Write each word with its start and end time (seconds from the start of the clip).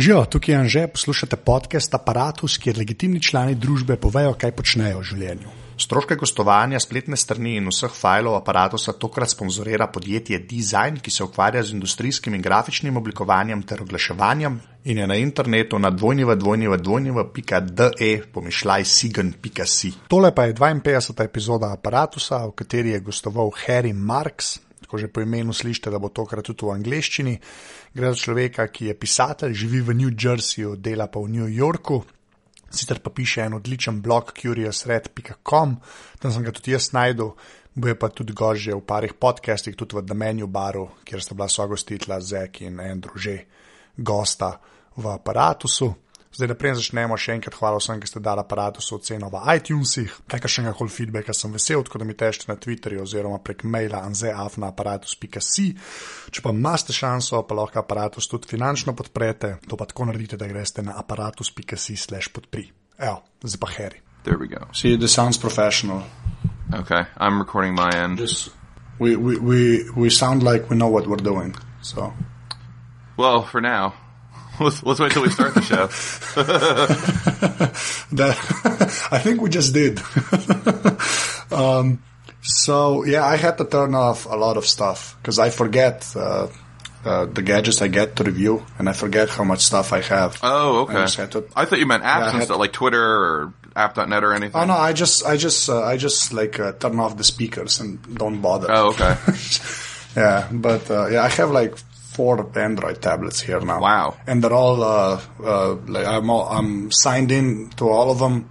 Živijo, 0.00 0.24
tukaj 0.24 0.54
je 0.54 0.58
Anže, 0.58 0.86
poslušate 0.86 1.36
podcast 1.36 1.94
Apparatus, 1.94 2.58
kjer 2.58 2.78
legitimni 2.78 3.22
člani 3.22 3.54
družbe 3.54 3.96
povejo, 4.00 4.32
kaj 4.32 4.52
počnejo 4.56 4.98
v 5.02 5.04
življenju. 5.04 5.48
Stroške 5.76 6.16
gostovanja, 6.16 6.80
spletne 6.80 7.16
strani 7.20 7.56
in 7.58 7.68
vseh 7.68 7.92
filev 7.92 8.34
aparata 8.38 8.76
tokrat 8.92 9.28
sponzorira 9.28 9.86
podjetje 9.92 10.38
Design, 10.38 10.96
ki 11.04 11.10
se 11.10 11.24
ukvarja 11.24 11.62
z 11.62 11.72
industrijskim 11.76 12.34
in 12.34 12.42
grafičnim 12.42 12.96
oblikovanjem 12.96 13.62
ter 13.62 13.82
oglaševanjem 13.82 14.60
in 14.84 14.98
je 14.98 15.06
na 15.06 15.14
internetu 15.20 15.78
na 15.78 15.90
dvojnjeva.de 15.90 18.22
pomišljaj 18.32 18.84
sigen.si. 18.84 19.92
Tole 20.08 20.34
pa 20.34 20.44
je 20.44 20.54
52. 20.54 21.24
epizoda 21.24 21.72
aparata, 21.76 22.46
v 22.46 22.52
kateri 22.56 22.90
je 22.96 23.00
gostoval 23.00 23.50
Harry 23.66 23.92
Marks, 23.92 24.60
tako 24.90 24.98
že 24.98 25.06
po 25.06 25.22
imenu 25.22 25.54
slišite, 25.54 25.90
da 25.90 26.02
bo 26.02 26.10
tokrat 26.10 26.42
tudi 26.42 26.66
v 26.66 26.74
angleščini. 26.74 27.36
Gre 27.94 28.10
za 28.10 28.18
človeka, 28.18 28.66
ki 28.74 28.90
je 28.90 28.98
pisatelj, 28.98 29.54
živi 29.54 29.86
v 29.86 29.94
New 29.94 30.10
Jerseyju, 30.10 30.74
dela 30.82 31.06
pa 31.06 31.22
v 31.22 31.30
New 31.30 31.46
Yorku. 31.46 32.02
Sicer 32.66 32.98
pa 32.98 33.14
piše 33.14 33.46
en 33.46 33.54
odličen 33.54 34.02
blog, 34.02 34.34
curiousred.com, 34.34 35.76
tam 36.18 36.32
sem 36.34 36.42
ga 36.42 36.50
tudi 36.50 36.74
jaz 36.74 36.90
najdel, 36.90 37.30
bo 37.74 37.86
je 37.86 37.94
pa 37.94 38.10
tudi 38.10 38.34
gože 38.34 38.74
v 38.74 38.82
parih 38.82 39.14
podcastih, 39.14 39.78
tudi 39.78 39.94
v 39.94 40.02
The 40.02 40.18
Menu 40.18 40.50
Baru, 40.50 40.88
kjer 41.06 41.22
sta 41.22 41.38
bila 41.38 41.46
sogostitla 41.46 42.18
Zek 42.18 42.66
in 42.66 42.82
Andrew 42.82 43.14
že 43.14 43.46
gosta 43.94 44.58
v 44.98 45.06
aparatusu. 45.06 46.09
Zdaj, 46.30 46.46
da 46.46 46.54
prej 46.54 46.76
začnemo, 46.78 47.16
še 47.18 47.34
enkrat 47.34 47.56
hvala 47.58 47.78
vsem, 47.80 47.98
ki 47.98 48.06
ste 48.06 48.20
dali 48.22 48.38
aparatu 48.38 48.78
so 48.78 49.00
oceno 49.00 49.26
v 49.32 49.40
iTunesih. 49.56 50.12
Kakršnega 50.30 50.70
koli 50.78 50.92
feedbacka 50.94 51.34
sem 51.34 51.50
vesel, 51.50 51.82
tako 51.82 51.98
da 51.98 52.06
mi 52.06 52.14
tešte 52.14 52.46
na 52.46 52.54
Twitterju 52.54 53.02
oziroma 53.02 53.40
prek 53.42 53.64
maila 53.66 54.04
anzeafnaaparatus.si. 54.06 55.64
Če 56.30 56.44
pa 56.44 56.52
imate 56.54 56.94
šanso, 56.94 57.40
pa 57.42 57.56
lahko 57.58 57.80
aparatus 57.82 58.30
tudi 58.30 58.46
finančno 58.52 58.94
podprete, 58.94 59.56
to 59.66 59.74
pa 59.80 59.88
tako 59.90 60.06
naredite, 60.06 60.38
da 60.38 60.46
greste 60.46 60.84
na 60.86 60.94
aparatus.si 61.02 61.96
slash 61.98 62.30
podpri. 62.30 62.68
Evo, 63.00 63.24
zdaj 63.42 63.60
pa 63.64 63.70
Harry. 63.74 63.98
There 64.22 64.38
we 64.38 64.46
go. 64.46 64.68
See, 64.72 64.94
this 64.94 65.10
sounds 65.12 65.36
professional. 65.36 66.04
Okay, 66.70 67.02
I'm 67.18 67.40
recording 67.42 67.74
my 67.74 67.90
end. 67.90 68.18
This, 68.22 68.50
we, 69.00 69.16
we, 69.16 69.34
we, 69.38 69.90
we 69.96 70.10
sound 70.10 70.44
like 70.44 70.70
we 70.70 70.76
know 70.76 70.92
what 70.94 71.08
we're 71.08 71.16
doing, 71.16 71.56
so. 71.82 72.12
Well, 73.16 73.42
for 73.42 73.60
now. 73.60 73.94
Let's, 74.60 74.82
let's 74.82 75.00
wait 75.00 75.12
till 75.12 75.22
we 75.22 75.30
start 75.30 75.54
the 75.54 75.62
show. 75.62 75.86
that, 78.12 78.36
I 79.10 79.18
think 79.18 79.40
we 79.40 79.48
just 79.48 79.72
did. 79.72 80.00
um, 81.52 82.02
so 82.42 83.04
yeah, 83.04 83.24
I 83.24 83.36
had 83.36 83.56
to 83.58 83.64
turn 83.64 83.94
off 83.94 84.26
a 84.26 84.36
lot 84.36 84.58
of 84.58 84.66
stuff 84.66 85.16
because 85.20 85.38
I 85.38 85.48
forget 85.48 86.12
uh, 86.14 86.48
uh, 87.04 87.24
the 87.26 87.42
gadgets 87.42 87.80
I 87.80 87.88
get 87.88 88.16
to 88.16 88.24
review, 88.24 88.64
and 88.78 88.88
I 88.88 88.92
forget 88.92 89.30
how 89.30 89.44
much 89.44 89.64
stuff 89.64 89.94
I 89.94 90.02
have. 90.02 90.38
Oh, 90.42 90.80
okay. 90.82 91.02
I 91.02 91.26
to- 91.26 91.48
I 91.56 91.64
thought 91.64 91.78
you 91.78 91.86
meant 91.86 92.02
apps 92.02 92.26
Yeah, 92.26 92.34
and 92.34 92.42
stuff 92.44 92.58
like 92.58 92.72
Twitter 92.72 93.02
or 93.02 93.54
app.net 93.74 94.22
or 94.24 94.34
anything. 94.34 94.60
Oh 94.60 94.66
no, 94.66 94.74
I 94.74 94.92
just, 94.92 95.24
I 95.24 95.38
just, 95.38 95.70
uh, 95.70 95.82
I 95.82 95.96
just 95.96 96.34
like 96.34 96.60
uh, 96.60 96.72
turn 96.72 97.00
off 97.00 97.16
the 97.16 97.24
speakers 97.24 97.80
and 97.80 98.18
don't 98.18 98.42
bother. 98.42 98.66
Oh, 98.70 98.90
okay. 98.90 99.16
Yeah, 100.16 100.48
but 100.52 100.90
uh, 100.90 101.06
yeah, 101.06 101.22
I 101.22 101.28
have 101.28 101.50
like 101.50 101.76
four 102.14 102.34
Android 102.58 103.00
tablets 103.00 103.40
here 103.40 103.60
now. 103.60 103.80
Wow. 103.80 104.16
And 104.26 104.42
they're 104.42 104.52
all 104.52 104.82
uh, 104.82 105.20
uh, 105.42 105.74
like 105.86 106.06
I'm 106.06 106.28
all, 106.30 106.48
I'm 106.48 106.90
signed 106.90 107.30
in 107.32 107.70
to 107.76 107.88
all 107.88 108.10
of 108.10 108.18
them 108.18 108.50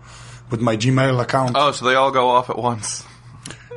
with 0.50 0.62
my 0.62 0.76
Gmail 0.78 1.22
account. 1.22 1.52
Oh, 1.56 1.72
so 1.72 1.86
they 1.86 1.96
all 1.96 2.12
go 2.12 2.30
off 2.30 2.50
at 2.50 2.58
once. 2.58 3.04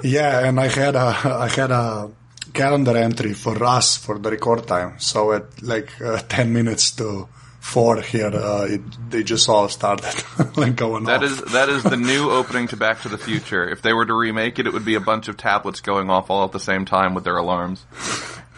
Yeah, 0.02 0.46
and 0.46 0.58
I 0.58 0.68
had 0.68 0.94
a 0.96 1.14
I 1.46 1.48
had 1.48 1.70
a 1.70 2.10
calendar 2.52 2.96
entry 2.96 3.34
for 3.34 3.62
us 3.64 3.96
for 3.96 4.18
the 4.18 4.30
record 4.30 4.66
time. 4.66 4.98
So 4.98 5.32
at 5.32 5.62
like 5.62 5.90
uh, 6.00 6.18
ten 6.28 6.52
minutes 6.52 6.90
to 6.92 7.28
four 7.60 8.00
here, 8.00 8.26
uh, 8.34 8.64
it, 8.68 8.80
they 9.10 9.22
just 9.22 9.48
all 9.48 9.68
started 9.68 10.14
like 10.56 10.74
going 10.74 11.04
That 11.04 11.22
off. 11.22 11.30
is 11.30 11.40
that 11.52 11.68
is 11.68 11.82
the 11.84 11.96
new 11.96 12.30
opening 12.38 12.66
to 12.68 12.76
Back 12.76 13.02
to 13.02 13.08
the 13.08 13.18
Future. 13.18 13.68
If 13.68 13.82
they 13.82 13.92
were 13.92 14.04
to 14.06 14.14
remake 14.14 14.58
it, 14.58 14.66
it 14.66 14.72
would 14.72 14.84
be 14.84 14.96
a 14.96 15.00
bunch 15.00 15.28
of 15.28 15.36
tablets 15.36 15.80
going 15.80 16.10
off 16.10 16.30
all 16.30 16.44
at 16.44 16.52
the 16.52 16.60
same 16.60 16.84
time 16.84 17.14
with 17.14 17.22
their 17.24 17.36
alarms. 17.36 17.84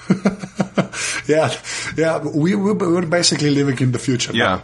yeah, 1.26 1.50
yeah. 1.96 2.18
We 2.18 2.54
we 2.54 2.72
we're 2.72 3.06
basically 3.06 3.50
living 3.50 3.78
in 3.80 3.92
the 3.92 3.98
future. 3.98 4.32
Yeah. 4.34 4.44
now. 4.44 4.62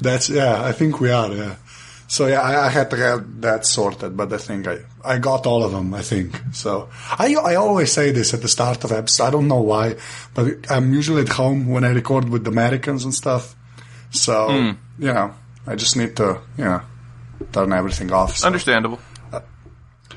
that's 0.00 0.28
yeah. 0.28 0.62
I 0.62 0.72
think 0.72 1.00
we 1.00 1.10
are. 1.10 1.32
Yeah. 1.32 1.54
So 2.08 2.26
yeah, 2.26 2.42
I, 2.42 2.66
I 2.66 2.68
had 2.68 2.90
to 2.90 2.96
get 2.96 3.40
that 3.40 3.64
sorted, 3.66 4.16
but 4.16 4.32
I 4.32 4.38
think 4.38 4.66
I 4.66 4.78
I 5.04 5.18
got 5.18 5.46
all 5.46 5.64
of 5.64 5.72
them. 5.72 5.94
I 5.94 6.02
think 6.02 6.34
so. 6.52 6.88
I 7.18 7.34
I 7.34 7.54
always 7.54 7.92
say 7.92 8.12
this 8.12 8.34
at 8.34 8.42
the 8.42 8.48
start 8.48 8.84
of 8.84 8.92
episodes. 8.92 9.20
I 9.28 9.30
don't 9.30 9.48
know 9.48 9.62
why, 9.62 9.96
but 10.34 10.70
I'm 10.70 10.92
usually 10.92 11.22
at 11.22 11.28
home 11.30 11.68
when 11.68 11.84
I 11.84 11.88
record 11.94 12.28
with 12.28 12.44
the 12.44 12.50
Americans 12.50 13.04
and 13.04 13.14
stuff. 13.14 13.54
So 14.10 14.48
Hmm. 14.48 14.70
you 14.98 15.12
know, 15.12 15.32
I 15.66 15.74
just 15.74 15.96
need 15.96 16.16
to 16.16 16.38
you 16.58 16.64
know 16.64 16.80
turn 17.52 17.72
everything 17.72 18.12
off. 18.12 18.36
So. 18.36 18.46
Understandable. 18.46 18.98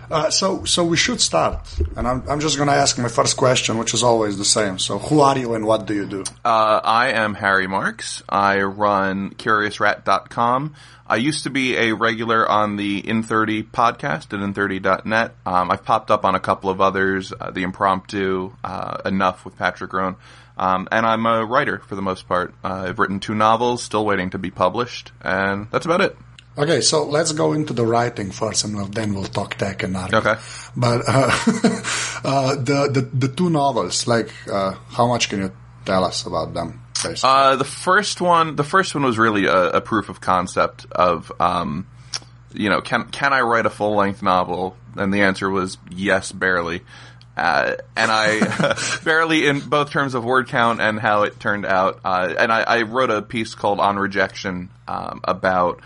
Uh, 0.09 0.29
so, 0.29 0.63
so 0.65 0.83
we 0.83 0.97
should 0.97 1.19
start, 1.19 1.67
and 1.95 2.07
I'm, 2.07 2.23
I'm 2.29 2.39
just 2.39 2.57
going 2.57 2.69
to 2.69 2.75
ask 2.75 2.97
my 2.97 3.07
first 3.07 3.37
question, 3.37 3.77
which 3.77 3.93
is 3.93 4.03
always 4.03 4.37
the 4.37 4.45
same. 4.45 4.79
So, 4.79 4.99
who 4.99 5.21
are 5.21 5.37
you 5.37 5.53
and 5.55 5.65
what 5.65 5.85
do 5.85 5.93
you 5.93 6.05
do? 6.05 6.23
Uh, 6.43 6.81
I 6.83 7.11
am 7.13 7.33
Harry 7.33 7.67
Marks. 7.67 8.23
I 8.29 8.61
run 8.61 9.31
CuriousRat.com. 9.31 10.75
I 11.07 11.17
used 11.17 11.43
to 11.43 11.51
be 11.51 11.75
a 11.77 11.93
regular 11.93 12.49
on 12.49 12.77
the 12.77 13.01
In30 13.01 13.69
podcast 13.69 14.33
at 14.33 14.39
In30.net. 14.39 15.35
Um, 15.45 15.69
I've 15.69 15.83
popped 15.83 16.09
up 16.09 16.25
on 16.25 16.33
a 16.33 16.39
couple 16.39 16.69
of 16.71 16.81
others, 16.81 17.31
uh, 17.39 17.51
the 17.51 17.61
Impromptu, 17.61 18.53
uh, 18.63 19.01
Enough 19.05 19.45
with 19.45 19.55
Patrick 19.55 19.93
Rhone. 19.93 20.15
Um, 20.57 20.87
and 20.91 21.05
I'm 21.05 21.25
a 21.25 21.45
writer 21.45 21.79
for 21.79 21.95
the 21.95 22.01
most 22.01 22.27
part. 22.27 22.53
Uh, 22.63 22.85
I've 22.87 22.99
written 22.99 23.19
two 23.19 23.35
novels, 23.35 23.83
still 23.83 24.05
waiting 24.05 24.31
to 24.31 24.37
be 24.37 24.51
published, 24.51 25.11
and 25.21 25.67
that's 25.69 25.85
about 25.85 26.01
it. 26.01 26.17
Okay, 26.57 26.81
so 26.81 27.03
let's 27.03 27.33
go 27.33 27.53
into 27.53 27.73
the 27.73 27.85
writing 27.85 28.31
first, 28.31 28.63
and 28.63 28.93
then 28.93 29.13
we'll 29.13 29.25
talk 29.25 29.55
tech 29.55 29.83
and 29.83 29.97
argue. 29.97 30.17
Okay. 30.19 30.35
But 30.75 31.01
uh, 31.07 31.31
uh, 32.23 32.55
the, 32.55 32.89
the 32.91 33.09
the 33.13 33.27
two 33.27 33.49
novels, 33.49 34.07
like, 34.07 34.31
uh, 34.47 34.75
how 34.89 35.07
much 35.07 35.29
can 35.29 35.39
you 35.39 35.51
tell 35.83 36.05
us 36.05 36.25
about 36.25 36.53
them? 36.53 36.85
basically? 37.03 37.29
Uh, 37.29 37.55
the 37.55 37.65
first 37.65 38.21
one, 38.21 38.55
the 38.55 38.63
first 38.63 38.95
one 38.95 39.03
was 39.03 39.17
really 39.17 39.45
a, 39.45 39.69
a 39.71 39.81
proof 39.81 40.09
of 40.09 40.21
concept 40.21 40.85
of, 40.91 41.31
um, 41.39 41.87
you 42.53 42.69
know, 42.69 42.81
can 42.81 43.05
can 43.09 43.33
I 43.33 43.41
write 43.41 43.65
a 43.65 43.69
full 43.69 43.95
length 43.95 44.23
novel? 44.23 44.77
And 44.95 45.13
the 45.13 45.21
answer 45.21 45.49
was 45.49 45.77
yes, 45.89 46.31
barely. 46.31 46.81
Uh, 47.35 47.75
and 47.97 48.09
I 48.11 48.77
barely 49.03 49.45
in 49.45 49.59
both 49.59 49.91
terms 49.91 50.13
of 50.13 50.23
word 50.23 50.47
count 50.47 50.79
and 50.79 50.99
how 50.99 51.23
it 51.23 51.39
turned 51.39 51.65
out. 51.65 51.99
Uh, 52.05 52.33
and 52.37 52.51
I, 52.51 52.61
I 52.61 52.81
wrote 52.83 53.09
a 53.09 53.21
piece 53.21 53.55
called 53.55 53.79
"On 53.79 53.97
Rejection" 53.97 54.69
um, 54.87 55.19
about 55.25 55.81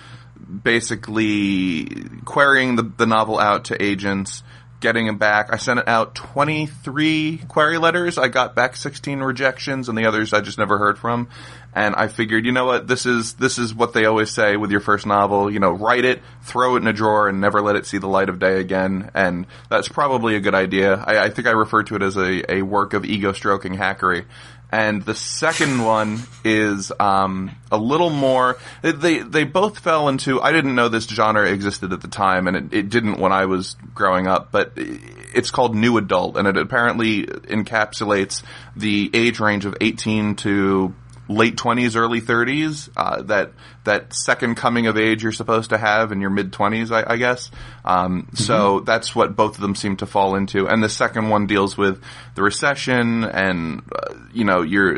basically 0.50 1.86
querying 2.26 2.76
the, 2.76 2.84
the 2.84 3.06
novel 3.06 3.40
out 3.40 3.66
to 3.66 3.82
agents, 3.82 4.44
getting 4.80 5.06
them 5.06 5.18
back. 5.18 5.52
I 5.52 5.58
sent 5.58 5.80
it 5.80 5.88
out 5.88 6.16
23 6.16 7.42
query 7.48 7.78
letters. 7.78 8.18
I 8.18 8.30
got 8.30 8.56
back 8.56 8.76
16 8.76 9.20
rejections 9.20 9.90
and 9.90 9.98
the 9.98 10.06
others 10.06 10.34
I 10.34 10.42
just 10.42 10.58
never 10.58 10.78
heard 10.78 10.98
from. 10.98 11.30
And 11.74 11.96
I 11.96 12.08
figured, 12.08 12.46
you 12.46 12.52
know 12.52 12.66
what, 12.66 12.88
this 12.88 13.06
is, 13.06 13.34
this 13.34 13.60
is 13.60 13.76
what 13.76 13.94
they 13.94 14.06
always 14.06 14.32
say 14.32 14.58
with 14.58 14.72
your 14.72 14.80
first 14.80 15.06
novel, 15.06 15.52
you 15.52 15.60
know, 15.60 15.72
write 15.72 16.04
it, 16.04 16.22
throw 16.42 16.76
it 16.76 16.80
in 16.82 16.88
a 16.88 16.94
drawer 16.94 17.30
and 17.30 17.42
never 17.42 17.62
let 17.62 17.76
it 17.76 17.86
see 17.86 18.00
the 18.00 18.08
light 18.08 18.30
of 18.30 18.40
day 18.40 18.60
again. 18.60 19.12
And 19.14 19.46
that's 19.70 19.88
probably 19.88 20.36
a 20.36 20.40
good 20.40 20.56
idea. 20.56 20.96
I, 20.96 21.26
I 21.26 21.30
think 21.30 21.48
I 21.48 21.52
refer 21.52 21.84
to 21.84 21.96
it 21.96 22.02
as 22.02 22.18
a, 22.18 22.52
a 22.52 22.62
work 22.64 22.94
of 22.94 23.06
ego 23.06 23.34
stroking 23.34 23.76
hackery. 23.76 24.26
And 24.72 25.04
the 25.04 25.16
second 25.16 25.84
one 25.84 26.22
is 26.44 26.92
um, 27.00 27.50
a 27.72 27.78
little 27.78 28.12
more. 28.12 28.58
They 28.84 29.18
they 29.20 29.44
both 29.44 29.80
fell 29.80 30.10
into. 30.10 30.40
I 30.40 30.52
didn't 30.52 30.76
know 30.76 30.90
this 30.90 31.08
genre 31.08 31.50
existed 31.50 31.92
at 31.92 32.02
the 32.02 32.08
time, 32.08 32.48
and 32.48 32.56
it, 32.56 32.74
it 32.74 32.90
didn't 32.90 33.20
when 33.20 33.32
I 33.32 33.46
was 33.46 33.76
growing 33.96 34.28
up. 34.28 34.52
But 34.52 34.74
it's 34.76 35.50
called 35.50 35.76
new 35.76 35.98
adult, 35.98 36.38
and 36.38 36.48
it 36.48 36.56
apparently 36.56 37.26
encapsulates 37.26 38.44
the 38.76 39.10
age 39.14 39.40
range 39.40 39.66
of 39.66 39.76
eighteen 39.82 40.36
to 40.36 40.94
late 41.30 41.56
twenties, 41.56 41.96
early 41.96 42.20
thirties. 42.20 42.90
Uh, 42.98 43.22
that 43.22 43.52
that 43.86 44.14
second 44.14 44.56
coming 44.56 44.88
of 44.88 44.98
age 44.98 45.24
you're 45.24 45.32
supposed 45.32 45.70
to 45.70 45.78
have 45.78 46.12
in 46.12 46.20
your 46.20 46.30
mid 46.30 46.52
twenties, 46.52 46.92
I, 46.92 47.14
I 47.14 47.18
guess. 47.18 47.52
Um, 47.86 48.28
So 48.34 48.82
that's 48.82 49.16
what 49.16 49.36
both 49.36 49.56
of 49.56 49.62
them 49.62 49.76
seem 49.76 49.96
to 49.98 50.06
fall 50.06 50.36
into. 50.36 50.68
And 50.68 50.84
the 50.84 50.90
second 50.90 51.30
one 51.30 51.48
deals 51.48 51.78
with 51.78 52.02
the 52.36 52.42
recession, 52.42 53.24
and 53.24 53.84
uh, 53.96 54.16
you 54.34 54.44
know, 54.44 54.64
your 54.64 54.98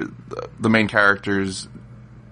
the 0.59 0.69
main 0.69 0.87
characters 0.87 1.67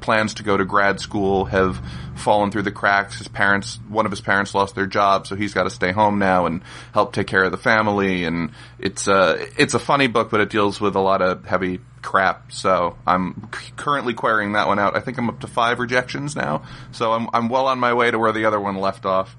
plans 0.02 0.36
to 0.36 0.44
go 0.44 0.58
to 0.58 0.66
grad 0.66 1.00
school 1.00 1.46
have 1.46 1.82
fallen 2.16 2.52
through 2.52 2.64
the 2.64 2.72
cracks. 2.72 3.18
His 3.18 3.28
parents, 3.28 3.80
one 3.88 4.06
of 4.06 4.12
his 4.12 4.22
parents 4.22 4.54
lost 4.54 4.76
their 4.76 4.86
job, 4.88 5.26
so 5.28 5.36
he's 5.36 5.54
got 5.54 5.64
to 5.64 5.70
stay 5.70 5.92
home 5.92 6.20
now 6.20 6.46
and 6.46 6.62
help 6.94 7.14
take 7.14 7.28
care 7.28 7.44
of 7.44 7.52
the 7.52 7.58
family. 7.58 8.26
And 8.26 8.52
it's 8.80 9.08
a, 9.08 9.48
it's 9.58 9.74
a 9.74 9.80
funny 9.80 10.08
book, 10.08 10.30
but 10.30 10.42
it 10.42 10.50
deals 10.50 10.82
with 10.82 10.96
a 10.96 11.00
lot 11.02 11.22
of 11.22 11.46
heavy 11.46 11.80
crap. 12.02 12.52
So 12.52 12.98
I'm 13.08 13.50
currently 13.78 14.14
querying 14.14 14.54
that 14.54 14.68
one 14.68 14.80
out. 14.80 14.96
I 14.96 15.00
think 15.00 15.18
I'm 15.18 15.30
up 15.30 15.40
to 15.42 15.48
five 15.48 15.80
rejections 15.80 16.36
now. 16.36 16.64
So 16.92 17.14
I'm, 17.14 17.30
I'm 17.34 17.50
well 17.50 17.68
on 17.68 17.80
my 17.80 17.94
way 17.94 18.12
to 18.12 18.20
where 18.20 18.32
the 18.32 18.46
other 18.46 18.60
one 18.60 18.76
left 18.78 19.06
off. 19.06 19.36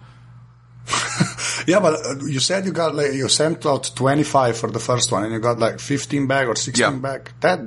yeah, 1.67 1.79
but 1.79 2.05
uh, 2.07 2.25
you 2.25 2.41
said 2.41 2.65
you 2.65 2.73
got 2.73 2.95
like 2.95 3.13
you 3.13 3.29
sent 3.29 3.65
out 3.67 3.91
twenty 3.95 4.23
five 4.25 4.57
for 4.57 4.71
the 4.71 4.79
first 4.81 5.13
one, 5.13 5.25
and 5.25 5.33
you 5.33 5.39
got 5.39 5.59
like 5.59 5.79
fifteen 5.79 6.27
back 6.27 6.49
or 6.49 6.57
sixteen 6.57 6.95
Yeah. 6.95 6.99
back. 6.99 7.33
That 7.41 7.61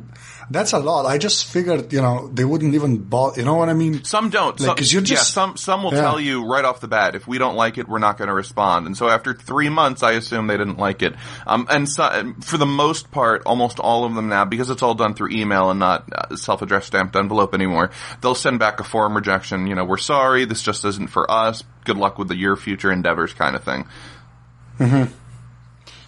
That's 0.49 0.73
a 0.73 0.79
lot. 0.79 1.05
I 1.05 1.17
just 1.17 1.45
figured, 1.45 1.91
you 1.93 2.01
know, 2.01 2.27
they 2.27 2.43
wouldn't 2.45 2.75
even 2.75 2.97
bother. 2.97 3.39
You 3.39 3.45
know 3.45 3.55
what 3.55 3.69
I 3.69 3.73
mean? 3.73 4.03
Some 4.03 4.29
don't. 4.29 4.59
Like, 4.59 4.67
some, 4.67 4.75
'cause 4.75 4.91
you're 4.93 5.01
yeah, 5.03 5.17
some 5.17 5.57
some 5.57 5.83
will 5.83 5.93
Yeah. 5.93 6.01
tell 6.01 6.19
you 6.19 6.45
right 6.45 6.65
off 6.65 6.79
the 6.81 6.87
bat 6.87 7.15
if 7.15 7.27
we 7.27 7.37
don't 7.37 7.55
like 7.55 7.77
it, 7.77 7.87
we're 7.87 7.99
not 7.99 8.17
going 8.17 8.27
to 8.27 8.33
respond. 8.33 8.85
And 8.87 8.95
so 8.97 9.09
after 9.09 9.33
three 9.33 9.69
months, 9.69 10.03
I 10.03 10.11
assume 10.13 10.47
they 10.47 10.57
didn't 10.57 10.77
like 10.79 11.01
it. 11.01 11.15
Um, 11.47 11.67
and 11.69 11.89
so, 11.89 12.33
for 12.41 12.57
the 12.57 12.65
most 12.65 13.11
part, 13.11 13.43
almost 13.45 13.79
all 13.79 14.05
of 14.05 14.13
them 14.15 14.29
now, 14.29 14.45
because 14.45 14.69
it's 14.69 14.83
all 14.83 14.93
done 14.95 15.13
through 15.13 15.29
email 15.31 15.69
and 15.69 15.79
not 15.79 16.09
uh, 16.13 16.35
self-addressed 16.35 16.87
stamped 16.87 17.15
envelope 17.15 17.53
anymore, 17.53 17.91
they'll 18.21 18.35
send 18.35 18.59
back 18.59 18.79
a 18.79 18.83
form 18.83 19.15
rejection. 19.15 19.67
You 19.67 19.75
know, 19.75 19.85
we're 19.85 19.97
sorry, 19.97 20.45
this 20.45 20.61
just 20.61 20.83
isn't 20.85 21.07
for 21.09 21.29
us. 21.31 21.63
Good 21.85 21.97
luck 21.97 22.17
with 22.17 22.27
the, 22.29 22.35
your 22.35 22.55
future 22.55 22.91
endeavors, 22.91 23.33
kind 23.33 23.55
of 23.55 23.63
thing. 23.63 23.85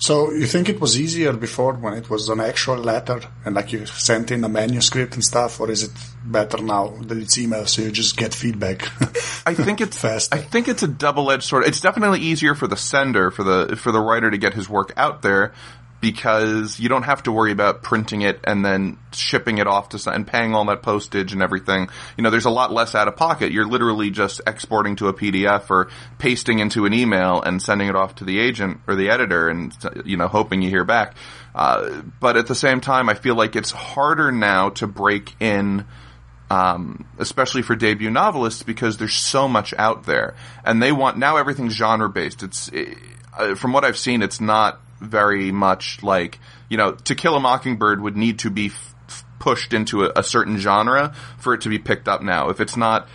So 0.06 0.32
you 0.32 0.46
think 0.46 0.70
it 0.70 0.80
was 0.80 1.00
easier 1.00 1.34
before 1.34 1.74
when 1.74 1.94
it 1.96 2.12
was 2.12 2.30
an 2.30 2.40
actual 2.40 2.78
letter 2.78 3.22
and 3.44 3.56
like 3.56 3.74
you 3.74 3.88
sent 3.88 4.30
in 4.30 4.44
a 4.44 4.48
manuscript 4.48 5.16
and 5.16 5.24
stuff, 5.24 5.60
or 5.60 5.72
is 5.72 5.82
it 5.82 5.90
better 6.24 6.62
now 6.62 6.90
that 7.08 7.18
it's 7.18 7.40
email 7.40 7.66
so 7.66 7.82
you 7.82 7.90
just 7.90 8.16
get 8.16 8.32
feedback? 8.32 8.84
I 9.48 9.56
think 9.56 9.82
it's 9.82 9.98
Faster. 10.06 10.36
I 10.36 10.42
think 10.42 10.68
it's 10.68 10.84
a 10.84 10.88
double-edged 10.88 11.42
sword. 11.42 11.66
It's 11.66 11.82
definitely 11.82 12.20
easier 12.20 12.54
for 12.54 12.68
the 12.68 12.78
sender, 12.78 13.32
for 13.32 13.44
the 13.44 13.76
for 13.76 13.92
the 13.92 14.00
writer 14.00 14.30
to 14.30 14.38
get 14.38 14.54
his 14.54 14.70
work 14.70 14.94
out 14.96 15.24
there 15.24 15.54
because 16.06 16.80
you 16.80 16.88
don't 16.88 17.02
have 17.02 17.24
to 17.24 17.32
worry 17.32 17.52
about 17.52 17.82
printing 17.82 18.22
it 18.22 18.40
and 18.44 18.64
then 18.64 18.96
shipping 19.12 19.58
it 19.58 19.66
off 19.66 19.90
to 19.90 19.98
some, 19.98 20.14
and 20.14 20.28
paying 20.28 20.54
all 20.54 20.64
that 20.66 20.84
postage 20.84 21.34
and 21.34 21.42
everything. 21.42 21.90
You 22.16 22.24
know, 22.24 22.30
there's 22.30 22.46
a 22.46 22.52
lot 22.52 22.72
less 22.72 22.94
out 22.94 23.08
of 23.08 23.16
pocket. 23.16 23.52
You're 23.52 23.66
literally 23.66 24.12
just 24.12 24.40
exporting 24.46 24.98
to 24.98 25.08
a 25.08 25.16
PDF 25.16 25.68
or 25.72 25.88
pasting 26.20 26.60
into 26.60 26.86
an 26.86 26.94
email 26.94 27.42
and 27.42 27.60
sending 27.60 27.88
it 27.88 27.96
off 27.96 28.14
to 28.16 28.24
the 28.24 28.38
agent 28.38 28.82
or 28.86 28.94
the 28.94 29.10
editor 29.10 29.50
and 29.50 29.76
you 30.06 30.16
know 30.16 30.28
hoping 30.28 30.62
you 30.62 30.70
hear 30.70 30.86
back. 30.86 31.16
Uh, 31.56 32.04
but 32.20 32.38
at 32.38 32.46
the 32.46 32.54
same 32.54 32.82
time, 32.82 33.10
I 33.10 33.16
feel 33.16 33.34
like 33.34 33.56
it's 33.56 33.72
harder 33.72 34.32
now 34.32 34.70
to 34.70 34.86
break 34.86 35.34
in 35.40 35.86
um, 36.52 37.08
especially 37.18 37.64
for 37.64 37.76
debut 37.76 38.12
novelists 38.12 38.62
because 38.62 38.98
there's 38.98 39.16
so 39.16 39.48
much 39.48 39.74
out 39.74 40.06
there 40.06 40.36
and 40.64 40.84
they 40.84 40.92
want 40.92 41.18
now 41.18 41.38
everything's 41.38 41.74
genre 41.74 42.08
based 42.08 42.44
it's 42.44 42.70
uh, 43.36 43.56
from 43.56 43.74
what 43.74 43.84
i've 43.84 43.98
seen 43.98 44.22
it's 44.22 44.40
not 44.40 44.80
very 45.06 45.52
much 45.52 46.04
like 46.04 46.40
you 46.70 46.78
know 46.78 46.94
to 46.94 47.16
kill 47.16 47.36
a 47.36 47.40
mockingbird 47.40 48.02
would 48.02 48.18
need 48.18 48.40
to 48.40 48.50
be 48.50 48.68
f- 48.68 49.26
pushed 49.40 49.74
into 49.74 50.04
a, 50.06 50.12
a 50.16 50.24
certain 50.24 50.58
genre 50.58 51.14
for 51.38 51.54
it 51.54 51.62
to 51.62 51.70
be 51.70 51.80
picked 51.80 52.08
up 52.08 52.22
now 52.22 52.50
if 52.50 52.60
it's 52.60 52.78
not 52.78 53.08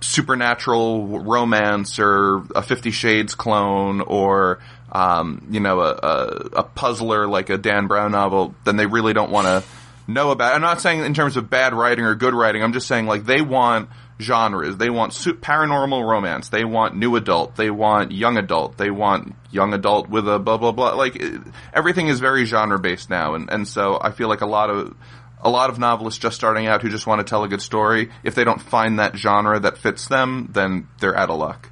supernatural 0.00 1.20
romance 1.20 1.98
or 1.98 2.42
a 2.54 2.62
50 2.62 2.90
shades 2.90 3.34
clone 3.34 4.00
or 4.00 4.58
um, 4.90 5.46
you 5.50 5.60
know 5.60 5.80
a, 5.80 5.92
a, 5.92 6.26
a 6.56 6.62
puzzler 6.62 7.26
like 7.26 7.50
a 7.50 7.58
dan 7.58 7.86
brown 7.86 8.12
novel 8.12 8.54
then 8.64 8.76
they 8.76 8.86
really 8.86 9.12
don't 9.12 9.30
want 9.30 9.46
to 9.46 9.62
know 10.08 10.30
about. 10.30 10.52
it. 10.52 10.56
I'm 10.56 10.62
not 10.62 10.80
saying 10.80 11.04
in 11.04 11.14
terms 11.14 11.36
of 11.36 11.50
bad 11.50 11.74
writing 11.74 12.04
or 12.04 12.14
good 12.14 12.34
writing. 12.34 12.62
I'm 12.62 12.72
just 12.72 12.86
saying 12.86 13.06
like 13.06 13.24
they 13.24 13.42
want 13.42 13.88
genres. 14.20 14.76
They 14.76 14.90
want 14.90 15.12
su- 15.12 15.34
paranormal 15.34 16.08
romance. 16.08 16.48
They 16.48 16.64
want 16.64 16.96
new 16.96 17.16
adult. 17.16 17.56
They 17.56 17.70
want 17.70 18.12
young 18.12 18.36
adult. 18.36 18.76
They 18.78 18.90
want 18.90 19.34
young 19.50 19.74
adult 19.74 20.08
with 20.08 20.28
a 20.28 20.38
blah 20.38 20.56
blah 20.56 20.72
blah. 20.72 20.94
Like 20.94 21.16
it- 21.16 21.40
everything 21.74 22.08
is 22.08 22.20
very 22.20 22.44
genre 22.44 22.78
based 22.78 23.10
now, 23.10 23.34
and 23.34 23.50
and 23.50 23.66
so 23.68 23.98
I 24.00 24.10
feel 24.10 24.28
like 24.28 24.40
a 24.40 24.46
lot 24.46 24.70
of 24.70 24.94
a 25.42 25.50
lot 25.50 25.70
of 25.70 25.78
novelists 25.78 26.18
just 26.18 26.34
starting 26.36 26.66
out 26.66 26.82
who 26.82 26.88
just 26.88 27.06
want 27.06 27.20
to 27.20 27.24
tell 27.24 27.44
a 27.44 27.48
good 27.48 27.62
story. 27.62 28.10
If 28.24 28.34
they 28.34 28.44
don't 28.44 28.60
find 28.60 28.98
that 28.98 29.16
genre 29.16 29.60
that 29.60 29.78
fits 29.78 30.08
them, 30.08 30.48
then 30.52 30.88
they're 31.00 31.16
out 31.16 31.30
of 31.30 31.38
luck. 31.38 31.70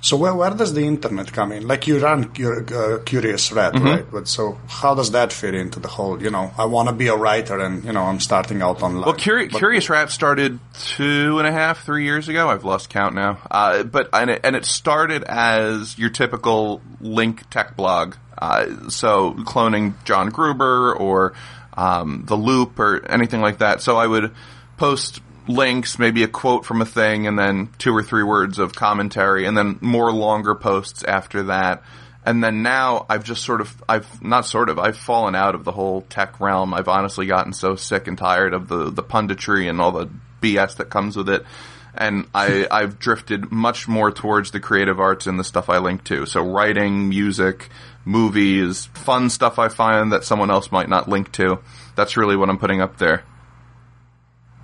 So 0.00 0.16
where, 0.16 0.34
where 0.34 0.50
does 0.50 0.74
the 0.74 0.82
internet 0.84 1.32
come 1.32 1.50
in? 1.52 1.66
Like 1.66 1.86
you 1.86 1.98
run 1.98 2.24
uh, 2.24 2.98
Curious 3.04 3.50
Rat, 3.52 3.72
Mm-hmm. 3.74 3.84
right? 3.86 4.04
But 4.10 4.28
so 4.28 4.58
how 4.68 4.94
does 4.94 5.10
that 5.10 5.32
fit 5.32 5.54
into 5.54 5.80
the 5.80 5.88
whole, 5.88 6.22
you 6.22 6.30
know, 6.30 6.50
I 6.56 6.66
want 6.66 6.88
to 6.88 6.94
be 6.94 7.08
a 7.08 7.16
writer 7.16 7.58
and, 7.58 7.84
you 7.84 7.92
know, 7.92 8.02
I'm 8.04 8.20
starting 8.20 8.62
out 8.62 8.82
online. 8.82 9.04
Well, 9.04 9.14
Curi- 9.14 9.50
But- 9.50 9.58
Curious 9.58 9.90
Rat 9.90 10.10
started 10.10 10.60
two 10.74 11.38
and 11.38 11.46
a 11.48 11.52
half, 11.52 11.84
three 11.84 12.04
years 12.04 12.28
ago. 12.28 12.48
I've 12.48 12.64
lost 12.64 12.90
count 12.90 13.14
now. 13.14 13.38
Uh, 13.50 13.82
but 13.82 14.08
and 14.12 14.30
it, 14.30 14.40
and 14.44 14.54
it 14.54 14.64
started 14.64 15.24
as 15.24 15.98
your 15.98 16.10
typical 16.10 16.80
link 17.00 17.48
tech 17.50 17.76
blog. 17.76 18.14
Uh, 18.36 18.88
so 18.88 19.32
cloning 19.32 19.94
John 20.04 20.28
Gruber 20.30 20.94
or 20.94 21.34
um, 21.76 22.22
the 22.26 22.36
Loop 22.36 22.78
or 22.78 23.04
anything 23.10 23.40
like 23.40 23.58
that. 23.58 23.82
So 23.82 23.96
I 23.96 24.06
would 24.06 24.32
post 24.76 25.20
links, 25.48 25.98
maybe 25.98 26.22
a 26.22 26.28
quote 26.28 26.64
from 26.64 26.80
a 26.82 26.86
thing, 26.86 27.26
and 27.26 27.38
then 27.38 27.70
two 27.78 27.96
or 27.96 28.02
three 28.02 28.22
words 28.22 28.58
of 28.58 28.74
commentary, 28.74 29.46
and 29.46 29.56
then 29.56 29.78
more 29.80 30.12
longer 30.12 30.54
posts 30.54 31.02
after 31.02 31.44
that. 31.44 31.82
And 32.24 32.44
then 32.44 32.62
now 32.62 33.06
I've 33.08 33.24
just 33.24 33.42
sort 33.42 33.62
of, 33.62 33.82
I've 33.88 34.22
not 34.22 34.44
sort 34.44 34.68
of, 34.68 34.78
I've 34.78 34.98
fallen 34.98 35.34
out 35.34 35.54
of 35.54 35.64
the 35.64 35.72
whole 35.72 36.02
tech 36.02 36.40
realm. 36.40 36.74
I've 36.74 36.88
honestly 36.88 37.26
gotten 37.26 37.54
so 37.54 37.74
sick 37.74 38.06
and 38.06 38.18
tired 38.18 38.52
of 38.52 38.68
the, 38.68 38.90
the 38.90 39.02
punditry 39.02 39.68
and 39.68 39.80
all 39.80 39.92
the 39.92 40.10
BS 40.42 40.76
that 40.76 40.90
comes 40.90 41.16
with 41.16 41.30
it. 41.30 41.46
And 41.94 42.26
I, 42.34 42.66
I've 42.70 42.98
drifted 42.98 43.50
much 43.50 43.88
more 43.88 44.10
towards 44.10 44.50
the 44.50 44.60
creative 44.60 45.00
arts 45.00 45.26
and 45.26 45.38
the 45.38 45.44
stuff 45.44 45.70
I 45.70 45.78
link 45.78 46.04
to. 46.04 46.26
So 46.26 46.42
writing, 46.42 47.08
music, 47.08 47.70
movies, 48.04 48.86
fun 48.92 49.30
stuff 49.30 49.58
I 49.58 49.68
find 49.68 50.12
that 50.12 50.24
someone 50.24 50.50
else 50.50 50.70
might 50.70 50.90
not 50.90 51.08
link 51.08 51.32
to. 51.32 51.60
That's 51.96 52.18
really 52.18 52.36
what 52.36 52.50
I'm 52.50 52.58
putting 52.58 52.82
up 52.82 52.98
there. 52.98 53.24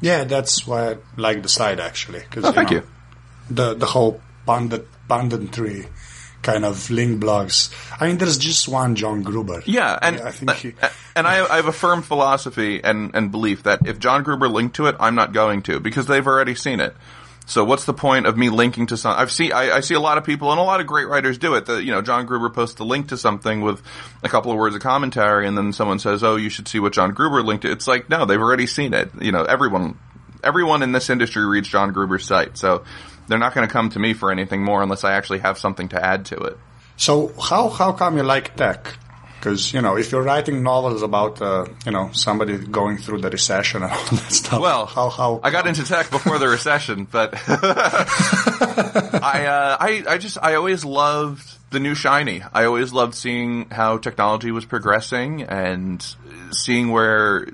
Yeah, 0.05 0.25
that's 0.25 0.67
why 0.67 0.91
I 0.91 0.97
like 1.17 1.43
the 1.43 1.49
site 1.49 1.81
actually. 1.81 2.21
Cause, 2.31 2.45
Oh, 2.45 2.53
thank 2.53 2.71
know, 2.71 2.77
you. 2.77 2.83
The, 3.49 3.73
the 3.73 3.87
whole 3.87 4.21
pundit, 4.45 4.87
punditry 5.09 5.89
kind 6.43 6.67
of 6.67 6.91
link 6.91 7.23
blogs. 7.23 7.73
I 7.99 8.09
mean, 8.09 8.19
there's 8.19 8.37
just 8.37 8.69
one 8.69 8.97
John 8.97 9.23
Gruber. 9.23 9.63
Yeah, 9.65 9.99
and 10.03 10.21
I 10.21 10.31
think 10.31 10.53
he, 10.57 10.75
and 11.17 11.27
I, 11.27 11.47
I 11.47 11.57
have 11.57 11.69
a 11.69 11.73
firm 11.73 12.03
philosophy 12.03 12.85
and, 12.85 13.13
and 13.15 13.31
belief 13.31 13.63
that 13.63 13.87
if 13.87 13.99
John 13.99 14.25
Gruber 14.25 14.47
linked 14.49 14.77
to 14.77 14.89
it, 14.89 14.97
I'm 15.01 15.15
not 15.15 15.33
going 15.33 15.63
to 15.63 15.81
because 15.81 16.07
they've 16.07 16.27
already 16.27 16.55
seen 16.55 16.81
it. 16.81 16.95
So 17.47 17.63
what's 17.65 17.85
the 17.85 17.93
point 17.93 18.27
of 18.27 18.39
me 18.39 18.49
linking 18.49 18.87
to 18.87 18.97
some? 18.97 19.15
I've 19.19 19.31
seen 19.31 19.53
I, 19.53 19.71
I 19.71 19.81
see 19.81 19.95
a 19.95 20.01
lot 20.01 20.17
of 20.17 20.25
people 20.25 20.51
and 20.51 20.59
a 20.59 20.63
lot 20.63 20.81
of 20.81 20.87
great 20.87 21.07
writers 21.07 21.37
do 21.37 21.55
it. 21.55 21.67
That 21.67 21.85
you 21.85 21.93
know, 21.93 22.01
John 22.01 22.25
Gruber 22.25 22.49
posts 22.49 22.81
a 22.81 22.85
link 22.85 23.09
to 23.09 23.19
something 23.19 23.61
with 23.61 23.83
a 24.23 24.29
couple 24.29 24.51
of 24.51 24.57
words 24.57 24.75
of 24.75 24.81
commentary, 24.81 25.47
and 25.47 25.57
then 25.57 25.73
someone 25.73 25.99
says, 25.99 26.25
"Oh, 26.25 26.37
you 26.37 26.49
should 26.49 26.67
see 26.69 26.81
what 26.81 26.95
John 26.95 27.13
Gruber 27.13 27.43
linked 27.43 27.63
to." 27.63 27.71
It's 27.71 27.87
like, 27.87 28.09
no, 28.09 28.25
they've 28.25 28.41
already 28.41 28.67
seen 28.67 28.95
it. 28.95 29.11
You 29.21 29.33
know, 29.33 29.43
everyone 29.45 29.99
everyone 30.43 30.83
in 30.83 30.93
this 30.93 31.11
industry 31.11 31.45
reads 31.45 31.69
John 31.69 31.93
Gruber's 31.93 32.25
site, 32.25 32.57
so 32.57 32.85
they're 33.29 33.39
not 33.39 33.55
going 33.55 33.67
to 33.67 33.73
come 33.73 33.91
to 33.91 33.99
me 33.99 34.15
for 34.15 34.31
anything 34.31 34.65
more 34.65 34.83
unless 34.83 35.05
I 35.05 35.13
actually 35.13 35.41
have 35.41 35.59
something 35.59 35.89
to 35.89 36.03
add 36.03 36.27
to 36.27 36.37
it. 36.37 36.59
So 36.97 37.33
how 37.41 37.69
how 37.69 37.93
come 37.93 38.17
you 38.17 38.23
like 38.23 38.57
tech? 38.57 38.97
Because 39.45 39.75
you 39.75 39.83
know, 39.83 39.99
if 39.99 40.11
you're 40.11 40.23
writing 40.23 40.63
novels 40.63 41.03
about 41.03 41.43
uh, 41.43 41.67
you 41.85 41.93
know 41.93 42.11
somebody 42.13 42.57
going 42.57 42.97
through 42.97 43.21
the 43.21 43.29
recession 43.29 43.83
and 43.83 43.93
all 43.93 43.99
that 43.99 44.33
stuff, 44.33 44.59
Well, 44.59 44.87
how 44.87 45.11
how 45.11 45.41
I 45.43 45.51
got 45.51 45.67
into 45.67 45.85
tech 45.85 46.11
before 46.11 46.39
the 46.39 46.49
recession, 46.49 47.07
but 47.11 47.35
I, 49.23 49.47
uh, 49.47 49.77
I, 49.79 50.05
I 50.09 50.19
just, 50.19 50.39
I 50.41 50.55
always 50.55 50.85
loved 50.85 51.47
the 51.71 51.79
new 51.81 51.95
shiny. 51.95 52.43
I 52.55 52.65
always 52.65 52.93
loved 52.93 53.15
seeing 53.15 53.69
how 53.69 53.99
technology 53.99 54.51
was 54.51 54.65
progressing 54.65 55.43
and 55.43 56.05
seeing 56.51 56.91
where, 56.91 57.49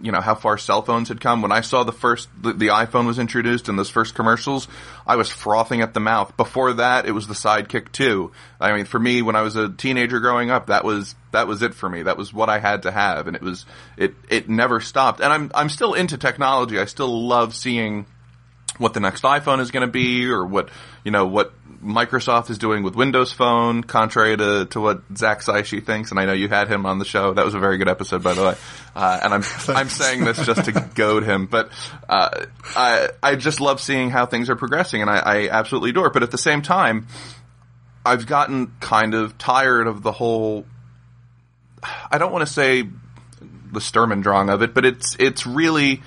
you 0.00 0.12
know, 0.12 0.20
how 0.20 0.34
far 0.34 0.58
cell 0.58 0.82
phones 0.82 1.08
had 1.08 1.20
come. 1.20 1.42
When 1.42 1.52
I 1.52 1.60
saw 1.60 1.84
the 1.84 1.92
first, 1.92 2.28
the, 2.40 2.52
the 2.52 2.66
iPhone 2.68 3.06
was 3.06 3.18
introduced 3.18 3.68
in 3.68 3.76
those 3.76 3.90
first 3.90 4.14
commercials, 4.14 4.68
I 5.06 5.16
was 5.16 5.30
frothing 5.30 5.80
at 5.80 5.94
the 5.94 6.00
mouth. 6.00 6.36
Before 6.36 6.72
that, 6.74 7.06
it 7.06 7.12
was 7.12 7.26
the 7.26 7.34
Sidekick 7.34 7.92
2. 7.92 8.30
I 8.60 8.72
mean, 8.72 8.84
for 8.84 8.98
me, 8.98 9.22
when 9.22 9.36
I 9.36 9.42
was 9.42 9.56
a 9.56 9.68
teenager 9.68 10.20
growing 10.20 10.50
up, 10.50 10.66
that 10.66 10.84
was, 10.84 11.14
that 11.32 11.46
was 11.46 11.62
it 11.62 11.74
for 11.74 11.88
me. 11.88 12.02
That 12.02 12.16
was 12.16 12.32
what 12.32 12.48
I 12.48 12.58
had 12.58 12.82
to 12.82 12.90
have. 12.90 13.26
And 13.26 13.36
it 13.36 13.42
was, 13.42 13.66
it, 13.96 14.14
it 14.28 14.48
never 14.48 14.80
stopped. 14.80 15.20
And 15.20 15.32
I'm, 15.32 15.50
I'm 15.54 15.68
still 15.68 15.94
into 15.94 16.18
technology. 16.18 16.78
I 16.78 16.86
still 16.86 17.26
love 17.26 17.54
seeing, 17.54 18.06
what 18.78 18.94
the 18.94 19.00
next 19.00 19.24
iPhone 19.24 19.60
is 19.60 19.70
going 19.70 19.86
to 19.86 19.92
be, 19.92 20.28
or 20.30 20.44
what 20.44 20.68
you 21.04 21.10
know 21.10 21.26
what 21.26 21.52
Microsoft 21.82 22.50
is 22.50 22.58
doing 22.58 22.82
with 22.82 22.96
Windows 22.96 23.32
Phone, 23.32 23.84
contrary 23.84 24.36
to, 24.36 24.66
to 24.66 24.80
what 24.80 25.02
Zac 25.16 25.40
Cichy 25.40 25.84
thinks. 25.84 26.10
And 26.10 26.18
I 26.18 26.24
know 26.24 26.32
you 26.32 26.48
had 26.48 26.68
him 26.68 26.86
on 26.86 26.98
the 26.98 27.04
show. 27.04 27.34
That 27.34 27.44
was 27.44 27.54
a 27.54 27.58
very 27.58 27.78
good 27.78 27.88
episode, 27.88 28.22
by 28.22 28.34
the 28.34 28.42
way. 28.42 28.54
Uh, 28.96 29.20
and 29.22 29.34
I'm 29.34 29.42
I'm 29.68 29.88
saying 29.88 30.24
this 30.24 30.44
just 30.44 30.64
to 30.64 30.72
goad 30.94 31.24
him, 31.24 31.46
but 31.46 31.70
uh, 32.08 32.46
I 32.76 33.08
I 33.22 33.36
just 33.36 33.60
love 33.60 33.80
seeing 33.80 34.10
how 34.10 34.26
things 34.26 34.50
are 34.50 34.56
progressing, 34.56 35.02
and 35.02 35.10
I, 35.10 35.18
I 35.18 35.48
absolutely 35.50 35.90
adore. 35.90 36.08
it. 36.08 36.12
But 36.12 36.22
at 36.22 36.30
the 36.30 36.38
same 36.38 36.62
time, 36.62 37.06
I've 38.04 38.26
gotten 38.26 38.72
kind 38.80 39.14
of 39.14 39.38
tired 39.38 39.86
of 39.86 40.02
the 40.02 40.12
whole. 40.12 40.66
I 42.10 42.18
don't 42.18 42.32
want 42.32 42.46
to 42.46 42.52
say 42.52 42.88
the 43.72 43.80
Sturm 43.80 44.12
and 44.12 44.22
Drang 44.22 44.50
of 44.50 44.62
it, 44.62 44.74
but 44.74 44.84
it's 44.84 45.16
it's 45.18 45.46
really 45.46 46.02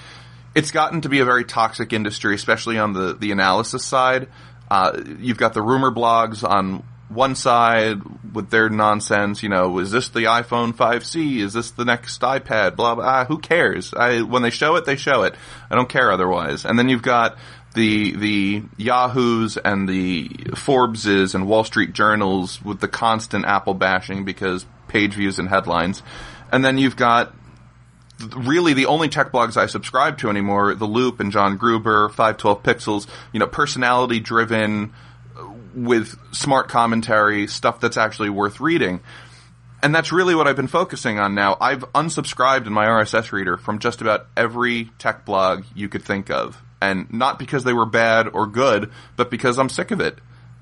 it's 0.54 0.72
gotten 0.72 1.02
to 1.02 1.10
be 1.10 1.20
a 1.20 1.26
very 1.26 1.46
toxic 1.46 1.94
industry, 1.94 2.36
especially 2.36 2.78
on 2.78 2.94
the 2.94 3.14
the 3.14 3.32
analysis 3.32 3.86
side. 3.86 4.28
Uh, 4.72 5.04
you've 5.20 5.38
got 5.38 5.54
the 5.54 5.62
rumor 5.62 5.92
blogs 5.92 6.50
on 6.50 6.82
one 7.10 7.36
side 7.36 8.00
with 8.34 8.50
their 8.52 8.70
nonsense. 8.70 9.44
You 9.44 9.50
know, 9.50 9.80
is 9.80 9.92
this 9.92 10.08
the 10.08 10.22
iPhone 10.22 10.74
5C? 10.74 11.40
Is 11.40 11.52
this 11.52 11.72
the 11.72 11.84
next 11.84 12.22
iPad? 12.22 12.78
Blah 12.78 12.96
blah. 12.96 13.04
Ah, 13.06 13.26
who 13.26 13.38
cares? 13.38 13.94
I, 13.94 14.22
when 14.22 14.44
they 14.44 14.50
show 14.50 14.78
it, 14.78 14.86
they 14.86 14.96
show 14.96 15.24
it. 15.24 15.36
I 15.70 15.76
don't 15.76 15.90
care 15.90 16.10
otherwise. 16.10 16.64
And 16.64 16.80
then 16.80 16.88
you've 16.88 17.02
got 17.02 17.38
the 17.74 18.16
the 18.16 18.64
Yahoos 18.78 19.58
and 19.58 19.90
the 19.90 20.30
Forbeses 20.56 21.36
and 21.36 21.48
Wall 21.48 21.66
Street 21.66 21.92
journals 21.92 22.64
with 22.64 22.80
the 22.80 22.88
constant 22.88 23.44
Apple 23.44 23.74
bashing 23.74 24.24
because 24.24 24.66
page 24.88 25.16
views 25.16 25.38
and 25.38 25.50
headlines. 25.50 26.02
And 26.50 26.64
then 26.64 26.78
you've 26.78 26.96
got 26.96 27.34
really 28.36 28.74
the 28.74 28.86
only 28.86 29.10
tech 29.10 29.32
blogs 29.32 29.58
I 29.58 29.66
subscribe 29.66 30.18
to 30.20 30.30
anymore, 30.30 30.76
The 30.76 30.86
Loop 30.86 31.20
and 31.20 31.32
John 31.32 31.58
Gruber, 31.58 32.10
512 32.10 32.64
Pixels, 32.64 33.08
you 33.32 33.40
know, 33.40 33.48
personality 33.48 34.20
driven 34.20 34.94
uh, 35.38 35.48
with 35.74 36.18
smart 36.34 36.70
commentary, 36.70 37.48
stuff 37.48 37.80
that's 37.80 37.98
actually 37.98 38.30
worth 38.30 38.60
reading. 38.60 39.02
And 39.84 39.96
that's 39.96 40.12
really 40.12 40.36
what 40.36 40.48
I've 40.48 40.56
been 40.56 40.68
focusing 40.68 41.20
on 41.20 41.34
now. 41.34 41.58
I've 41.60 41.82
unsubscribed 41.94 42.68
in 42.68 42.74
my 42.74 42.86
RSS 42.86 43.32
reader 43.32 43.58
from 43.58 43.80
just 43.80 44.02
about 44.02 44.28
every 44.38 44.92
tech 45.00 45.26
blog 45.26 45.64
you 45.74 45.90
could 45.90 46.04
think 46.04 46.30
of. 46.30 46.62
And 46.82 47.12
not 47.12 47.40
because 47.40 47.64
they 47.64 47.74
were 47.74 47.86
bad 47.86 48.28
or 48.28 48.48
good, 48.48 48.92
but 49.16 49.32
because 49.32 49.58
I'm 49.58 49.70
sick 49.70 49.92
of 49.92 50.00
it 50.00 50.20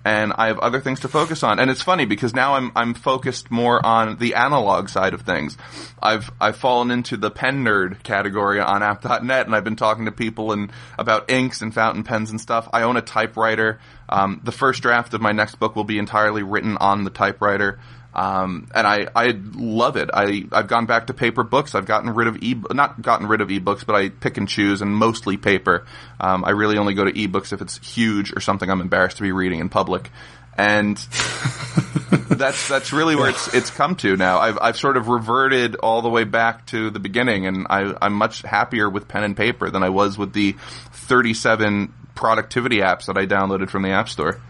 and 0.09 0.33
I 0.35 0.47
have 0.47 0.57
other 0.57 0.79
things 0.79 1.01
to 1.01 1.07
focus 1.07 1.43
on. 1.43 1.59
And 1.59 1.69
it's 1.69 1.83
funny 1.83 2.05
because 2.05 2.33
now 2.33 2.55
I'm 2.55 2.71
I'm 2.75 2.95
focused 2.95 3.51
more 3.51 3.85
on 3.85 4.17
the 4.17 4.33
analog 4.33 4.89
side 4.89 5.13
of 5.13 5.21
things. 5.21 5.55
I've 6.01 6.31
I've 6.41 6.55
fallen 6.55 6.89
into 6.89 7.15
the 7.15 7.29
pen 7.29 7.63
nerd 7.63 8.01
category 8.01 8.59
on 8.59 8.81
app.net 8.81 9.45
and 9.45 9.55
I've 9.55 9.63
been 9.63 9.75
talking 9.75 10.05
to 10.05 10.11
people 10.11 10.51
and 10.51 10.71
about 10.97 11.29
inks 11.29 11.61
and 11.61 11.71
fountain 11.71 12.03
pens 12.03 12.31
and 12.31 12.41
stuff. 12.41 12.67
I 12.73 12.81
own 12.81 12.97
a 12.97 13.03
typewriter. 13.03 13.79
Um, 14.09 14.41
the 14.43 14.51
first 14.51 14.81
draft 14.81 15.13
of 15.13 15.21
my 15.21 15.31
next 15.31 15.59
book 15.59 15.75
will 15.75 15.83
be 15.83 15.99
entirely 15.99 16.41
written 16.41 16.77
on 16.77 17.03
the 17.03 17.11
typewriter. 17.11 17.77
Um, 18.13 18.69
and 18.73 18.87
I, 18.87 19.07
I 19.15 19.39
love 19.53 19.95
it. 19.95 20.09
I, 20.13 20.45
I've 20.51 20.67
gone 20.67 20.87
back 20.87 21.07
to 21.07 21.13
paper 21.13 21.43
books. 21.43 21.75
I've 21.75 21.85
gotten 21.85 22.09
rid 22.13 22.27
of 22.27 22.41
e, 22.41 22.55
not 22.71 23.01
gotten 23.01 23.27
rid 23.27 23.41
of 23.41 23.49
ebooks, 23.49 23.85
but 23.85 23.95
I 23.95 24.09
pick 24.09 24.37
and 24.37 24.47
choose 24.47 24.81
and 24.81 24.95
mostly 24.95 25.37
paper. 25.37 25.85
Um, 26.19 26.43
I 26.43 26.51
really 26.51 26.77
only 26.77 26.95
go 26.95 27.05
to 27.05 27.11
ebooks 27.11 27.53
if 27.53 27.61
it's 27.61 27.77
huge 27.77 28.35
or 28.35 28.39
something 28.39 28.69
I'm 28.69 28.81
embarrassed 28.81 29.17
to 29.17 29.23
be 29.23 29.31
reading 29.31 29.59
in 29.59 29.69
public. 29.69 30.09
And 30.57 30.97
that's, 32.29 32.67
that's 32.67 32.91
really 32.91 33.15
where 33.15 33.29
it's, 33.29 33.53
it's 33.53 33.69
come 33.69 33.95
to 33.97 34.17
now. 34.17 34.39
I've, 34.39 34.57
I've 34.59 34.77
sort 34.77 34.97
of 34.97 35.07
reverted 35.07 35.75
all 35.75 36.01
the 36.01 36.09
way 36.09 36.23
back 36.23 36.65
to 36.67 36.89
the 36.89 36.99
beginning 36.99 37.45
and 37.45 37.67
I, 37.69 37.95
I'm 38.01 38.13
much 38.13 38.41
happier 38.41 38.89
with 38.89 39.07
pen 39.07 39.23
and 39.23 39.37
paper 39.37 39.69
than 39.69 39.83
I 39.83 39.89
was 39.89 40.17
with 40.17 40.33
the 40.33 40.55
37 40.91 41.93
productivity 42.15 42.77
apps 42.79 43.05
that 43.05 43.17
I 43.17 43.25
downloaded 43.25 43.69
from 43.69 43.83
the 43.83 43.91
App 43.91 44.09
Store. 44.09 44.41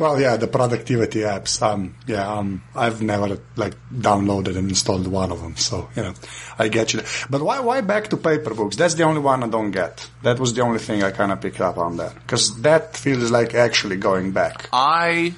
Well, 0.00 0.18
yeah, 0.18 0.38
the 0.38 0.46
productivity 0.46 1.18
apps. 1.20 1.60
Um, 1.60 1.94
yeah, 2.06 2.26
um, 2.26 2.62
I've 2.74 3.02
never 3.02 3.38
like 3.56 3.74
downloaded 3.92 4.56
and 4.56 4.70
installed 4.70 5.06
one 5.06 5.30
of 5.30 5.42
them, 5.42 5.56
so 5.56 5.90
you 5.94 6.02
know, 6.04 6.14
I 6.58 6.68
get 6.68 6.94
you. 6.94 7.02
But 7.28 7.42
why, 7.42 7.60
why 7.60 7.82
back 7.82 8.08
to 8.08 8.16
paper 8.16 8.54
books? 8.54 8.76
That's 8.76 8.94
the 8.94 9.02
only 9.02 9.20
one 9.20 9.42
I 9.42 9.48
don't 9.48 9.72
get. 9.72 10.08
That 10.22 10.40
was 10.40 10.54
the 10.54 10.62
only 10.62 10.78
thing 10.78 11.02
I 11.02 11.10
kind 11.10 11.30
of 11.30 11.42
picked 11.42 11.60
up 11.60 11.76
on 11.76 11.98
that 11.98 12.14
because 12.14 12.62
that 12.62 12.96
feels 12.96 13.30
like 13.30 13.52
actually 13.52 13.96
going 13.96 14.32
back. 14.32 14.70
I 14.72 15.34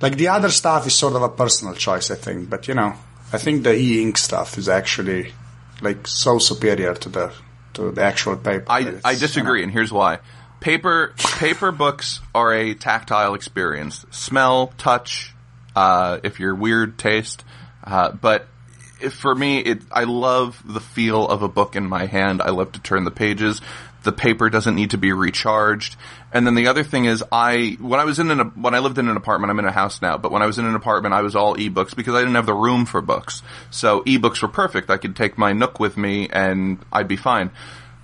like 0.00 0.16
the 0.16 0.28
other 0.28 0.48
stuff 0.48 0.86
is 0.86 0.94
sort 0.94 1.14
of 1.14 1.20
a 1.20 1.28
personal 1.28 1.74
choice, 1.74 2.10
I 2.10 2.14
think. 2.14 2.48
But 2.48 2.68
you 2.68 2.74
know, 2.74 2.94
I 3.34 3.36
think 3.36 3.64
the 3.64 3.74
e-ink 3.74 4.16
stuff 4.16 4.56
is 4.56 4.70
actually 4.70 5.34
like 5.82 6.06
so 6.06 6.38
superior 6.38 6.94
to 6.94 7.08
the 7.10 7.32
to 7.74 7.90
the 7.90 8.02
actual 8.02 8.38
paper. 8.38 8.64
I 8.66 8.94
I 9.04 9.14
disagree, 9.14 9.60
you 9.60 9.66
know, 9.66 9.68
and 9.68 9.72
here's 9.74 9.92
why 9.92 10.20
paper 10.60 11.14
paper 11.38 11.72
books 11.72 12.20
are 12.34 12.52
a 12.52 12.74
tactile 12.74 13.34
experience. 13.34 14.04
Smell, 14.10 14.68
touch, 14.78 15.34
uh, 15.74 16.20
if 16.22 16.38
you're 16.38 16.54
weird 16.54 16.98
taste, 16.98 17.44
uh, 17.84 18.12
but 18.12 18.46
for 19.10 19.34
me, 19.34 19.58
it 19.60 19.82
I 19.90 20.04
love 20.04 20.62
the 20.64 20.80
feel 20.80 21.26
of 21.26 21.42
a 21.42 21.48
book 21.48 21.76
in 21.76 21.86
my 21.86 22.06
hand. 22.06 22.42
I 22.42 22.50
love 22.50 22.72
to 22.72 22.80
turn 22.80 23.04
the 23.04 23.10
pages. 23.10 23.60
The 24.02 24.12
paper 24.12 24.48
doesn't 24.48 24.74
need 24.74 24.90
to 24.90 24.98
be 24.98 25.12
recharged. 25.12 25.96
And 26.32 26.46
then 26.46 26.54
the 26.54 26.68
other 26.68 26.84
thing 26.84 27.04
is, 27.04 27.22
I 27.32 27.76
when 27.80 28.00
I 28.00 28.04
was 28.04 28.18
in 28.18 28.30
an 28.30 28.40
when 28.62 28.74
I 28.74 28.78
lived 28.78 28.98
in 28.98 29.08
an 29.08 29.16
apartment, 29.16 29.50
I'm 29.50 29.58
in 29.58 29.64
a 29.64 29.72
house 29.72 30.00
now. 30.02 30.18
But 30.18 30.32
when 30.32 30.42
I 30.42 30.46
was 30.46 30.58
in 30.58 30.66
an 30.66 30.74
apartment, 30.74 31.14
I 31.14 31.22
was 31.22 31.34
all 31.34 31.56
ebooks 31.56 31.96
because 31.96 32.14
I 32.14 32.20
didn't 32.20 32.34
have 32.34 32.46
the 32.46 32.54
room 32.54 32.86
for 32.86 33.00
books. 33.00 33.42
So 33.70 34.00
ebooks 34.02 34.42
were 34.42 34.48
perfect. 34.48 34.90
I 34.90 34.96
could 34.96 35.16
take 35.16 35.38
my 35.38 35.52
Nook 35.52 35.80
with 35.80 35.96
me, 35.96 36.28
and 36.28 36.78
I'd 36.92 37.08
be 37.08 37.16
fine 37.16 37.50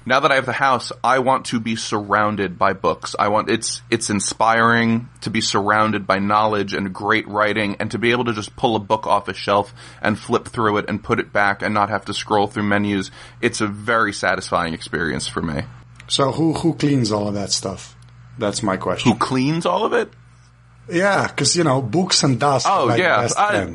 now 0.07 0.21
that 0.21 0.31
I 0.31 0.37
have 0.37 0.47
the 0.47 0.53
house, 0.53 0.93
I 1.03 1.19
want 1.19 1.47
to 1.47 1.59
be 1.59 1.75
surrounded 1.75 2.57
by 2.59 2.73
books. 2.73 3.17
I 3.19 3.29
want 3.29 3.51
it's 3.51 3.83
it's 3.91 4.09
inspiring 4.09 5.09
to 5.23 5.31
be 5.31 5.41
surrounded 5.41 6.07
by 6.07 6.21
knowledge 6.21 6.73
and 6.73 6.95
great 6.95 7.27
writing 7.27 7.77
and 7.81 7.91
to 7.91 7.99
be 7.99 8.13
able 8.13 8.25
to 8.27 8.33
just 8.33 8.55
pull 8.55 8.77
a 8.77 8.79
book 8.81 9.07
off 9.07 9.27
a 9.27 9.35
shelf 9.35 9.75
and 10.01 10.17
flip 10.17 10.47
through 10.47 10.79
it 10.79 10.85
and 10.89 11.03
put 11.03 11.19
it 11.19 11.33
back 11.33 11.61
and 11.61 11.75
not 11.75 11.91
have 11.91 12.05
to 12.05 12.15
scroll 12.15 12.47
through 12.47 12.63
menus. 12.63 13.11
It's 13.41 13.61
a 13.61 13.67
very 13.67 14.13
satisfying 14.13 14.75
experience 14.75 15.27
for 15.27 15.43
me. 15.43 15.63
So 16.07 16.31
who 16.31 16.55
who 16.55 16.75
cleans 16.75 17.11
all 17.11 17.27
of 17.27 17.35
that 17.35 17.51
stuff? 17.51 17.97
That's 18.39 18.63
my 18.63 18.77
question. 18.77 19.11
Who 19.11 19.19
cleans 19.19 19.67
all 19.67 19.85
of 19.85 19.93
it? 19.93 20.13
Yeah, 20.89 21.27
because 21.27 21.57
you 21.57 21.65
know 21.65 21.83
books 21.83 22.23
and 22.23 22.39
dust. 22.39 22.67
Oh 22.71 22.85
like 22.87 23.01
yeah, 23.01 23.29
I, 23.37 23.75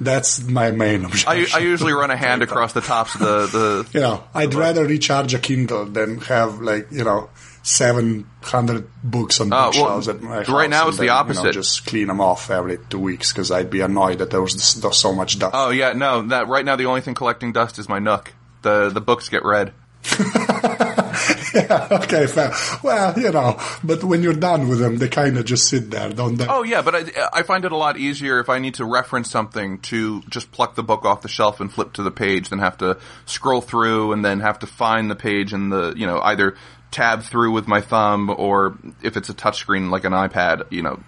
that's 0.00 0.42
my 0.42 0.70
main 0.70 1.04
objection. 1.04 1.28
I, 1.54 1.58
I 1.58 1.60
usually 1.60 1.92
run 1.92 2.10
a 2.10 2.16
hand 2.16 2.42
across 2.42 2.72
the 2.72 2.80
tops 2.80 3.14
of 3.14 3.20
the, 3.20 3.46
the 3.46 3.88
You 3.94 4.00
know, 4.00 4.24
I'd 4.34 4.54
rather 4.54 4.84
recharge 4.84 5.34
a 5.34 5.38
Kindle 5.38 5.86
than 5.86 6.20
have 6.22 6.60
like, 6.60 6.90
you 6.90 7.04
know, 7.04 7.30
700 7.62 8.90
books 9.04 9.40
on 9.40 9.52
uh, 9.52 9.66
bookshelves 9.66 10.06
well, 10.06 10.16
at 10.16 10.22
my 10.22 10.34
house. 10.36 10.48
Right 10.48 10.70
now 10.70 10.88
it's 10.88 10.96
then, 10.96 11.06
the 11.06 11.12
opposite. 11.12 11.40
You 11.40 11.46
know, 11.46 11.52
just 11.52 11.86
clean 11.86 12.06
them 12.06 12.20
off 12.20 12.50
every 12.50 12.78
two 12.88 12.98
weeks 12.98 13.32
because 13.32 13.50
I'd 13.50 13.70
be 13.70 13.80
annoyed 13.80 14.18
that 14.18 14.30
there 14.30 14.40
was 14.40 14.54
this, 14.54 14.98
so 14.98 15.12
much 15.12 15.38
dust. 15.38 15.54
Oh 15.54 15.70
yeah, 15.70 15.92
no, 15.92 16.22
that 16.28 16.48
right 16.48 16.64
now 16.64 16.76
the 16.76 16.86
only 16.86 17.02
thing 17.02 17.14
collecting 17.14 17.52
dust 17.52 17.78
is 17.78 17.88
my 17.88 17.98
Nook. 17.98 18.32
The 18.62 18.88
the 18.88 19.00
books 19.00 19.28
get 19.28 19.44
read. 19.44 19.74
yeah, 21.54 21.88
okay, 21.90 22.26
fair. 22.26 22.52
Well, 22.82 23.18
you 23.18 23.30
know, 23.30 23.60
but 23.84 24.02
when 24.02 24.22
you're 24.22 24.32
done 24.32 24.68
with 24.68 24.78
them, 24.78 24.98
they 24.98 25.08
kind 25.08 25.36
of 25.36 25.44
just 25.44 25.68
sit 25.68 25.90
there, 25.90 26.10
don't 26.10 26.36
they? 26.36 26.46
Oh 26.48 26.62
yeah, 26.62 26.82
but 26.82 26.94
I, 26.94 27.28
I 27.32 27.42
find 27.42 27.64
it 27.64 27.72
a 27.72 27.76
lot 27.76 27.98
easier 27.98 28.40
if 28.40 28.48
I 28.48 28.58
need 28.58 28.74
to 28.74 28.84
reference 28.84 29.30
something 29.30 29.78
to 29.80 30.22
just 30.22 30.52
pluck 30.52 30.74
the 30.74 30.82
book 30.82 31.04
off 31.04 31.22
the 31.22 31.28
shelf 31.28 31.60
and 31.60 31.72
flip 31.72 31.92
to 31.94 32.02
the 32.02 32.10
page 32.10 32.48
than 32.48 32.60
have 32.60 32.78
to 32.78 32.98
scroll 33.26 33.60
through 33.60 34.12
and 34.12 34.24
then 34.24 34.40
have 34.40 34.60
to 34.60 34.66
find 34.66 35.10
the 35.10 35.16
page 35.16 35.52
and 35.52 35.70
the, 35.70 35.92
you 35.96 36.06
know, 36.06 36.20
either 36.20 36.56
tab 36.90 37.22
through 37.22 37.52
with 37.52 37.68
my 37.68 37.80
thumb 37.80 38.30
or 38.36 38.76
if 39.02 39.16
it's 39.16 39.28
a 39.28 39.34
touchscreen 39.34 39.90
like 39.90 40.04
an 40.04 40.12
iPad, 40.12 40.64
you 40.70 40.82
know, 40.82 40.98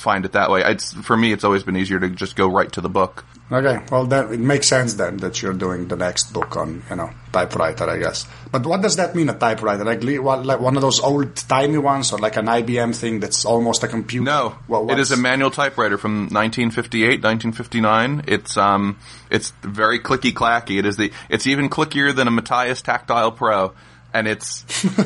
find 0.00 0.24
it 0.24 0.32
that 0.32 0.50
way. 0.50 0.62
It's, 0.62 0.92
for 0.92 1.16
me, 1.16 1.32
it's 1.32 1.44
always 1.44 1.62
been 1.62 1.76
easier 1.76 2.00
to 2.00 2.08
just 2.10 2.36
go 2.36 2.48
right 2.48 2.70
to 2.72 2.80
the 2.80 2.88
book. 2.88 3.24
Okay, 3.52 3.84
well, 3.90 4.06
that 4.06 4.30
it 4.30 4.38
makes 4.38 4.68
sense 4.68 4.94
then 4.94 5.16
that 5.18 5.42
you're 5.42 5.52
doing 5.52 5.88
the 5.88 5.96
next 5.96 6.32
book 6.32 6.56
on 6.56 6.84
you 6.88 6.94
know 6.94 7.10
typewriter, 7.32 7.90
I 7.90 7.98
guess. 7.98 8.24
But 8.52 8.64
what 8.64 8.80
does 8.80 8.94
that 8.94 9.16
mean, 9.16 9.28
a 9.28 9.34
typewriter? 9.34 9.84
Like, 9.84 10.04
like 10.04 10.60
one 10.60 10.76
of 10.76 10.82
those 10.82 11.00
old 11.00 11.34
timey 11.34 11.78
ones, 11.78 12.12
or 12.12 12.20
like 12.20 12.36
an 12.36 12.46
IBM 12.46 12.94
thing 12.94 13.18
that's 13.18 13.44
almost 13.44 13.82
a 13.82 13.88
computer? 13.88 14.24
No, 14.24 14.54
well, 14.68 14.88
it 14.88 15.00
is 15.00 15.10
a 15.10 15.16
manual 15.16 15.50
typewriter 15.50 15.98
from 15.98 16.28
1958, 16.30 17.22
1959. 17.24 18.24
It's 18.28 18.56
um, 18.56 18.98
it's 19.30 19.50
very 19.62 19.98
clicky 19.98 20.32
clacky. 20.32 20.78
It 20.78 20.86
is 20.86 20.96
the, 20.96 21.10
it's 21.28 21.48
even 21.48 21.68
clickier 21.68 22.14
than 22.14 22.28
a 22.28 22.30
Matias 22.30 22.82
Tactile 22.82 23.32
Pro 23.32 23.72
and 24.12 24.28
it's 24.28 24.64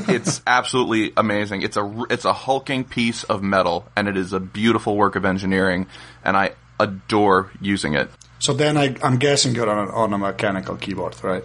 it's 0.09 0.43
absolutely 0.47 1.13
amazing. 1.17 1.63
It's 1.63 1.77
a 1.77 2.05
it's 2.11 2.25
a 2.25 2.33
hulking 2.33 2.85
piece 2.85 3.25
of 3.25 3.43
metal, 3.43 3.87
and 3.97 4.09
it 4.09 4.17
is 4.17 4.33
a 4.33 4.41
beautiful 4.41 4.97
work 4.97 5.17
of 5.17 5.25
engineering, 5.25 5.87
and 6.25 6.37
I 6.37 6.53
adore 6.79 7.51
using 7.61 7.95
it. 7.95 8.11
So 8.39 8.53
then 8.53 8.77
I, 8.77 8.97
am 9.03 9.17
guessing 9.19 9.55
you're 9.55 9.71
on 9.71 9.89
a, 9.89 9.93
on 9.93 10.13
a 10.13 10.19
mechanical 10.19 10.77
keyboard, 10.77 11.17
right? 11.23 11.45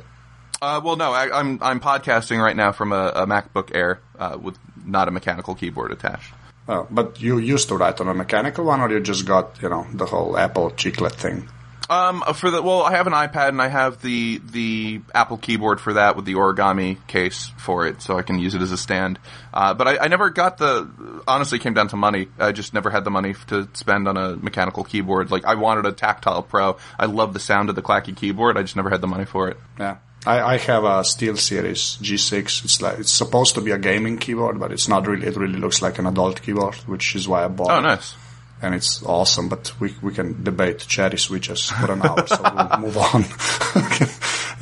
Uh, 0.61 0.81
well, 0.83 0.97
no, 0.97 1.13
I, 1.13 1.25
am 1.25 1.31
I'm, 1.33 1.63
I'm 1.63 1.79
podcasting 1.79 2.43
right 2.43 2.55
now 2.55 2.73
from 2.73 2.91
a, 2.91 3.11
a 3.15 3.25
MacBook 3.25 3.73
Air 3.73 4.01
uh, 4.17 4.37
with 4.41 4.57
not 4.85 5.07
a 5.07 5.11
mechanical 5.11 5.55
keyboard 5.55 5.91
attached. 5.91 6.33
Oh, 6.67 6.87
but 6.91 7.21
you 7.21 7.39
used 7.39 7.69
to 7.69 7.77
write 7.77 8.01
on 8.01 8.09
a 8.09 8.13
mechanical 8.13 8.65
one, 8.65 8.81
or 8.81 8.91
you 8.91 8.99
just 8.99 9.25
got 9.25 9.61
you 9.61 9.69
know 9.69 9.87
the 9.93 10.05
whole 10.05 10.37
Apple 10.37 10.71
chiclet 10.71 11.13
thing? 11.13 11.49
Um, 11.89 12.21
for 12.35 12.51
the 12.51 12.61
well, 12.61 12.83
I 12.83 12.91
have 12.91 13.07
an 13.07 13.13
iPad 13.13 13.49
and 13.49 13.59
I 13.59 13.67
have 13.67 13.99
the 14.01 14.39
the 14.51 15.01
Apple 15.13 15.37
keyboard 15.37 15.81
for 15.81 15.93
that 15.93 16.15
with 16.15 16.25
the 16.25 16.35
origami 16.35 16.97
case 17.07 17.51
for 17.57 17.87
it, 17.87 18.03
so 18.03 18.15
I 18.15 18.21
can 18.21 18.37
use 18.37 18.53
it 18.53 18.61
as 18.61 18.71
a 18.71 18.77
stand. 18.77 19.17
Uh, 19.51 19.73
but 19.73 19.87
I, 19.87 19.97
I, 19.97 20.07
never 20.07 20.29
got 20.29 20.59
the. 20.59 20.87
Honestly, 21.27 21.57
came 21.57 21.73
down 21.73 21.87
to 21.87 21.97
money. 21.97 22.27
I 22.37 22.51
just 22.51 22.75
never 22.75 22.91
had 22.91 23.05
the 23.05 23.09
money 23.09 23.33
to 23.47 23.67
spend 23.73 24.07
on 24.07 24.17
a 24.17 24.35
mechanical 24.35 24.83
keyboard. 24.83 25.31
Like 25.31 25.45
I 25.45 25.55
wanted 25.55 25.87
a 25.87 25.91
tactile 25.91 26.43
Pro. 26.43 26.77
I 26.99 27.07
love 27.07 27.33
the 27.33 27.39
sound 27.39 27.69
of 27.69 27.75
the 27.75 27.81
clacky 27.81 28.15
keyboard. 28.15 28.55
I 28.55 28.61
just 28.61 28.75
never 28.75 28.91
had 28.91 29.01
the 29.01 29.07
money 29.07 29.25
for 29.25 29.49
it. 29.49 29.57
Yeah. 29.79 29.97
I, 30.27 30.41
I 30.41 30.57
have 30.57 30.83
a 30.83 31.01
SteelSeries 31.01 31.97
G6. 31.99 32.65
It's 32.65 32.81
like 32.81 32.99
it's 32.99 33.11
supposed 33.11 33.55
to 33.55 33.61
be 33.61 33.71
a 33.71 33.79
gaming 33.79 34.19
keyboard, 34.19 34.59
but 34.59 34.71
it's 34.71 34.87
not 34.87 35.07
really. 35.07 35.25
It 35.25 35.35
really 35.35 35.57
looks 35.57 35.81
like 35.81 35.97
an 35.97 36.05
adult 36.05 36.43
keyboard, 36.43 36.75
which 36.85 37.15
is 37.15 37.27
why 37.27 37.45
I 37.45 37.47
bought. 37.47 37.71
Oh, 37.71 37.89
it. 37.89 38.15
And 38.61 38.75
it's 38.75 39.03
awesome. 39.03 39.49
But 39.49 39.73
we 39.79 39.95
we 40.01 40.13
can 40.13 40.43
debate 40.43 40.79
cherry 40.79 41.17
switches 41.17 41.69
for 41.69 41.91
an 41.91 42.01
hour, 42.01 42.27
so 42.27 42.41
we'll 42.41 42.79
move 42.79 42.97
on. 43.13 43.25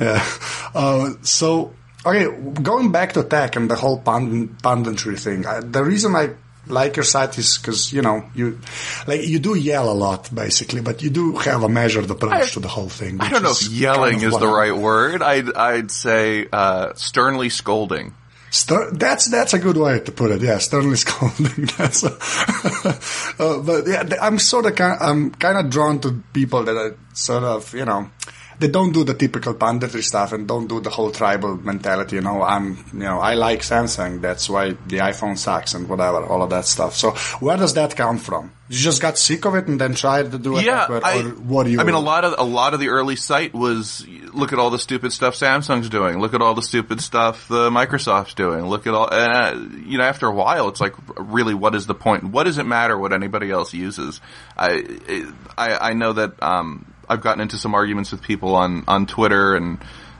yeah. 0.00 0.24
Uh, 0.74 1.14
so 1.22 1.74
okay, 2.04 2.26
going 2.62 2.92
back 2.92 3.12
to 3.14 3.24
tech 3.24 3.56
and 3.56 3.70
the 3.70 3.76
whole 3.76 4.00
punditry 4.00 5.18
thing. 5.18 5.46
I, 5.46 5.60
the 5.60 5.84
reason 5.84 6.14
I 6.14 6.30
like 6.66 6.96
your 6.96 7.04
site 7.04 7.38
is 7.38 7.58
because 7.58 7.92
you 7.92 8.02
know 8.02 8.24
you 8.34 8.58
like 9.06 9.26
you 9.26 9.38
do 9.38 9.54
yell 9.54 9.90
a 9.90 9.94
lot 9.94 10.34
basically, 10.34 10.80
but 10.80 11.02
you 11.02 11.10
do 11.10 11.36
have 11.36 11.62
a 11.62 11.68
measured 11.68 12.10
approach 12.10 12.32
I, 12.32 12.46
to 12.46 12.60
the 12.60 12.68
whole 12.68 12.88
thing. 12.88 13.20
I 13.20 13.30
don't 13.30 13.42
know 13.42 13.50
if 13.50 13.68
yelling 13.68 14.20
kind 14.20 14.24
of 14.24 14.32
is 14.34 14.38
the 14.38 14.48
right 14.48 14.76
word. 14.76 15.22
I'd 15.22 15.52
I'd 15.54 15.90
say 15.90 16.46
uh, 16.52 16.94
sternly 16.94 17.48
scolding. 17.48 18.14
Stern, 18.50 18.96
that's 18.96 19.26
that's 19.26 19.52
a 19.54 19.58
good 19.58 19.76
way 19.76 20.00
to 20.00 20.12
put 20.12 20.30
it. 20.30 20.40
Yeah, 20.40 20.58
sternly 20.58 20.96
scolding. 21.04 21.66
That's 21.76 22.02
a, 22.02 22.12
uh, 23.42 23.58
but 23.62 23.86
yeah, 23.86 24.08
I'm 24.22 24.38
sort 24.38 24.66
of 24.66 24.74
kind, 24.74 24.98
I'm 25.00 25.30
kind 25.32 25.58
of 25.58 25.70
drawn 25.70 26.00
to 26.00 26.22
people 26.32 26.64
that 26.64 26.76
are 26.76 26.96
sort 27.12 27.44
of 27.44 27.74
you 27.74 27.84
know 27.84 28.10
they 28.58 28.68
don't 28.68 28.92
do 28.92 29.04
the 29.04 29.14
typical 29.14 29.54
punditry 29.54 30.02
stuff 30.02 30.32
and 30.32 30.48
don't 30.48 30.66
do 30.66 30.80
the 30.80 30.90
whole 30.90 31.10
tribal 31.10 31.56
mentality. 31.56 32.16
You 32.16 32.22
know, 32.22 32.42
I'm, 32.42 32.76
you 32.92 33.00
know, 33.00 33.20
I 33.20 33.34
like 33.34 33.60
Samsung. 33.60 34.20
That's 34.20 34.50
why 34.50 34.70
the 34.70 34.98
iPhone 34.98 35.38
sucks 35.38 35.74
and 35.74 35.88
whatever, 35.88 36.24
all 36.24 36.42
of 36.42 36.50
that 36.50 36.64
stuff. 36.64 36.94
So 36.94 37.12
where 37.40 37.56
does 37.56 37.74
that 37.74 37.94
come 37.94 38.18
from? 38.18 38.52
You 38.68 38.76
just 38.76 39.00
got 39.00 39.16
sick 39.16 39.46
of 39.46 39.54
it 39.54 39.66
and 39.66 39.80
then 39.80 39.94
tried 39.94 40.30
to 40.32 40.38
do 40.38 40.58
it. 40.58 40.64
Yeah, 40.64 40.86
or, 40.90 41.04
I, 41.04 41.22
what 41.22 41.64
do 41.64 41.70
you? 41.70 41.80
I 41.80 41.84
mean, 41.84 41.94
a 41.94 42.00
lot 42.00 42.24
of 42.24 42.34
a 42.38 42.44
lot 42.44 42.74
of 42.74 42.80
the 42.80 42.88
early 42.88 43.16
site 43.16 43.54
was 43.54 44.06
look 44.06 44.52
at 44.52 44.58
all 44.58 44.68
the 44.68 44.78
stupid 44.78 45.12
stuff 45.12 45.36
Samsung's 45.36 45.88
doing. 45.88 46.20
Look 46.20 46.34
at 46.34 46.42
all 46.42 46.54
the 46.54 46.60
stupid 46.60 47.00
stuff 47.00 47.48
the 47.48 47.70
Microsoft's 47.70 48.34
doing. 48.34 48.66
Look 48.66 48.86
at 48.86 48.92
all, 48.92 49.08
and 49.10 49.32
uh, 49.32 49.78
you 49.86 49.96
know, 49.96 50.04
after 50.04 50.26
a 50.26 50.34
while, 50.34 50.68
it's 50.68 50.82
like, 50.82 50.94
really, 51.16 51.54
what 51.54 51.74
is 51.74 51.86
the 51.86 51.94
point? 51.94 52.24
What 52.24 52.44
does 52.44 52.58
it 52.58 52.66
matter 52.66 52.98
what 52.98 53.14
anybody 53.14 53.50
else 53.50 53.72
uses? 53.72 54.20
I 54.54 55.30
I, 55.56 55.90
I 55.90 55.92
know 55.94 56.12
that 56.12 56.42
um, 56.42 56.92
I've 57.08 57.20
gotten 57.20 57.40
into 57.40 57.56
some 57.56 57.74
arguments 57.74 58.12
with 58.12 58.22
people 58.22 58.54
on 58.54 58.84
on 58.86 59.06
Twitter 59.06 59.56
and 59.56 59.78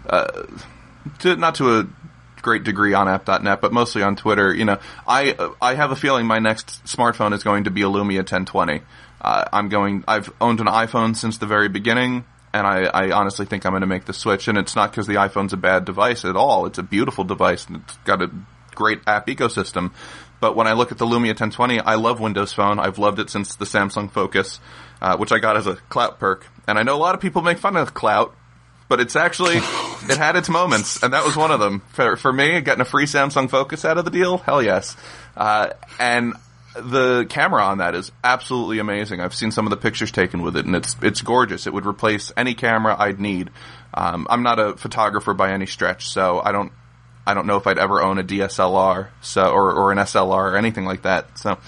uh, 0.09 0.47
to, 1.21 1.37
not 1.37 1.57
to 1.57 1.81
a 1.81 1.87
great 2.43 2.65
degree 2.65 2.95
on 2.95 3.09
app.net, 3.09 3.61
but 3.61 3.73
mostly 3.73 4.03
on 4.03 4.17
Twitter. 4.17 4.55
You 4.55 4.65
know, 4.65 4.79
I 5.07 5.37
I 5.61 5.75
have 5.75 5.91
a 5.91 5.97
feeling 5.97 6.27
my 6.27 6.39
next 6.39 6.85
smartphone 6.85 7.33
is 7.33 7.43
going 7.43 7.65
to 7.65 7.71
be 7.71 7.83
a 7.83 7.87
Lumia 7.87 8.19
1020. 8.19 8.83
Uh, 9.21 9.45
I'm 9.53 9.69
going. 9.69 10.05
I've 10.07 10.33
owned 10.41 10.61
an 10.61 10.67
iPhone 10.67 11.17
since 11.17 11.39
the 11.39 11.47
very 11.47 11.69
beginning, 11.69 12.25
and 12.53 12.67
I, 12.67 12.85
I 12.85 13.11
honestly 13.11 13.47
think 13.47 13.67
I'm 13.67 13.73
going 13.73 13.81
to 13.83 13.87
make 13.87 14.05
the 14.05 14.13
switch. 14.13 14.49
And 14.49 14.57
it's 14.57 14.77
not 14.77 14.91
because 14.91 15.07
the 15.07 15.15
iPhone's 15.15 15.53
a 15.53 15.57
bad 15.57 15.85
device 15.85 16.25
at 16.25 16.37
all. 16.37 16.67
It's 16.67 16.79
a 16.79 16.83
beautiful 16.83 17.25
device 17.25 17.67
and 17.67 17.77
it's 17.77 17.97
got 17.99 18.23
a 18.23 18.31
great 18.75 19.01
app 19.07 19.27
ecosystem. 19.27 19.93
But 20.41 20.55
when 20.55 20.67
I 20.69 20.75
look 20.75 20.93
at 20.93 20.99
the 20.99 21.05
Lumia 21.05 21.35
1020, 21.35 21.81
I 21.81 21.97
love 21.97 22.21
Windows 22.21 22.53
Phone. 22.53 22.79
I've 22.79 22.99
loved 22.99 23.19
it 23.19 23.29
since 23.29 23.57
the 23.57 23.65
Samsung 23.65 24.11
Focus, 24.11 24.61
uh, 25.01 25.17
which 25.17 25.33
I 25.33 25.39
got 25.39 25.57
as 25.57 25.67
a 25.67 25.75
Klout 25.91 26.19
perk. 26.19 26.47
And 26.67 26.79
I 26.79 26.83
know 26.83 26.97
a 26.97 26.99
lot 26.99 27.15
of 27.15 27.21
people 27.21 27.43
make 27.43 27.59
fun 27.59 27.77
of 27.77 27.95
Klout, 27.95 28.33
but 28.89 29.01
it's 29.01 29.17
actually 29.17 29.57
it 30.11 30.17
had 30.19 30.37
its 30.37 30.49
moments, 30.49 31.03
and 31.03 31.13
that 31.13 31.25
was 31.25 31.37
one 31.37 31.51
of 31.51 31.61
them. 31.61 31.81
For 31.93 32.17
for 32.17 32.33
me, 32.33 32.61
getting 32.61 32.81
a 32.81 32.87
free 32.87 33.05
Samsung 33.05 33.49
Focus 33.49 33.85
out 33.85 33.99
of 33.99 34.05
the 34.05 34.11
deal, 34.11 34.39
hell 34.39 34.63
yes. 34.63 34.97
Uh, 35.37 35.71
and 35.99 36.35
the 36.75 37.27
camera 37.29 37.65
on 37.65 37.79
that 37.79 37.95
is 37.95 38.13
absolutely 38.23 38.79
amazing. 38.79 39.21
I've 39.21 39.35
seen 39.35 39.51
some 39.51 39.67
of 39.67 39.71
the 39.71 39.77
pictures 39.77 40.11
taken 40.11 40.43
with 40.43 40.57
it, 40.57 40.67
and 40.67 40.75
it's 40.75 40.97
it's 41.03 41.23
gorgeous. 41.23 41.67
It 41.67 41.73
would 41.73 41.87
replace 41.87 42.33
any 42.37 42.55
camera 42.55 42.97
I'd 42.99 43.21
need. 43.21 43.51
Um, 43.95 44.27
I'm 44.31 44.43
not 44.43 44.59
a 44.59 44.77
photographer 44.77 45.35
by 45.35 45.53
any 45.53 45.67
stretch, 45.67 46.09
so 46.09 46.41
I 46.41 46.53
don't 46.53 46.73
I 47.27 47.35
don't 47.35 47.47
know 47.47 47.57
if 47.57 47.67
I'd 47.67 47.79
ever 47.79 48.03
own 48.03 48.19
a 48.19 48.25
DSLR, 48.25 49.09
so 49.21 49.51
or 49.51 49.73
or 49.73 49.93
an 49.93 49.99
SLR 49.99 50.53
or 50.53 50.57
anything 50.57 50.85
like 50.85 51.03
that. 51.03 51.39
So. 51.39 51.59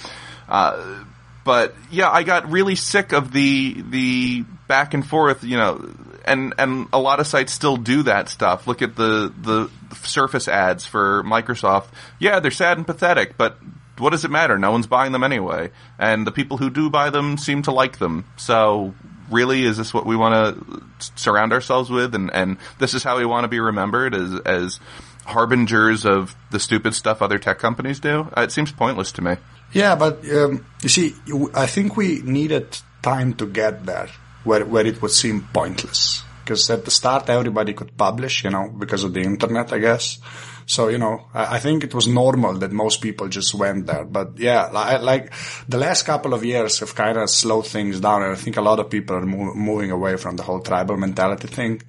Uh, 0.49 1.05
but 1.45 1.75
yeah, 1.91 2.11
I 2.11 2.23
got 2.23 2.51
really 2.51 2.75
sick 2.75 3.13
of 3.13 3.33
the 3.33 3.83
the 3.83 4.45
back 4.69 4.95
and 4.95 5.07
forth, 5.07 5.43
you 5.45 5.57
know, 5.57 5.93
and 6.25 6.55
and 6.59 6.89
a 6.93 6.99
lot 6.99 7.21
of 7.21 7.27
sites 7.27 7.53
still 7.53 7.77
do 7.77 8.05
that 8.05 8.29
stuff. 8.29 8.67
Look 8.67 8.83
at 8.83 8.97
the 8.97 9.33
the 9.41 9.71
Surface 10.05 10.49
ads 10.49 10.87
for 10.87 11.23
Microsoft. 11.25 11.89
Yeah, 12.19 12.41
they're 12.41 12.51
sad 12.51 12.77
and 12.77 12.87
pathetic, 12.87 13.37
but 13.37 13.59
what 13.99 14.11
does 14.11 14.25
it 14.25 14.31
matter? 14.31 14.59
No 14.59 14.71
one's 14.71 14.87
buying 14.87 15.13
them 15.13 15.25
anyway, 15.25 15.71
and 15.99 16.27
the 16.27 16.33
people 16.33 16.57
who 16.57 16.71
do 16.71 16.91
buy 16.91 17.11
them 17.11 17.39
seem 17.39 17.63
to 17.63 17.73
like 17.73 17.99
them. 17.99 18.25
So 18.37 18.95
really, 19.31 19.65
is 19.65 19.77
this 19.77 19.95
what 19.95 20.07
we 20.07 20.17
want 20.17 20.57
to 20.57 20.83
surround 21.17 21.53
ourselves 21.53 21.91
with? 21.91 22.15
And 22.15 22.33
and 22.33 22.59
this 22.79 22.95
is 22.95 23.03
how 23.03 23.19
we 23.19 23.25
want 23.25 23.45
to 23.45 23.49
be 23.49 23.61
remembered 23.61 24.15
as 24.15 24.39
as 24.41 24.81
harbingers 25.25 26.05
of 26.05 26.35
the 26.51 26.59
stupid 26.59 26.95
stuff 26.95 27.23
other 27.23 27.39
tech 27.39 27.59
companies 27.59 28.01
do? 28.01 28.29
Uh, 28.37 28.43
it 28.43 28.53
seems 28.53 28.73
pointless 28.73 29.13
to 29.13 29.23
me. 29.23 29.37
Yeah, 29.73 29.95
but 29.97 30.25
um, 30.31 30.67
you 30.83 30.89
see, 30.89 31.15
I 31.55 31.67
think 31.67 31.97
we 31.97 32.23
needed 32.23 32.77
time 33.03 33.35
to 33.35 33.47
get 33.47 33.87
there 33.87 34.09
where 34.45 34.65
where 34.65 34.87
it 34.87 35.01
would 35.03 35.13
seem 35.13 35.49
pointless. 35.53 36.23
Because 36.45 36.69
at 36.71 36.85
the 36.85 36.91
start, 36.91 37.29
everybody 37.31 37.75
could 37.75 37.97
publish, 37.97 38.43
you 38.43 38.51
know, 38.51 38.69
because 38.77 39.05
of 39.05 39.15
the 39.15 39.21
internet, 39.21 39.73
I 39.73 39.79
guess. 39.79 40.19
So, 40.67 40.89
you 40.89 40.99
know, 40.99 41.27
I, 41.33 41.57
I 41.57 41.59
think 41.61 41.85
it 41.85 41.95
was 41.95 42.09
normal 42.09 42.55
that 42.55 42.73
most 42.73 43.01
people 43.01 43.29
just 43.29 43.55
went 43.55 43.87
there. 43.87 44.05
But 44.05 44.39
yeah, 44.39 44.67
like, 44.67 45.03
like 45.03 45.33
the 45.69 45.79
last 45.79 46.05
couple 46.05 46.35
of 46.35 46.45
years 46.45 46.81
have 46.81 46.95
kind 46.95 47.19
of 47.19 47.31
slowed 47.31 47.67
things 47.67 48.01
down. 48.01 48.23
And 48.23 48.33
I 48.33 48.35
think 48.35 48.57
a 48.57 48.63
lot 48.63 48.81
of 48.81 48.91
people 48.91 49.17
are 49.17 49.27
mo- 49.27 49.55
moving 49.55 49.93
away 49.93 50.17
from 50.17 50.37
the 50.37 50.43
whole 50.43 50.61
tribal 50.61 50.97
mentality 50.97 51.47
thing, 51.47 51.83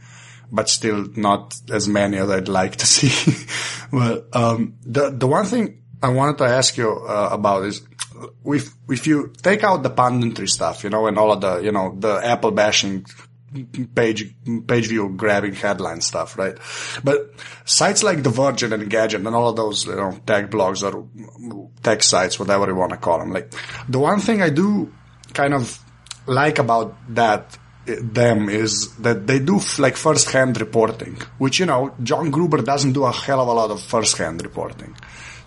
but 0.52 0.70
still 0.70 1.08
not 1.16 1.56
as 1.72 1.88
many 1.88 2.18
as 2.18 2.30
I'd 2.30 2.48
like 2.48 2.76
to 2.76 2.86
see. 2.98 3.48
well, 3.92 4.26
um, 4.34 4.76
the, 4.84 5.10
the 5.10 5.28
one 5.28 5.46
thing 5.46 5.81
I 6.02 6.10
wanted 6.10 6.38
to 6.40 6.46
ask 6.46 6.78
you 6.78 6.92
uh, 6.92 7.30
about 7.32 7.66
is 7.66 7.82
if 8.46 8.74
if 8.90 9.08
you 9.08 9.34
take 9.42 9.64
out 9.64 9.84
the 9.84 9.90
punditry 9.90 10.50
stuff, 10.50 10.84
you 10.84 10.90
know, 10.90 11.08
and 11.08 11.18
all 11.18 11.32
of 11.32 11.42
the 11.42 11.60
you 11.60 11.72
know 11.72 11.96
the 11.98 12.20
Apple 12.24 12.52
bashing 12.52 13.06
page 13.96 14.34
page 14.68 14.88
view 14.88 15.10
grabbing 15.10 15.54
headline 15.54 16.02
stuff, 16.02 16.38
right? 16.38 16.58
But 17.04 17.34
sites 17.66 18.04
like 18.04 18.24
The 18.24 18.30
Verge 18.30 18.64
Engadget 18.64 19.26
and 19.26 19.36
all 19.36 19.50
of 19.50 19.56
those 19.56 19.86
you 19.86 19.96
know 19.96 20.18
tech 20.26 20.50
blogs 20.50 20.82
or 20.84 21.08
tech 21.84 22.04
sites, 22.04 22.40
whatever 22.40 22.68
you 22.68 22.76
want 22.76 22.92
to 22.92 22.98
call 22.98 23.20
them, 23.20 23.32
like 23.32 23.54
the 23.88 24.00
one 24.00 24.20
thing 24.20 24.42
I 24.42 24.50
do 24.50 24.92
kind 25.34 25.54
of 25.54 25.80
like 26.28 26.60
about 26.60 26.96
that 27.16 27.58
them 27.86 28.48
is 28.48 28.96
that 28.98 29.26
they 29.26 29.40
do 29.40 29.60
like 29.80 29.96
first 29.96 30.32
hand 30.32 30.60
reporting, 30.60 31.18
which 31.38 31.60
you 31.60 31.66
know 31.66 31.94
John 32.02 32.32
Gruber 32.32 32.62
doesn't 32.62 32.94
do 32.94 33.04
a 33.04 33.12
hell 33.12 33.42
of 33.42 33.48
a 33.48 33.54
lot 33.54 33.72
of 33.72 33.82
first 33.82 34.18
hand 34.18 34.42
reporting. 34.44 34.96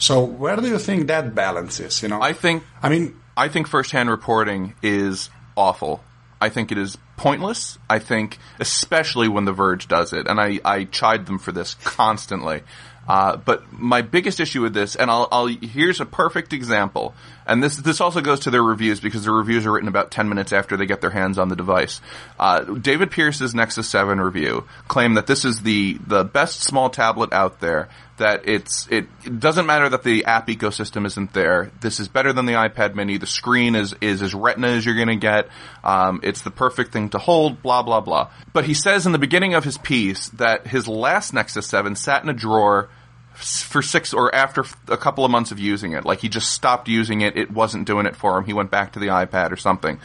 So 0.04 0.22
where 0.22 0.54
do 0.56 0.68
you 0.68 0.78
think 0.78 1.06
that 1.06 1.34
balance 1.34 1.80
is? 1.80 2.02
You 2.02 2.08
know, 2.08 2.20
I 2.20 2.34
think. 2.34 2.62
I 2.82 2.90
mean, 2.90 3.18
I 3.38 3.48
think 3.48 3.66
firsthand 3.66 4.10
reporting 4.10 4.74
is 4.82 5.30
awful. 5.56 6.04
I 6.42 6.50
think 6.50 6.70
it 6.70 6.76
is 6.76 6.98
pointless. 7.16 7.78
I 7.88 8.00
think, 8.00 8.36
especially 8.60 9.28
when 9.28 9.46
The 9.46 9.52
Verge 9.52 9.88
does 9.88 10.12
it, 10.12 10.26
and 10.26 10.38
I, 10.38 10.60
I 10.62 10.84
chide 10.84 11.24
them 11.24 11.38
for 11.38 11.52
this 11.52 11.72
constantly. 11.84 12.60
Uh, 13.08 13.38
but 13.38 13.72
my 13.72 14.02
biggest 14.02 14.40
issue 14.40 14.60
with 14.60 14.74
this, 14.74 14.94
and 14.94 15.10
I'll, 15.10 15.26
I'll, 15.32 15.46
here's 15.46 16.02
a 16.02 16.06
perfect 16.06 16.52
example, 16.52 17.14
and 17.46 17.62
this 17.62 17.76
this 17.76 18.00
also 18.00 18.20
goes 18.20 18.40
to 18.40 18.50
their 18.50 18.62
reviews 18.62 19.00
because 19.00 19.24
the 19.24 19.32
reviews 19.32 19.66
are 19.66 19.72
written 19.72 19.88
about 19.88 20.10
ten 20.10 20.28
minutes 20.28 20.52
after 20.52 20.76
they 20.76 20.86
get 20.86 21.00
their 21.00 21.10
hands 21.10 21.38
on 21.38 21.48
the 21.48 21.56
device. 21.56 22.00
Uh, 22.38 22.60
David 22.60 23.10
Pierce's 23.10 23.54
Nexus 23.54 23.88
Seven 23.88 24.20
review 24.20 24.64
claimed 24.88 25.16
that 25.16 25.26
this 25.26 25.44
is 25.44 25.62
the 25.62 25.98
the 26.06 26.24
best 26.24 26.62
small 26.62 26.90
tablet 26.90 27.32
out 27.32 27.60
there. 27.60 27.88
That 28.16 28.48
it's 28.48 28.86
it, 28.90 29.08
it 29.24 29.40
doesn't 29.40 29.66
matter 29.66 29.88
that 29.88 30.04
the 30.04 30.24
app 30.26 30.46
ecosystem 30.46 31.04
isn't 31.04 31.32
there. 31.32 31.72
This 31.80 31.98
is 31.98 32.06
better 32.06 32.32
than 32.32 32.46
the 32.46 32.52
iPad 32.52 32.94
Mini. 32.94 33.18
The 33.18 33.26
screen 33.26 33.74
is 33.74 33.94
is 34.00 34.22
as 34.22 34.34
Retina 34.34 34.68
as 34.68 34.86
you're 34.86 34.94
going 34.94 35.08
to 35.08 35.16
get. 35.16 35.48
Um, 35.82 36.20
it's 36.22 36.42
the 36.42 36.52
perfect 36.52 36.92
thing 36.92 37.10
to 37.10 37.18
hold. 37.18 37.60
Blah 37.60 37.82
blah 37.82 38.00
blah. 38.00 38.30
But 38.52 38.66
he 38.66 38.74
says 38.74 39.06
in 39.06 39.12
the 39.12 39.18
beginning 39.18 39.54
of 39.54 39.64
his 39.64 39.78
piece 39.78 40.28
that 40.30 40.66
his 40.66 40.86
last 40.86 41.34
Nexus 41.34 41.66
Seven 41.66 41.96
sat 41.96 42.22
in 42.22 42.28
a 42.28 42.34
drawer 42.34 42.88
for 43.34 43.82
six 43.82 44.12
or 44.14 44.34
after 44.34 44.64
a 44.88 44.96
couple 44.96 45.24
of 45.24 45.30
months 45.30 45.50
of 45.50 45.58
using 45.58 45.92
it. 45.92 46.04
Like 46.04 46.20
he 46.20 46.28
just 46.28 46.52
stopped 46.52 46.88
using 46.88 47.20
it. 47.20 47.36
It 47.36 47.50
wasn't 47.50 47.86
doing 47.86 48.06
it 48.06 48.16
for 48.16 48.38
him. 48.38 48.44
He 48.44 48.52
went 48.52 48.70
back 48.70 48.92
to 48.92 48.98
the 48.98 49.08
iPad 49.08 49.50
or 49.50 49.56
something. 49.56 49.98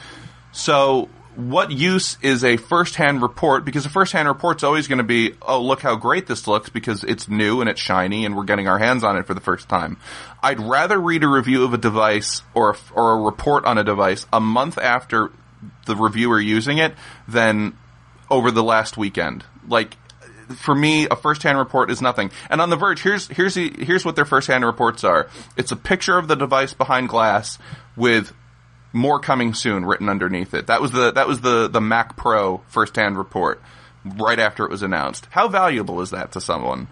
So 0.51 1.09
what 1.35 1.71
use 1.71 2.17
is 2.21 2.43
a 2.43 2.57
first-hand 2.57 3.21
report? 3.21 3.63
Because 3.63 3.85
a 3.85 3.89
first-hand 3.89 4.27
report's 4.27 4.63
always 4.63 4.87
going 4.87 4.97
to 4.97 5.03
be, 5.03 5.35
oh, 5.41 5.61
look 5.61 5.81
how 5.81 5.95
great 5.95 6.27
this 6.27 6.47
looks 6.47 6.69
because 6.69 7.03
it's 7.03 7.29
new 7.29 7.61
and 7.61 7.69
it's 7.69 7.79
shiny 7.79 8.25
and 8.25 8.35
we're 8.35 8.43
getting 8.43 8.67
our 8.67 8.79
hands 8.79 9.03
on 9.03 9.15
it 9.15 9.25
for 9.25 9.33
the 9.33 9.39
first 9.39 9.69
time. 9.69 9.97
I'd 10.43 10.59
rather 10.59 10.99
read 10.99 11.23
a 11.23 11.27
review 11.27 11.63
of 11.63 11.73
a 11.73 11.77
device 11.77 12.41
or 12.53 12.71
a, 12.71 12.77
or 12.93 13.13
a 13.13 13.21
report 13.21 13.65
on 13.65 13.77
a 13.77 13.83
device 13.83 14.25
a 14.33 14.39
month 14.39 14.77
after 14.77 15.31
the 15.85 15.95
reviewer 15.95 16.41
using 16.41 16.77
it 16.77 16.93
than 17.27 17.77
over 18.29 18.51
the 18.51 18.63
last 18.63 18.97
weekend. 18.97 19.45
Like 19.67 19.97
for 20.55 20.75
me, 20.75 21.07
a 21.09 21.15
first-hand 21.15 21.57
report 21.57 21.91
is 21.91 22.01
nothing. 22.01 22.31
And 22.49 22.61
on 22.61 22.69
The 22.69 22.75
Verge, 22.75 23.01
here's 23.01 23.27
here's 23.27 23.53
the, 23.53 23.73
here's 23.79 24.05
what 24.05 24.15
their 24.15 24.25
first-hand 24.25 24.65
reports 24.65 25.03
are. 25.03 25.29
It's 25.57 25.71
a 25.71 25.75
picture 25.75 26.17
of 26.17 26.27
the 26.27 26.35
device 26.35 26.73
behind 26.73 27.09
glass 27.09 27.57
with 27.95 28.33
more 28.91 29.19
coming 29.19 29.53
soon 29.53 29.85
written 29.85 30.09
underneath 30.09 30.53
it. 30.53 30.67
That 30.67 30.81
was 30.81 30.91
the 30.91 31.11
that 31.11 31.27
was 31.27 31.41
the 31.41 31.67
the 31.67 31.81
Mac 31.81 32.17
Pro 32.17 32.61
first-hand 32.67 33.17
report 33.17 33.61
right 34.03 34.39
after 34.39 34.65
it 34.65 34.71
was 34.71 34.81
announced. 34.81 35.27
How 35.31 35.47
valuable 35.47 36.01
is 36.01 36.11
that 36.11 36.31
to 36.33 36.41
someone? 36.41 36.87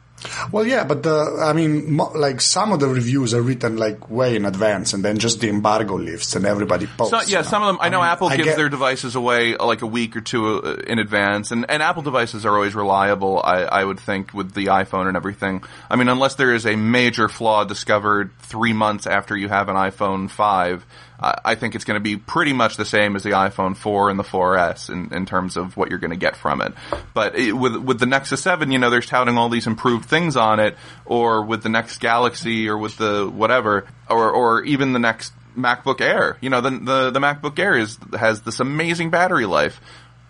Well, 0.51 0.65
yeah, 0.65 0.84
but 0.84 1.03
the, 1.03 1.43
I 1.43 1.53
mean, 1.53 1.93
mo- 1.93 2.12
like 2.15 2.41
some 2.41 2.71
of 2.71 2.80
the 2.80 2.88
reviews 2.88 3.36
are 3.36 3.41
written 3.41 3.77
like 3.77 4.10
way 4.10 4.36
in 4.36 4.45
advance, 4.45 4.93
and 4.93 5.06
then 5.06 5.19
just 5.19 5.41
the 5.41 5.49
embargo 5.49 5.95
lifts, 5.95 6.36
and 6.36 6.43
everybody 6.45 6.88
posts. 6.88 7.12
So, 7.12 7.17
yeah, 7.21 7.25
you 7.39 7.43
know? 7.43 7.49
some 7.49 7.62
of 7.62 7.67
them. 7.67 7.77
I, 7.82 7.89
know 7.89 7.99
mean, 7.99 8.10
Apple 8.10 8.27
I 8.30 8.38
gives 8.38 8.49
get- 8.49 8.58
their 8.58 8.69
devices 8.69 9.15
away 9.15 9.56
uh, 9.56 9.65
like 9.65 9.84
a 9.84 9.88
week 9.88 10.15
or 10.15 10.21
two 10.21 10.62
uh, 10.63 10.73
in 10.88 10.97
advance, 10.97 11.51
and, 11.51 11.65
and 11.69 11.84
Apple 11.84 12.01
devices 12.01 12.45
are 12.47 12.56
always 12.56 12.73
reliable. 12.73 13.39
I, 13.43 13.62
I 13.63 13.84
would 13.84 13.99
think 13.99 14.34
with 14.34 14.53
the 14.53 14.65
iPhone 14.67 15.08
and 15.08 15.15
everything. 15.15 15.63
I 15.89 15.95
mean, 15.95 16.08
unless 16.08 16.34
there 16.36 16.53
is 16.53 16.65
a 16.65 16.75
major 16.75 17.30
flaw 17.30 17.63
discovered 17.63 18.32
three 18.39 18.73
months 18.73 19.06
after 19.06 19.38
you 19.38 19.49
have 19.49 19.69
an 19.69 19.75
iPhone 19.75 20.32
five, 20.32 20.84
uh, 20.84 20.86
I 21.19 21.56
think 21.56 21.73
it's 21.73 21.84
going 21.84 21.95
to 21.95 22.03
be 22.03 22.15
pretty 22.15 22.53
much 22.53 22.77
the 22.77 22.86
same 22.86 23.15
as 23.15 23.23
the 23.23 23.32
iPhone 23.32 23.75
4 23.75 24.12
and 24.12 24.19
the 24.19 24.23
4S 24.23 24.89
in, 24.89 25.12
in 25.13 25.25
terms 25.25 25.58
of 25.58 25.75
what 25.75 25.89
you're 25.89 25.99
going 25.99 26.12
to 26.12 26.17
get 26.17 26.36
from 26.36 26.62
it. 26.62 26.73
But 27.13 27.36
it, 27.36 27.53
with 27.53 27.75
with 27.75 27.99
the 27.99 28.06
Nexus 28.06 28.41
7, 28.41 28.71
you 28.71 28.77
know, 28.77 28.89
they're 28.89 29.01
touting 29.01 29.38
all 29.38 29.49
these 29.49 29.65
improved 29.65 30.06
things 30.06 30.38
on 30.38 30.60
it, 30.60 30.77
or 31.06 31.43
with 31.43 31.63
the 31.63 31.69
next 31.69 31.99
Galaxy, 31.99 32.69
or 32.69 32.77
with 32.77 32.97
the 32.97 33.27
whatever, 33.27 33.88
or 34.10 34.30
or 34.30 34.63
even 34.63 34.93
the 34.93 34.99
next 34.99 35.34
MacBook 35.58 36.01
Air. 36.01 36.38
You 36.39 36.49
know, 36.49 36.62
the 36.62 36.69
the, 36.69 37.12
the 37.12 37.19
MacBook 37.19 37.58
Air 37.58 37.77
is 37.77 37.97
has 38.17 38.41
this 38.41 38.60
amazing 38.60 39.10
battery 39.10 39.45
life. 39.45 39.82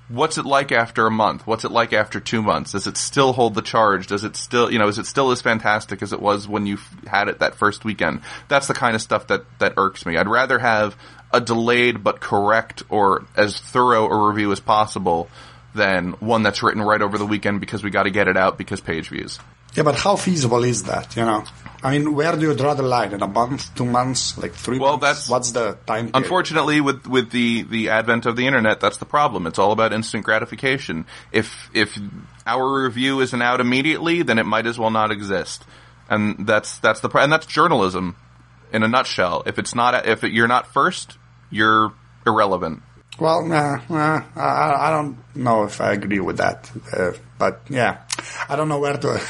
What's 0.10 0.38
it 0.38 0.46
like 0.46 0.72
after 0.72 1.06
a 1.06 1.12
month? 1.12 1.46
What's 1.46 1.66
it 1.66 1.72
like 1.72 1.94
after 1.94 2.20
two 2.20 2.42
months? 2.42 2.72
Does 2.72 2.88
it 2.88 2.98
still 2.98 3.34
hold 3.34 3.56
the 3.56 3.62
charge? 3.62 4.08
Does 4.08 4.24
it 4.24 4.36
still, 4.36 4.72
you 4.72 4.80
know, 4.80 4.88
is 4.88 4.98
it 4.98 5.06
still 5.06 5.32
as 5.32 5.42
fantastic 5.42 6.02
as 6.02 6.14
it 6.14 6.22
was 6.22 6.48
when 6.48 6.66
you 6.66 6.78
had 7.06 7.28
it 7.28 7.40
that 7.40 7.56
first 7.56 7.84
weekend? 7.84 8.22
That's 8.48 8.68
the 8.68 8.74
kind 8.74 8.96
of 8.96 9.02
stuff 9.02 9.28
that, 9.28 9.46
that 9.60 9.74
irks 9.78 10.06
me. 10.06 10.18
I'd 10.18 10.28
rather 10.28 10.60
have 10.60 10.96
a 11.32 11.42
delayed 11.42 12.04
but 12.04 12.20
correct 12.20 12.84
or 12.90 13.26
as 13.36 13.60
thorough 13.60 14.08
a 14.08 14.28
review 14.28 14.52
as 14.52 14.60
possible 14.60 15.30
than 15.76 16.14
one 16.14 16.44
that's 16.44 16.64
written 16.64 16.82
right 16.82 17.02
over 17.02 17.18
the 17.18 17.26
weekend 17.26 17.60
because 17.60 17.84
we 17.84 17.90
got 17.90 18.04
to 18.04 18.12
get 18.12 18.28
it 18.28 18.38
out 18.38 18.58
because 18.58 18.80
page 18.82 19.10
views. 19.10 19.40
Yeah, 19.78 19.84
but 19.84 19.96
how 19.96 20.16
feasible 20.16 20.64
is 20.64 20.84
that? 20.84 21.16
You 21.16 21.24
know, 21.24 21.44
I 21.84 21.92
mean, 21.92 22.16
where 22.16 22.36
do 22.36 22.42
you 22.42 22.56
draw 22.56 22.74
the 22.74 22.82
line? 22.82 23.14
In 23.14 23.22
a 23.22 23.28
month, 23.28 23.76
two 23.76 23.86
months, 23.86 24.36
like 24.36 24.54
three? 24.54 24.80
Well, 24.80 24.98
months? 24.98 25.02
that's- 25.04 25.30
what's 25.30 25.52
the 25.52 25.78
time. 25.86 26.06
Period? 26.06 26.16
Unfortunately, 26.16 26.82
with 26.82 27.06
with 27.06 27.30
the 27.30 27.62
the 27.62 27.90
advent 27.90 28.26
of 28.26 28.36
the 28.36 28.48
internet, 28.48 28.80
that's 28.80 28.98
the 28.98 29.06
problem. 29.06 29.46
It's 29.46 29.60
all 29.60 29.72
about 29.72 29.94
instant 29.94 30.26
gratification. 30.26 31.06
If 31.32 31.70
if 31.76 31.96
our 32.48 32.84
review 32.86 33.20
isn't 33.22 33.42
out 33.42 33.62
immediately, 33.62 34.24
then 34.24 34.40
it 34.40 34.48
might 34.48 34.66
as 34.66 34.80
well 34.80 34.90
not 34.90 35.12
exist. 35.12 35.64
And 36.10 36.48
that's 36.48 36.80
that's 36.80 37.02
the 37.02 37.10
and 37.10 37.32
that's 37.32 37.46
journalism 37.46 38.16
in 38.74 38.82
a 38.82 38.88
nutshell. 38.88 39.44
If 39.46 39.60
it's 39.60 39.76
not 39.76 40.08
if 40.08 40.24
you're 40.24 40.48
not 40.48 40.66
first, 40.74 41.20
you're 41.52 41.94
irrelevant. 42.26 42.82
Well, 43.20 43.46
nah, 43.46 43.80
nah, 43.90 44.24
I, 44.36 44.88
I 44.88 44.90
don't 44.92 45.18
know 45.36 45.64
if 45.64 45.82
I 45.82 45.94
agree 45.94 46.20
with 46.20 46.38
that, 46.38 46.72
uh, 46.94 47.14
but 47.40 47.62
yeah, 47.68 48.04
I 48.50 48.56
don't 48.56 48.70
know 48.70 48.80
where 48.80 48.98
to. 48.98 49.22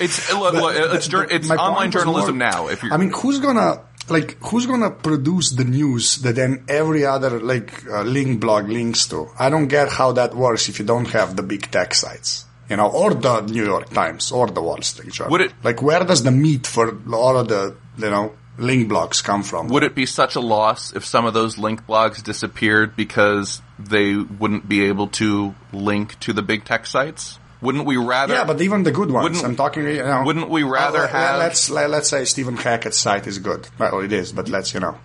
It's 0.00 0.32
look, 0.32 0.54
look, 0.54 0.74
it's 1.30 1.48
My 1.48 1.56
online 1.56 1.90
journalism 1.90 2.38
more- 2.38 2.50
now. 2.50 2.68
If 2.68 2.82
you're 2.82 2.92
I 2.92 2.96
mean, 2.96 3.10
who's 3.10 3.38
gonna 3.40 3.82
like 4.08 4.36
who's 4.42 4.66
gonna 4.66 4.90
produce 4.90 5.52
the 5.52 5.64
news 5.64 6.16
that 6.18 6.34
then 6.36 6.64
every 6.68 7.04
other 7.06 7.40
like 7.40 7.86
uh, 7.86 8.02
link 8.02 8.40
blog 8.40 8.68
links 8.68 9.06
to? 9.08 9.28
I 9.38 9.50
don't 9.50 9.68
get 9.68 9.88
how 9.88 10.12
that 10.12 10.34
works 10.34 10.68
if 10.68 10.78
you 10.78 10.84
don't 10.84 11.08
have 11.10 11.36
the 11.36 11.42
big 11.42 11.70
tech 11.70 11.94
sites. 11.94 12.44
You 12.68 12.76
know, 12.76 12.88
or 12.90 13.12
the 13.12 13.42
New 13.42 13.64
York 13.64 13.90
Times, 13.90 14.32
or 14.32 14.46
the 14.46 14.62
Wall 14.62 14.80
Street 14.80 15.12
Journal. 15.12 15.32
Would 15.32 15.40
it- 15.42 15.52
like 15.62 15.82
where 15.82 16.02
does 16.02 16.22
the 16.22 16.30
meat 16.30 16.66
for 16.66 16.98
all 17.12 17.36
of 17.36 17.48
the 17.48 17.76
you 17.98 18.10
know 18.10 18.32
link 18.58 18.90
blogs 18.90 19.22
come 19.22 19.42
from? 19.42 19.68
Would 19.68 19.82
it 19.82 19.94
be 19.94 20.06
such 20.06 20.34
a 20.34 20.40
loss 20.40 20.92
if 20.94 21.04
some 21.04 21.26
of 21.26 21.34
those 21.34 21.58
link 21.58 21.86
blogs 21.86 22.22
disappeared 22.22 22.96
because 22.96 23.60
they 23.78 24.14
wouldn't 24.16 24.68
be 24.68 24.84
able 24.84 25.08
to 25.08 25.54
link 25.72 26.18
to 26.20 26.32
the 26.32 26.42
big 26.42 26.64
tech 26.64 26.86
sites? 26.86 27.38
Wouldn't 27.64 27.86
we 27.86 27.96
rather? 27.96 28.34
Yeah, 28.34 28.44
but 28.44 28.60
even 28.60 28.82
the 28.84 28.92
good 28.92 29.10
ones. 29.10 29.24
Wouldn't- 29.24 29.44
I'm 29.44 29.56
talking. 29.56 29.86
You 29.86 30.02
know, 30.02 30.22
wouldn't 30.24 30.48
we 30.50 30.62
rather 30.62 31.00
Uh, 31.00 31.08
have- 31.08 31.38
Let's 31.38 31.70
let, 31.70 31.90
let's 31.90 32.08
say 32.08 32.24
Stephen 32.24 32.56
Hackett's 32.56 32.98
site 32.98 33.26
is 33.26 33.38
good. 33.38 33.66
Well, 33.78 34.00
it 34.00 34.12
is, 34.12 34.32
but 34.32 34.48
let's 34.48 34.74
you 34.74 34.80
know, 34.80 34.96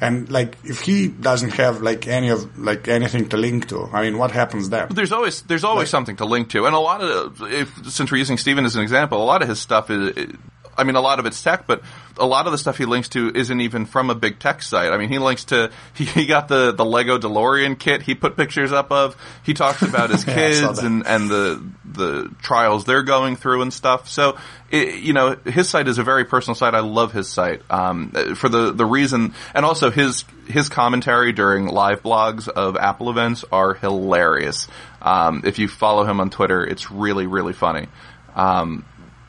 and 0.00 0.28
like 0.30 0.56
if 0.64 0.80
he 0.80 1.08
doesn't 1.08 1.50
have 1.54 1.80
like 1.82 2.06
any 2.08 2.28
of 2.30 2.58
like 2.58 2.88
anything 2.88 3.28
to 3.30 3.36
link 3.36 3.68
to, 3.68 3.88
I 3.92 4.02
mean, 4.02 4.18
what 4.18 4.30
happens 4.32 4.68
then? 4.70 4.88
there's 4.90 5.12
always 5.12 5.42
there's 5.42 5.64
always 5.64 5.90
something 5.90 6.16
to 6.16 6.24
link 6.24 6.50
to, 6.50 6.66
and 6.66 6.74
a 6.74 6.78
lot 6.80 7.00
of 7.00 7.40
if 7.42 7.72
since 7.88 8.10
we're 8.10 8.18
using 8.18 8.36
Steven 8.36 8.64
as 8.64 8.74
an 8.76 8.82
example, 8.82 9.22
a 9.22 9.24
lot 9.24 9.42
of 9.42 9.48
his 9.48 9.60
stuff 9.60 9.90
is. 9.90 10.34
I 10.78 10.84
mean, 10.84 10.94
a 10.94 11.00
lot 11.00 11.18
of 11.18 11.26
it's 11.26 11.42
tech, 11.42 11.66
but 11.66 11.82
a 12.16 12.26
lot 12.26 12.46
of 12.46 12.52
the 12.52 12.58
stuff 12.58 12.78
he 12.78 12.84
links 12.84 13.08
to 13.10 13.30
isn't 13.34 13.60
even 13.60 13.86
from 13.86 14.10
a 14.10 14.14
big 14.14 14.38
tech 14.38 14.62
site. 14.62 14.92
I 14.92 14.96
mean, 14.96 15.08
he 15.08 15.18
links 15.18 15.44
to 15.46 15.70
he, 15.94 16.04
he 16.04 16.26
got 16.26 16.48
the 16.48 16.72
the 16.72 16.84
Lego 16.84 17.18
DeLorean 17.18 17.78
kit. 17.78 18.02
He 18.02 18.14
put 18.14 18.36
pictures 18.36 18.72
up 18.72 18.92
of. 18.92 19.16
He 19.42 19.54
talks 19.54 19.82
about 19.82 20.10
his 20.10 20.18
Yeah, 20.28 20.34
kids 20.34 20.78
and 20.80 21.06
and 21.06 21.28
the 21.28 21.64
the 21.84 22.34
trials 22.42 22.84
they're 22.84 23.02
going 23.02 23.36
through 23.36 23.62
and 23.62 23.72
stuff. 23.72 24.08
So, 24.08 24.36
it, 24.70 24.96
you 24.96 25.12
know, 25.12 25.36
his 25.44 25.68
site 25.68 25.88
is 25.88 25.98
a 25.98 26.02
very 26.02 26.24
personal 26.24 26.54
site. 26.54 26.74
I 26.74 26.80
love 26.80 27.12
his 27.12 27.28
site 27.28 27.62
um, 27.70 28.10
for 28.36 28.48
the 28.48 28.72
the 28.72 28.84
reason, 28.84 29.34
and 29.54 29.64
also 29.64 29.90
his 29.90 30.24
his 30.46 30.68
commentary 30.68 31.32
during 31.32 31.66
live 31.66 32.02
blogs 32.02 32.48
of 32.48 32.76
Apple 32.76 33.10
events 33.10 33.44
are 33.50 33.74
hilarious. 33.74 34.68
Um, 35.00 35.42
if 35.44 35.58
you 35.58 35.68
follow 35.68 36.04
him 36.04 36.20
on 36.20 36.30
Twitter, 36.30 36.64
it's 36.64 36.90
really 36.90 37.26
really 37.26 37.52
funny. 37.52 37.88
Um, 38.34 38.84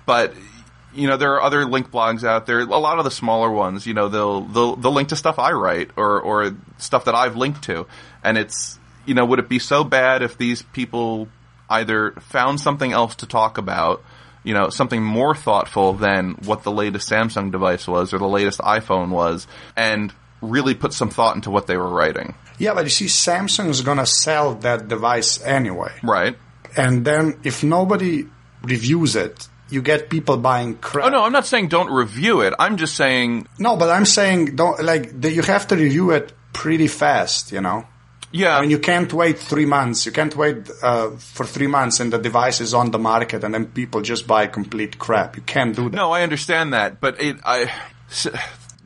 but 0.05 0.33
you 0.99 1.07
know 1.07 1.17
there 1.17 1.33
are 1.33 1.41
other 1.41 1.65
link 1.65 1.91
blogs 1.91 2.23
out 2.23 2.45
there. 2.45 2.59
A 2.59 2.65
lot 2.65 2.99
of 2.99 3.05
the 3.05 3.11
smaller 3.11 3.49
ones, 3.51 3.85
you 3.87 3.93
know, 3.93 4.09
they'll 4.09 4.41
they'll 4.41 4.75
they'll 4.75 4.91
link 4.93 5.09
to 5.09 5.15
stuff 5.15 5.39
I 5.39 5.51
write 5.51 5.91
or 5.95 6.19
or 6.21 6.55
stuff 6.77 7.05
that 7.05 7.15
I've 7.15 7.35
linked 7.35 7.63
to, 7.63 7.87
and 8.23 8.37
it's 8.37 8.77
you 9.05 9.13
know 9.13 9.25
would 9.25 9.39
it 9.39 9.49
be 9.49 9.59
so 9.59 9.83
bad 9.83 10.21
if 10.21 10.37
these 10.37 10.61
people 10.61 11.27
either 11.69 12.11
found 12.19 12.59
something 12.59 12.91
else 12.91 13.15
to 13.15 13.27
talk 13.27 13.57
about, 13.59 14.03
you 14.43 14.53
know, 14.55 14.69
something 14.69 15.03
more 15.03 15.35
thoughtful 15.35 15.93
than 15.93 16.31
what 16.45 16.63
the 16.63 16.71
latest 16.71 17.07
Samsung 17.09 17.51
device 17.51 17.87
was 17.87 18.11
or 18.13 18.17
the 18.17 18.27
latest 18.27 18.59
iPhone 18.59 19.09
was, 19.09 19.45
and 19.77 20.11
really 20.41 20.73
put 20.73 20.93
some 20.93 21.09
thought 21.09 21.35
into 21.35 21.51
what 21.51 21.67
they 21.67 21.77
were 21.77 21.89
writing, 21.89 22.33
Yeah, 22.57 22.73
but 22.73 22.85
you 22.85 22.89
see, 22.89 23.05
Samsung's 23.05 23.81
gonna 23.81 24.05
sell 24.07 24.55
that 24.55 24.87
device 24.87 25.41
anyway, 25.43 25.91
right? 26.01 26.35
and 26.77 27.05
then 27.05 27.39
if 27.43 27.63
nobody 27.63 28.25
reviews 28.63 29.15
it, 29.15 29.47
you 29.69 29.81
get 29.81 30.09
people 30.09 30.37
buying 30.37 30.75
crap. 30.75 31.05
Oh 31.05 31.09
no, 31.09 31.23
I'm 31.23 31.31
not 31.31 31.45
saying 31.45 31.69
don't 31.69 31.91
review 31.91 32.41
it. 32.41 32.53
I'm 32.59 32.77
just 32.77 32.95
saying 32.95 33.47
no, 33.57 33.75
but 33.77 33.89
I'm 33.89 34.05
saying 34.05 34.55
don't 34.55 34.81
like 34.83 35.21
the, 35.21 35.31
you 35.31 35.41
have 35.43 35.67
to 35.67 35.75
review 35.75 36.11
it 36.11 36.33
pretty 36.53 36.87
fast. 36.87 37.51
You 37.51 37.61
know. 37.61 37.85
yeah. 38.31 38.57
I 38.57 38.61
mean, 38.61 38.69
you 38.69 38.79
can't 38.79 39.11
wait 39.13 39.39
three 39.39 39.65
months. 39.65 40.05
You 40.05 40.11
can't 40.11 40.35
wait 40.35 40.69
uh, 40.83 41.11
for 41.11 41.45
three 41.45 41.67
months 41.67 41.99
and 41.99 42.13
the 42.13 42.17
device 42.19 42.61
is 42.61 42.73
on 42.73 42.91
the 42.91 42.99
market 42.99 43.43
and 43.43 43.53
then 43.53 43.65
people 43.67 44.01
just 44.01 44.27
buy 44.27 44.47
complete 44.47 44.99
crap. 44.99 45.35
You 45.35 45.41
can't 45.43 45.75
do 45.75 45.89
that. 45.89 45.95
No, 45.95 46.11
I 46.11 46.21
understand 46.23 46.73
that, 46.73 46.99
but 46.99 47.21
it, 47.21 47.37
I, 47.43 47.71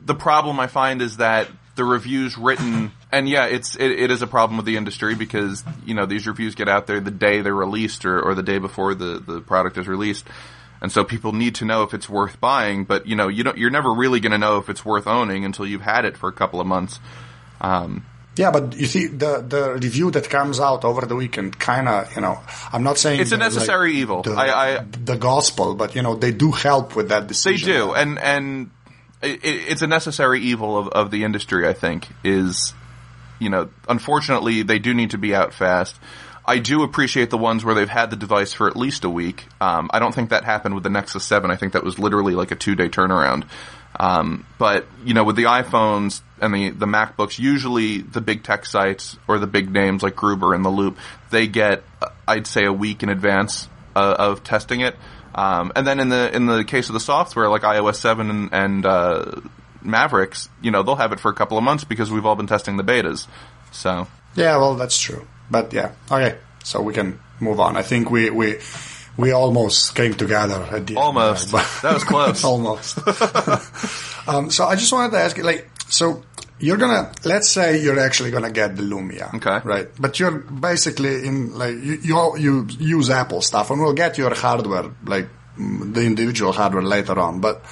the 0.04 0.14
problem 0.14 0.60
I 0.60 0.66
find 0.66 1.02
is 1.02 1.18
that 1.18 1.48
the 1.76 1.84
reviews 1.84 2.38
written, 2.38 2.92
and 3.10 3.28
yeah, 3.28 3.46
it's 3.46 3.74
it, 3.74 3.90
it 3.90 4.10
is 4.10 4.22
a 4.22 4.26
problem 4.28 4.56
with 4.56 4.66
the 4.66 4.76
industry 4.76 5.14
because 5.14 5.64
you 5.84 5.94
know 5.94 6.06
these 6.06 6.26
reviews 6.26 6.54
get 6.54 6.68
out 6.68 6.86
there 6.86 7.00
the 7.00 7.10
day 7.10 7.42
they're 7.42 7.54
released 7.54 8.04
or, 8.04 8.20
or 8.20 8.34
the 8.34 8.44
day 8.44 8.58
before 8.58 8.94
the 8.94 9.18
the 9.18 9.40
product 9.40 9.76
is 9.76 9.88
released, 9.88 10.24
and 10.80 10.90
so 10.92 11.04
people 11.04 11.32
need 11.32 11.54
to 11.56 11.64
know 11.64 11.82
if 11.82 11.94
it's 11.94 12.08
worth 12.08 12.40
buying. 12.40 12.84
But 12.84 13.06
you 13.06 13.16
know, 13.16 13.28
you 13.28 13.42
don't, 13.44 13.56
you're 13.58 13.70
never 13.70 13.92
really 13.92 14.20
going 14.20 14.32
to 14.32 14.38
know 14.38 14.58
if 14.58 14.68
it's 14.68 14.84
worth 14.84 15.06
owning 15.06 15.44
until 15.44 15.66
you've 15.66 15.82
had 15.82 16.04
it 16.04 16.16
for 16.16 16.28
a 16.28 16.32
couple 16.32 16.60
of 16.60 16.66
months. 16.66 17.00
Um, 17.60 18.04
Yeah, 18.36 18.50
but 18.50 18.74
you 18.76 18.86
see, 18.86 19.06
the 19.06 19.40
the 19.46 19.74
review 19.74 20.10
that 20.10 20.28
comes 20.28 20.58
out 20.58 20.84
over 20.84 21.06
the 21.06 21.14
weekend, 21.14 21.56
kind 21.58 21.88
of, 21.88 22.14
you 22.16 22.20
know, 22.20 22.38
I'm 22.72 22.82
not 22.82 22.98
saying 22.98 23.20
It's 23.20 23.30
a 23.32 23.36
necessary 23.36 23.94
evil. 23.94 24.22
The, 24.22 24.32
I- 24.32 24.78
I- 24.78 24.84
the 25.04 25.16
gospel, 25.16 25.74
but 25.76 25.94
you 25.94 26.02
know, 26.02 26.16
they 26.16 26.32
do 26.32 26.50
help 26.50 26.96
with 26.96 27.08
that 27.10 27.28
They 27.28 27.56
do, 27.56 27.94
and 27.94 28.18
and 28.18 28.70
it, 29.22 29.40
it's 29.44 29.82
a 29.82 29.86
necessary 29.86 30.40
evil 30.40 30.76
of, 30.76 30.88
of 30.88 31.10
the 31.10 31.22
industry. 31.24 31.66
I 31.68 31.74
think 31.74 32.08
is, 32.24 32.74
you 33.38 33.50
know, 33.50 33.68
unfortunately 33.88 34.62
they 34.64 34.78
do 34.80 34.92
need 34.94 35.10
to 35.12 35.18
be 35.18 35.32
out 35.34 35.54
fast. 35.54 35.94
I 36.46 36.58
do 36.58 36.82
appreciate 36.82 37.30
the 37.30 37.38
ones 37.38 37.64
where 37.64 37.74
they've 37.74 37.88
had 37.88 38.10
the 38.10 38.16
device 38.16 38.52
for 38.52 38.68
at 38.68 38.76
least 38.76 39.04
a 39.04 39.10
week. 39.10 39.46
Um, 39.60 39.90
I 39.92 39.98
don't 39.98 40.14
think 40.14 40.30
that 40.30 40.44
happened 40.44 40.74
with 40.74 40.84
the 40.84 40.90
Nexus 40.90 41.24
Seven. 41.24 41.50
I 41.50 41.56
think 41.56 41.72
that 41.72 41.84
was 41.84 41.98
literally 41.98 42.34
like 42.34 42.50
a 42.50 42.54
two 42.54 42.74
day 42.74 42.88
turnaround. 42.88 43.44
Um, 43.98 44.44
but 44.58 44.86
you 45.04 45.14
know, 45.14 45.24
with 45.24 45.36
the 45.36 45.44
iPhones 45.44 46.20
and 46.40 46.52
the 46.52 46.70
the 46.70 46.86
MacBooks, 46.86 47.38
usually 47.38 47.98
the 47.98 48.20
big 48.20 48.42
tech 48.42 48.66
sites 48.66 49.16
or 49.28 49.38
the 49.38 49.46
big 49.46 49.70
names 49.70 50.02
like 50.02 50.16
Gruber 50.16 50.52
and 50.52 50.64
the 50.64 50.70
Loop, 50.70 50.98
they 51.30 51.46
get 51.46 51.82
I'd 52.26 52.46
say 52.46 52.64
a 52.64 52.72
week 52.72 53.02
in 53.02 53.08
advance 53.08 53.68
uh, 53.94 54.16
of 54.18 54.44
testing 54.44 54.80
it. 54.80 54.96
Um, 55.34 55.72
and 55.74 55.86
then 55.86 55.98
in 56.00 56.08
the 56.08 56.34
in 56.34 56.46
the 56.46 56.64
case 56.64 56.88
of 56.88 56.92
the 56.92 57.00
software, 57.00 57.48
like 57.48 57.62
iOS 57.62 57.96
seven 57.96 58.30
and, 58.30 58.48
and 58.52 58.86
uh, 58.86 59.40
Mavericks, 59.82 60.48
you 60.60 60.70
know, 60.70 60.82
they'll 60.82 60.96
have 60.96 61.12
it 61.12 61.20
for 61.20 61.30
a 61.30 61.34
couple 61.34 61.56
of 61.56 61.64
months 61.64 61.84
because 61.84 62.10
we've 62.10 62.26
all 62.26 62.36
been 62.36 62.46
testing 62.46 62.76
the 62.76 62.84
betas. 62.84 63.26
So 63.70 64.08
Yeah, 64.34 64.56
well, 64.58 64.74
that's 64.74 64.98
true. 64.98 65.26
But 65.50 65.72
yeah, 65.72 65.92
okay, 66.10 66.36
so 66.62 66.80
we 66.82 66.92
can 66.94 67.18
move 67.40 67.60
on. 67.60 67.76
I 67.76 67.82
think 67.82 68.10
we 68.10 68.30
we 68.30 68.58
we 69.16 69.32
almost 69.32 69.94
came 69.94 70.14
together 70.14 70.66
at 70.70 70.86
the 70.86 70.96
Almost. 70.96 71.44
end. 71.44 71.52
but- 71.52 71.82
That 71.82 71.94
was 71.94 72.04
close. 72.04 72.42
almost. 72.52 72.98
um, 74.26 74.50
so 74.50 74.66
I 74.66 74.74
just 74.76 74.92
wanted 74.92 75.12
to 75.12 75.18
ask 75.18 75.36
you, 75.36 75.44
like, 75.44 75.70
so 75.88 76.22
you're 76.58 76.76
gonna 76.78 77.12
let's 77.24 77.48
say 77.50 77.80
you're 77.82 77.98
actually 78.00 78.30
gonna 78.30 78.50
get 78.50 78.76
the 78.76 78.82
Lumia, 78.82 79.32
Okay. 79.34 79.60
right? 79.68 79.88
But 80.00 80.18
you're 80.18 80.38
basically 80.38 81.26
in 81.26 81.56
like 81.58 81.74
you 81.76 81.98
you, 82.02 82.36
you 82.38 82.66
use 82.78 83.10
Apple 83.10 83.42
stuff, 83.42 83.70
and 83.70 83.80
we'll 83.80 83.92
get 83.92 84.18
your 84.18 84.34
hardware 84.34 84.90
like 85.04 85.28
the 85.56 86.00
individual 86.02 86.52
hardware 86.52 86.82
later 86.82 87.18
on. 87.20 87.40
But 87.40 87.62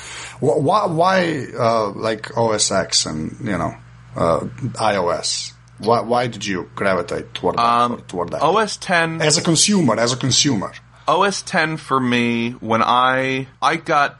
wh- 0.41 0.61
why 0.63 0.87
why 0.87 1.47
uh, 1.59 1.91
like 1.91 2.37
OS 2.37 2.71
X 2.71 3.07
and 3.07 3.37
you 3.41 3.57
know 3.59 3.75
uh, 4.17 4.41
iOS? 4.79 5.52
Why 5.83 6.01
why 6.01 6.27
did 6.27 6.45
you 6.47 6.71
gravitate 6.75 7.35
toward 7.35 7.57
that, 7.57 7.62
um, 7.62 8.03
toward 8.03 8.31
that? 8.31 8.42
OS 8.42 8.77
ten 8.77 9.21
as 9.21 9.38
a 9.38 9.42
consumer, 9.42 9.99
as 9.99 10.12
a 10.12 10.16
consumer. 10.16 10.73
OS 11.09 11.42
10 11.42 11.77
for 11.79 11.99
me 11.99 12.53
when 12.53 12.83
I 12.83 13.49
I 13.61 13.77
got 13.77 14.18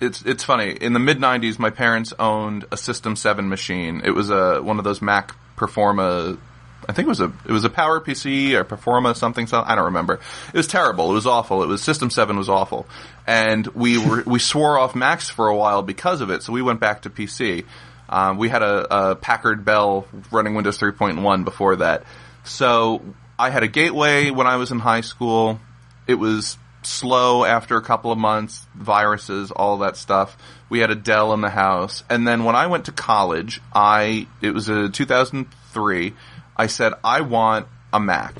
it's 0.00 0.22
it's 0.22 0.44
funny 0.44 0.70
in 0.70 0.92
the 0.92 0.98
mid 0.98 1.18
90s 1.18 1.58
my 1.58 1.70
parents 1.70 2.12
owned 2.18 2.64
a 2.70 2.76
System 2.76 3.16
7 3.16 3.48
machine. 3.48 4.02
It 4.04 4.10
was 4.10 4.30
a 4.30 4.60
one 4.62 4.78
of 4.78 4.84
those 4.84 5.00
Mac 5.00 5.34
Performa 5.56 6.38
I 6.88 6.92
think 6.92 7.06
it 7.06 7.08
was 7.08 7.20
a 7.20 7.32
it 7.44 7.52
was 7.52 7.64
a 7.64 7.70
Power 7.70 8.00
PC 8.00 8.52
or 8.52 8.64
Performa 8.64 9.16
something 9.16 9.46
something 9.46 9.70
I 9.70 9.74
don't 9.74 9.86
remember. 9.86 10.20
It 10.48 10.56
was 10.56 10.66
terrible. 10.66 11.10
It 11.10 11.14
was 11.14 11.26
awful. 11.26 11.62
It 11.62 11.66
was 11.66 11.82
System 11.82 12.10
7 12.10 12.36
was 12.36 12.48
awful. 12.48 12.86
And 13.26 13.66
we 13.68 13.98
were 13.98 14.22
we 14.24 14.38
swore 14.38 14.78
off 14.78 14.94
Macs 14.94 15.28
for 15.28 15.48
a 15.48 15.56
while 15.56 15.82
because 15.82 16.20
of 16.20 16.30
it. 16.30 16.42
So 16.42 16.52
we 16.52 16.62
went 16.62 16.80
back 16.80 17.02
to 17.02 17.10
PC. 17.10 17.64
Um, 18.08 18.38
we 18.38 18.48
had 18.48 18.62
a, 18.62 19.10
a 19.10 19.16
Packard 19.16 19.64
Bell 19.64 20.06
running 20.30 20.54
Windows 20.54 20.78
3.1 20.78 21.44
before 21.44 21.76
that. 21.76 22.04
So 22.44 23.02
I 23.38 23.50
had 23.50 23.62
a 23.62 23.68
gateway 23.68 24.30
when 24.30 24.46
I 24.46 24.56
was 24.56 24.70
in 24.70 24.78
high 24.78 25.02
school. 25.02 25.60
It 26.06 26.14
was 26.14 26.56
slow 26.82 27.44
after 27.44 27.76
a 27.76 27.82
couple 27.82 28.10
of 28.10 28.18
months, 28.18 28.66
viruses, 28.74 29.50
all 29.50 29.78
that 29.78 29.96
stuff. 29.96 30.36
We 30.68 30.78
had 30.78 30.90
a 30.90 30.94
Dell 30.94 31.32
in 31.34 31.40
the 31.40 31.50
house. 31.50 32.04
And 32.08 32.26
then 32.26 32.44
when 32.44 32.56
I 32.56 32.66
went 32.66 32.86
to 32.86 32.92
college, 32.92 33.60
I, 33.74 34.26
it 34.40 34.52
was 34.52 34.68
a 34.68 34.88
2003, 34.88 36.14
I 36.56 36.66
said, 36.66 36.94
I 37.04 37.20
want 37.20 37.68
a 37.92 38.00
Mac. 38.00 38.34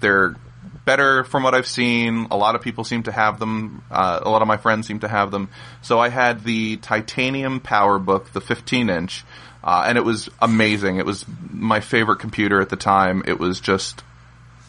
They're 0.00 0.36
better 0.84 1.24
from 1.24 1.42
what 1.42 1.54
I've 1.54 1.66
seen. 1.66 2.28
A 2.30 2.36
lot 2.36 2.54
of 2.54 2.62
people 2.62 2.84
seem 2.84 3.04
to 3.04 3.12
have 3.12 3.38
them. 3.38 3.82
Uh, 3.90 4.20
a 4.22 4.30
lot 4.30 4.42
of 4.42 4.48
my 4.48 4.56
friends 4.56 4.86
seem 4.86 5.00
to 5.00 5.08
have 5.08 5.30
them. 5.30 5.48
So 5.80 5.98
I 5.98 6.08
had 6.08 6.44
the 6.44 6.76
titanium 6.78 7.60
PowerBook, 7.60 8.32
the 8.32 8.40
15 8.40 8.90
inch, 8.90 9.24
uh, 9.62 9.84
and 9.86 9.96
it 9.96 10.04
was 10.04 10.28
amazing. 10.40 10.96
It 10.96 11.06
was 11.06 11.24
my 11.50 11.80
favorite 11.80 12.18
computer 12.18 12.60
at 12.60 12.68
the 12.68 12.76
time. 12.76 13.22
It 13.26 13.38
was 13.38 13.60
just 13.60 14.02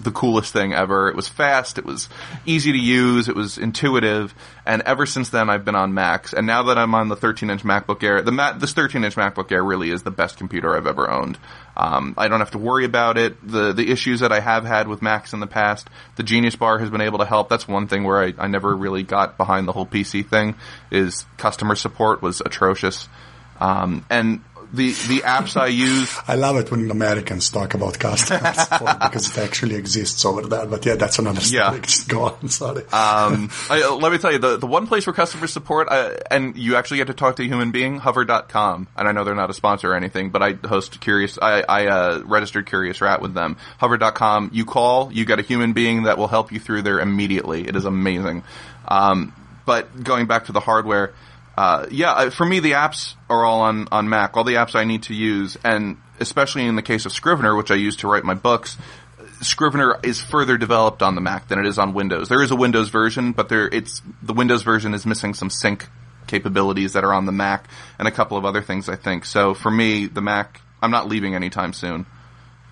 the 0.04 0.12
coolest 0.12 0.54
thing 0.54 0.74
ever. 0.74 1.10
It 1.10 1.16
was 1.16 1.28
fast. 1.28 1.78
It 1.78 1.86
was 1.86 2.10
easy 2.46 2.72
to 2.72 2.78
use. 2.78 3.28
It 3.28 3.36
was 3.36 3.58
intuitive. 3.58 4.34
And 4.66 4.82
ever 4.84 5.06
since 5.06 5.30
then, 5.30 5.50
I've 5.50 5.66
been 5.66 5.76
on 5.76 5.94
Macs. 5.94 6.34
And 6.34 6.48
now 6.48 6.64
that 6.64 6.78
I'm 6.78 6.94
on 6.96 7.10
the 7.10 7.16
13 7.16 7.50
inch 7.50 7.64
MacBook 7.64 8.04
Air, 8.04 8.22
the 8.22 8.32
Ma- 8.32 8.54
this 8.54 8.74
13 8.74 9.04
inch 9.04 9.16
MacBook 9.16 9.52
Air 9.52 9.64
really 9.64 9.90
is 9.90 10.04
the 10.04 10.12
best 10.12 10.38
computer 10.38 10.76
I've 10.76 10.88
ever 10.88 11.10
owned. 11.10 11.38
Um, 11.76 12.14
I 12.18 12.28
don't 12.28 12.40
have 12.40 12.52
to 12.52 12.60
worry 12.60 12.86
about 12.86 13.18
it. 13.18 13.36
The 13.46 13.74
the 13.74 13.90
issues 13.92 14.20
that 14.20 14.32
I 14.32 14.40
have 14.40 14.64
had 14.64 14.88
with 14.88 15.02
Macs 15.02 15.34
in 15.34 15.40
the 15.40 15.48
past, 15.48 15.90
the 16.16 16.24
Genius 16.24 16.56
Bar 16.56 16.80
has 16.80 16.90
been 16.90 17.02
able 17.02 17.18
to 17.20 17.26
help. 17.26 17.50
That's 17.50 17.68
one 17.68 17.88
thing 17.88 18.04
where 18.04 18.22
I, 18.22 18.34
I 18.38 18.48
never 18.48 18.76
really 18.76 19.04
got 19.04 19.38
behind 19.38 19.68
the 19.68 19.72
whole 19.72 19.88
PC 19.88 20.28
thing. 20.28 20.56
Is 20.92 21.26
customer 21.38 21.76
support 21.76 22.22
was 22.22 22.42
atrocious. 22.42 23.08
Um, 23.60 24.06
and 24.10 24.44
the 24.74 24.88
the 24.92 25.20
apps 25.22 25.56
I 25.56 25.68
use. 25.68 26.14
I 26.28 26.36
love 26.36 26.58
it 26.58 26.72
when 26.72 26.90
Americans 26.90 27.50
talk 27.50 27.76
about 27.76 28.00
customer 28.00 28.54
support 28.54 29.00
because 29.02 29.30
it 29.30 29.38
actually 29.38 29.76
exists 29.76 30.26
over 30.26 30.42
there. 30.42 30.66
But 30.66 30.86
yeah, 30.86 30.96
that's 30.96 31.20
another 31.20 31.42
story. 31.42 31.64
Yeah. 31.64 31.80
Just 31.82 32.10
go 32.10 32.24
on. 32.24 32.50
Sorry. 32.50 32.84
Um, 32.92 33.52
I, 33.70 33.88
let 34.00 34.12
me 34.12 34.18
tell 34.18 34.32
you, 34.32 34.40
the, 34.40 34.58
the 34.58 34.68
one 34.68 34.88
place 34.88 35.04
for 35.04 35.14
customer 35.14 35.48
support, 35.48 35.90
uh, 35.90 36.16
and 36.32 36.58
you 36.58 36.76
actually 36.76 36.98
get 36.98 37.08
to 37.08 37.14
talk 37.14 37.36
to 37.36 37.44
a 37.44 37.46
human 37.46 37.72
being, 37.72 38.00
hover.com. 38.00 38.88
And 38.98 39.08
I 39.08 39.12
know 39.12 39.24
they're 39.24 39.36
not 39.36 39.52
a 39.52 39.54
sponsor 39.54 39.92
or 39.92 39.96
anything, 39.96 40.32
but 40.32 40.42
I 40.42 40.54
host 40.54 41.00
Curious, 41.00 41.38
I, 41.40 41.62
I 41.62 41.88
uh, 41.88 42.24
registered 42.26 42.66
Curious 42.66 43.00
Rat 43.00 43.22
with 43.22 43.34
them. 43.34 43.58
Hover.com, 43.78 44.50
you 44.54 44.66
call, 44.66 45.12
you 45.12 45.26
get 45.26 45.40
a 45.40 45.44
human 45.44 45.74
being 45.74 46.04
that 46.04 46.18
will 46.18 46.28
help 46.28 46.52
you 46.52 46.60
through 46.60 46.82
there 46.82 47.00
immediately. 47.00 47.68
It 47.68 47.76
is 47.76 47.86
amazing. 47.86 48.44
Um, 48.88 49.34
but 49.66 50.04
going 50.04 50.26
back 50.26 50.46
to 50.46 50.52
the 50.52 50.60
hardware, 50.60 51.14
uh, 51.56 51.86
yeah, 51.92 52.12
uh, 52.12 52.30
for 52.30 52.46
me, 52.46 52.60
the 52.60 52.72
apps 52.72 53.16
are 53.30 53.46
all 53.46 53.62
on, 53.62 53.88
on 53.92 54.10
Mac, 54.10 54.36
all 54.36 54.44
the 54.44 54.56
apps 54.56 54.76
I 54.76 54.86
need 54.86 55.04
to 55.04 55.14
use, 55.14 55.58
and 55.64 55.98
especially 56.20 56.66
in 56.66 56.76
the 56.76 56.82
case 56.82 57.06
of 57.06 57.12
Scrivener, 57.12 57.56
which 57.56 57.70
I 57.70 57.76
use 57.76 57.98
to 57.98 58.08
write 58.08 58.24
my 58.24 58.34
books, 58.34 58.78
Scrivener 59.42 60.00
is 60.04 60.22
further 60.22 60.58
developed 60.58 61.02
on 61.02 61.16
the 61.16 61.22
Mac 61.22 61.48
than 61.48 61.60
it 61.60 61.68
is 61.68 61.78
on 61.78 61.94
Windows. 61.94 62.30
There 62.30 62.42
is 62.42 62.52
a 62.52 62.56
Windows 62.56 62.90
version, 62.90 63.34
but 63.34 63.50
there 63.50 63.68
it's 63.68 64.02
the 64.22 64.34
Windows 64.34 64.64
version 64.64 64.94
is 64.94 65.06
missing 65.06 65.34
some 65.34 65.50
sync 65.50 65.88
capabilities 66.28 66.94
that 66.94 67.04
are 67.04 67.14
on 67.14 67.26
the 67.26 67.32
Mac 67.32 67.68
and 68.00 68.08
a 68.08 68.12
couple 68.12 68.38
of 68.38 68.46
other 68.46 68.62
things 68.62 68.90
I 68.90 68.96
think. 68.96 69.26
So 69.26 69.54
for 69.54 69.70
me, 69.70 70.08
the 70.08 70.22
Mac, 70.22 70.62
I'm 70.82 70.92
not 70.92 71.08
leaving 71.08 71.36
anytime 71.36 71.74
soon. 71.74 72.06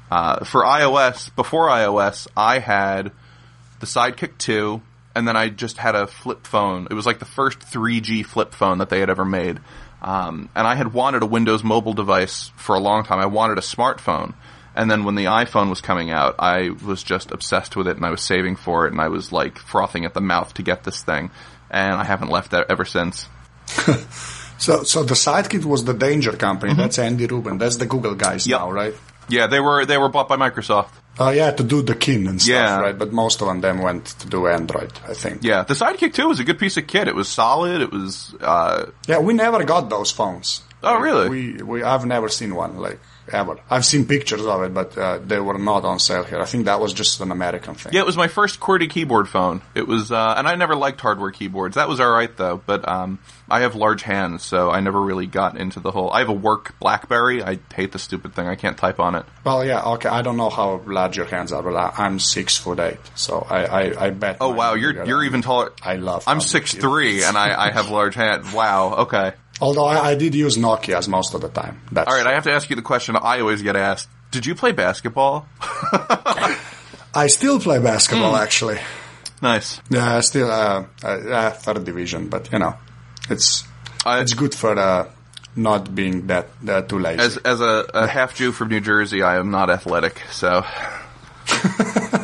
Uh, 0.09 0.43
for 0.43 0.63
iOS, 0.63 1.33
before 1.35 1.67
iOS, 1.67 2.27
I 2.35 2.59
had 2.59 3.11
the 3.79 3.85
Sidekick 3.85 4.37
2, 4.37 4.81
and 5.15 5.27
then 5.27 5.35
I 5.35 5.49
just 5.49 5.77
had 5.77 5.95
a 5.95 6.07
flip 6.07 6.45
phone. 6.47 6.87
It 6.89 6.93
was 6.93 7.05
like 7.05 7.19
the 7.19 7.25
first 7.25 7.59
3G 7.59 8.25
flip 8.25 8.53
phone 8.53 8.77
that 8.79 8.89
they 8.89 8.99
had 8.99 9.09
ever 9.09 9.25
made. 9.25 9.59
Um, 10.01 10.49
and 10.55 10.65
I 10.65 10.75
had 10.75 10.93
wanted 10.93 11.21
a 11.21 11.25
Windows 11.27 11.63
mobile 11.63 11.93
device 11.93 12.51
for 12.55 12.75
a 12.75 12.79
long 12.79 13.03
time. 13.03 13.19
I 13.19 13.27
wanted 13.27 13.57
a 13.57 13.61
smartphone. 13.61 14.33
And 14.75 14.89
then 14.89 15.03
when 15.03 15.15
the 15.15 15.25
iPhone 15.25 15.69
was 15.69 15.81
coming 15.81 16.09
out, 16.11 16.35
I 16.39 16.69
was 16.69 17.03
just 17.03 17.31
obsessed 17.31 17.75
with 17.75 17.87
it 17.87 17.97
and 17.97 18.05
I 18.05 18.09
was 18.09 18.21
saving 18.21 18.55
for 18.55 18.87
it 18.87 18.93
and 18.93 19.01
I 19.01 19.09
was 19.09 19.31
like 19.31 19.57
frothing 19.59 20.05
at 20.05 20.13
the 20.13 20.21
mouth 20.21 20.53
to 20.55 20.63
get 20.63 20.83
this 20.85 21.03
thing. 21.03 21.29
And 21.69 21.93
I 21.95 22.03
haven't 22.05 22.29
left 22.29 22.51
that 22.51 22.67
ever 22.69 22.85
since. 22.85 23.27
So, 24.61 24.83
so 24.83 25.01
the 25.01 25.15
Sidekick 25.15 25.65
was 25.65 25.85
the 25.85 25.93
Danger 25.95 26.33
Company. 26.33 26.75
That's 26.75 26.99
Andy 26.99 27.25
Rubin. 27.25 27.57
That's 27.57 27.77
the 27.77 27.87
Google 27.87 28.13
guys 28.13 28.45
Yep. 28.45 28.59
now, 28.59 28.71
right? 28.71 28.93
Yeah, 29.27 29.47
they 29.47 29.59
were, 29.59 29.87
they 29.87 29.97
were 29.97 30.07
bought 30.09 30.29
by 30.29 30.37
Microsoft. 30.37 30.91
Oh 31.19 31.29
yeah, 31.29 31.51
to 31.51 31.63
do 31.63 31.81
the 31.81 31.93
kin 31.93 32.27
and 32.27 32.41
stuff, 32.41 32.53
Yeah. 32.53 32.79
right? 32.79 32.97
But 32.97 33.11
most 33.11 33.41
of 33.41 33.47
them 33.47 33.61
then 33.61 33.79
went 33.81 34.05
to 34.21 34.27
do 34.27 34.47
Android, 34.47 34.91
I 35.07 35.13
think. 35.13 35.43
Yeah, 35.43 35.63
the 35.63 35.73
Sidekick 35.73 36.13
2 36.13 36.27
was 36.27 36.39
a 36.39 36.43
good 36.43 36.57
piece 36.57 36.77
of 36.77 36.87
kit. 36.87 37.07
It 37.07 37.15
was 37.15 37.27
solid. 37.27 37.81
It 37.81 37.91
was, 37.91 38.33
uh, 38.41 38.85
Yeah, 39.07 39.19
we 39.19 39.33
never 39.33 39.63
got 39.63 39.89
those 39.89 40.09
phones. 40.11 40.61
Oh, 40.83 40.97
really? 40.99 41.29
We 41.29 41.61
we 41.63 41.83
I've 41.83 42.05
never 42.05 42.27
seen 42.29 42.55
one 42.55 42.77
like 42.77 42.99
ever. 43.33 43.59
I've 43.69 43.85
seen 43.85 44.05
pictures 44.05 44.45
of 44.45 44.63
it, 44.63 44.73
but 44.73 44.97
uh, 44.97 45.19
they 45.19 45.39
were 45.39 45.57
not 45.57 45.85
on 45.85 45.99
sale 45.99 46.23
here. 46.23 46.39
I 46.39 46.45
think 46.45 46.65
that 46.65 46.79
was 46.79 46.93
just 46.93 47.19
an 47.21 47.31
American 47.31 47.75
thing. 47.75 47.93
Yeah, 47.93 48.01
it 48.01 48.05
was 48.05 48.17
my 48.17 48.27
first 48.27 48.59
QWERTY 48.59 48.89
keyboard 48.89 49.29
phone. 49.29 49.61
It 49.75 49.87
was, 49.87 50.11
uh, 50.11 50.35
and 50.37 50.47
I 50.47 50.55
never 50.55 50.75
liked 50.75 51.01
hardware 51.01 51.31
keyboards. 51.31 51.75
That 51.75 51.89
was 51.89 51.99
alright 51.99 52.35
though, 52.37 52.61
but, 52.65 52.87
um, 52.87 53.19
I 53.49 53.61
have 53.61 53.75
large 53.75 54.03
hands, 54.03 54.43
so 54.43 54.71
I 54.71 54.79
never 54.79 55.01
really 55.01 55.27
got 55.27 55.57
into 55.57 55.81
the 55.81 55.91
whole, 55.91 56.09
I 56.09 56.19
have 56.19 56.29
a 56.29 56.33
work 56.33 56.79
Blackberry. 56.79 57.43
I 57.43 57.59
hate 57.75 57.91
the 57.91 57.99
stupid 57.99 58.33
thing. 58.33 58.47
I 58.47 58.55
can't 58.55 58.77
type 58.77 58.97
on 58.99 59.15
it. 59.15 59.25
Well, 59.43 59.65
yeah, 59.65 59.81
okay. 59.83 60.07
I 60.07 60.21
don't 60.21 60.37
know 60.37 60.49
how 60.49 60.81
large 60.85 61.17
your 61.17 61.25
hands 61.25 61.51
are, 61.51 61.61
but 61.61 61.75
I'm 61.99 62.19
six 62.19 62.57
foot 62.57 62.79
eight, 62.79 62.99
so 63.15 63.45
I 63.49 63.65
I, 63.65 64.05
I 64.05 64.09
bet. 64.11 64.37
Oh 64.39 64.51
wow, 64.53 64.75
you're, 64.75 65.05
you're 65.05 65.23
even 65.25 65.41
taller. 65.41 65.73
I 65.83 65.97
love. 65.97 66.23
I'm 66.27 66.39
six 66.39 66.73
three, 66.73 67.23
and 67.23 67.37
I, 67.37 67.67
I 67.67 67.71
have 67.71 67.89
large 67.89 68.15
hands. 68.15 68.53
Wow, 68.53 68.93
okay. 68.99 69.33
Although 69.61 69.85
I, 69.85 70.09
I 70.09 70.15
did 70.15 70.33
use 70.35 70.57
Nokia's 70.57 71.07
most 71.07 71.33
of 71.35 71.41
the 71.41 71.49
time. 71.49 71.81
That's 71.91 72.09
Alright, 72.09 72.25
I 72.27 72.33
have 72.33 72.43
to 72.45 72.51
ask 72.51 72.69
you 72.69 72.75
the 72.75 72.81
question 72.81 73.15
I 73.15 73.39
always 73.41 73.61
get 73.61 73.75
asked. 73.75 74.09
Did 74.31 74.45
you 74.45 74.55
play 74.55 74.71
basketball? 74.71 75.45
I 77.13 77.27
still 77.27 77.59
play 77.59 77.79
basketball 77.79 78.35
Hmm. 78.35 78.41
actually. 78.43 78.79
Nice. 79.41 79.81
Yeah, 79.89 80.19
still 80.21 80.49
uh, 80.51 80.85
uh, 81.03 81.07
uh, 81.07 81.49
third 81.51 81.83
division, 81.83 82.29
but 82.29 82.51
you 82.51 82.59
know, 82.59 82.75
it's 83.29 83.63
I- 84.05 84.19
it's 84.21 84.33
good 84.33 84.53
for 84.55 84.77
uh, 84.77 85.09
not 85.55 85.93
being 85.93 86.27
that 86.27 86.47
uh, 86.67 86.81
too 86.83 86.99
lazy. 86.99 87.19
As, 87.21 87.37
as 87.37 87.59
a, 87.59 87.85
a 87.93 88.07
half 88.07 88.35
Jew 88.35 88.51
from 88.51 88.69
New 88.69 88.79
Jersey, 88.81 89.21
I 89.23 89.37
am 89.37 89.51
not 89.51 89.69
athletic, 89.69 90.21
so. 90.31 90.63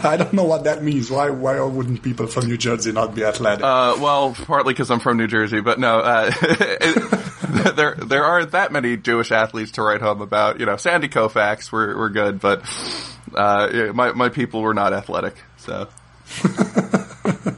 I 0.04 0.16
don't 0.18 0.32
know 0.34 0.44
what 0.46 0.64
that 0.66 0.84
means. 0.84 1.10
Why 1.12 1.32
why 1.32 1.60
wouldn't 1.60 2.02
people 2.04 2.28
from 2.28 2.46
New 2.48 2.56
Jersey 2.58 2.92
not 2.92 3.14
be 3.16 3.24
athletic? 3.26 3.64
Uh, 3.66 3.96
well, 4.00 4.34
partly 4.46 4.74
because 4.74 4.90
I'm 4.92 5.00
from 5.00 5.18
New 5.18 5.28
Jersey, 5.28 5.60
but 5.60 5.80
no, 5.80 6.00
uh, 6.00 6.32
it, 6.42 7.17
there 7.76 7.96
there 7.96 8.24
aren't 8.24 8.52
that 8.52 8.72
many 8.72 8.98
Jewish 8.98 9.32
athletes 9.32 9.72
to 9.72 9.82
write 9.82 10.02
home 10.02 10.22
about. 10.22 10.60
You 10.60 10.66
know, 10.66 10.78
Sandy 10.78 11.08
Koufax, 11.08 11.72
we're 11.72 11.98
we're 11.98 12.10
good, 12.10 12.40
but 12.40 12.62
uh, 13.36 13.92
my 13.94 14.12
my 14.12 14.30
people 14.30 14.62
were 14.62 14.74
not 14.74 14.94
athletic. 14.94 15.36
So 15.58 15.88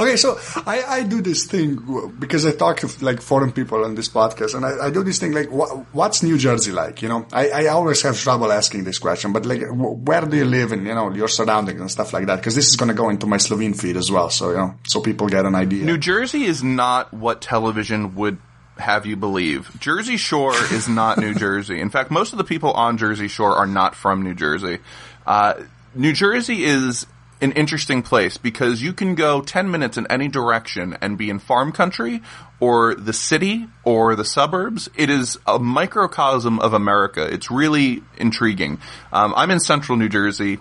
Okay, 0.00 0.16
so 0.16 0.38
I, 0.66 0.82
I 0.82 1.02
do 1.04 1.20
this 1.20 1.46
thing 1.46 1.76
because 2.18 2.44
I 2.46 2.52
talk 2.52 2.80
to 2.80 3.04
like 3.04 3.20
foreign 3.20 3.52
people 3.52 3.84
on 3.84 3.94
this 3.94 4.08
podcast, 4.08 4.54
and 4.54 4.64
I, 4.64 4.86
I 4.86 4.90
do 4.90 5.04
this 5.04 5.18
thing 5.18 5.32
like, 5.32 5.50
wha 5.50 5.66
what's 5.92 6.22
New 6.22 6.36
Jersey 6.38 6.72
like? 6.72 7.02
You 7.02 7.08
know, 7.08 7.26
I, 7.32 7.50
I 7.50 7.66
always 7.66 8.02
have 8.02 8.18
trouble 8.18 8.50
asking 8.50 8.84
this 8.84 8.98
question, 8.98 9.32
but 9.32 9.46
like, 9.46 9.62
wh- 9.62 10.04
where 10.04 10.22
do 10.22 10.36
you 10.36 10.44
live 10.44 10.72
and 10.72 10.86
you 10.86 10.94
know 10.94 11.12
your 11.12 11.28
surroundings 11.28 11.80
and 11.80 11.90
stuff 11.90 12.12
like 12.12 12.26
that? 12.26 12.36
Because 12.36 12.54
this 12.54 12.68
is 12.68 12.76
going 12.76 12.88
to 12.88 12.94
go 12.94 13.10
into 13.10 13.26
my 13.26 13.36
Slovene 13.36 13.74
feed 13.74 13.96
as 13.96 14.10
well, 14.10 14.30
so 14.30 14.50
you 14.50 14.56
know, 14.56 14.74
so 14.84 15.00
people 15.00 15.28
get 15.28 15.46
an 15.46 15.54
idea. 15.54 15.84
New 15.84 15.98
Jersey 15.98 16.44
is 16.44 16.62
not 16.64 17.12
what 17.14 17.40
television 17.40 18.14
would 18.16 18.38
have 18.78 19.06
you 19.06 19.16
believe. 19.16 19.70
Jersey 19.78 20.16
Shore 20.16 20.54
is 20.54 20.88
not 20.88 21.18
New 21.18 21.34
Jersey. 21.34 21.80
In 21.80 21.90
fact, 21.90 22.10
most 22.10 22.32
of 22.32 22.38
the 22.38 22.44
people 22.44 22.72
on 22.72 22.98
Jersey 22.98 23.28
Shore 23.28 23.54
are 23.54 23.66
not 23.66 23.94
from 23.94 24.22
New 24.22 24.34
Jersey. 24.34 24.78
Uh, 25.26 25.54
New 25.94 26.12
Jersey 26.12 26.64
is 26.64 27.06
an 27.42 27.52
interesting 27.52 28.02
place 28.02 28.38
because 28.38 28.80
you 28.80 28.92
can 28.92 29.14
go 29.16 29.42
10 29.42 29.70
minutes 29.70 29.98
in 29.98 30.06
any 30.06 30.28
direction 30.28 30.96
and 31.00 31.18
be 31.18 31.28
in 31.28 31.40
farm 31.40 31.72
country 31.72 32.22
or 32.60 32.94
the 32.94 33.12
city 33.12 33.66
or 33.84 34.14
the 34.14 34.24
suburbs. 34.24 34.88
It 34.96 35.10
is 35.10 35.38
a 35.46 35.58
microcosm 35.58 36.60
of 36.60 36.72
America. 36.72 37.26
It's 37.26 37.50
really 37.50 38.02
intriguing. 38.16 38.78
Um, 39.12 39.34
I'm 39.36 39.50
in 39.50 39.58
central 39.58 39.98
New 39.98 40.08
Jersey. 40.08 40.58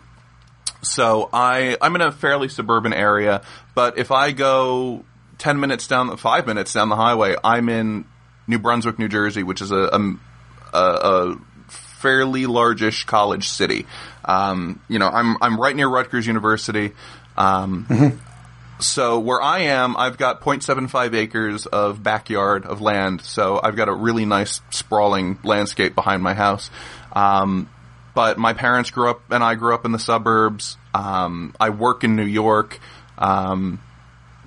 So 0.81 1.29
I 1.31 1.77
I'm 1.79 1.93
in 1.93 2.01
a 2.01 2.11
fairly 2.11 2.49
suburban 2.49 2.91
area, 2.91 3.43
but 3.75 3.99
if 3.99 4.11
I 4.11 4.31
go 4.31 5.05
ten 5.41 5.59
minutes 5.59 5.87
down 5.87 6.07
the 6.07 6.17
five 6.17 6.45
minutes 6.45 6.73
down 6.73 6.89
the 6.89 6.95
highway, 6.95 7.35
I'm 7.43 7.67
in 7.67 8.05
New 8.47 8.59
Brunswick, 8.59 8.99
New 8.99 9.07
Jersey, 9.07 9.43
which 9.43 9.61
is 9.61 9.71
a 9.71 9.89
a, 10.73 10.77
a, 10.77 11.37
fairly 11.67 12.45
largish 12.45 13.05
college 13.05 13.49
city. 13.49 13.85
Um, 14.23 14.81
you 14.87 14.99
know, 14.99 15.07
I'm 15.07 15.37
I'm 15.41 15.59
right 15.59 15.75
near 15.75 15.87
Rutgers 15.87 16.27
University. 16.27 16.91
Um, 17.37 18.19
So 18.81 19.19
where 19.19 19.41
I 19.41 19.59
am, 19.59 19.95
I've 19.95 20.17
got 20.17 20.41
0.75 20.41 21.13
acres 21.13 21.65
of 21.67 22.01
backyard 22.01 22.65
of 22.65 22.81
land. 22.81 23.21
So 23.21 23.59
I've 23.61 23.75
got 23.75 23.89
a 23.89 23.93
really 23.93 24.25
nice 24.25 24.59
sprawling 24.71 25.37
landscape 25.43 25.93
behind 25.93 26.23
my 26.23 26.33
house. 26.33 26.71
Um, 27.13 27.69
but 28.15 28.37
my 28.37 28.53
parents 28.53 28.89
grew 28.89 29.09
up 29.09 29.21
and 29.29 29.43
I 29.43 29.55
grew 29.55 29.73
up 29.73 29.85
in 29.85 29.91
the 29.91 29.99
suburbs. 29.99 30.77
Um, 30.93 31.55
I 31.59 31.69
work 31.69 32.03
in 32.03 32.15
New 32.15 32.25
York. 32.25 32.79
Um, 33.17 33.79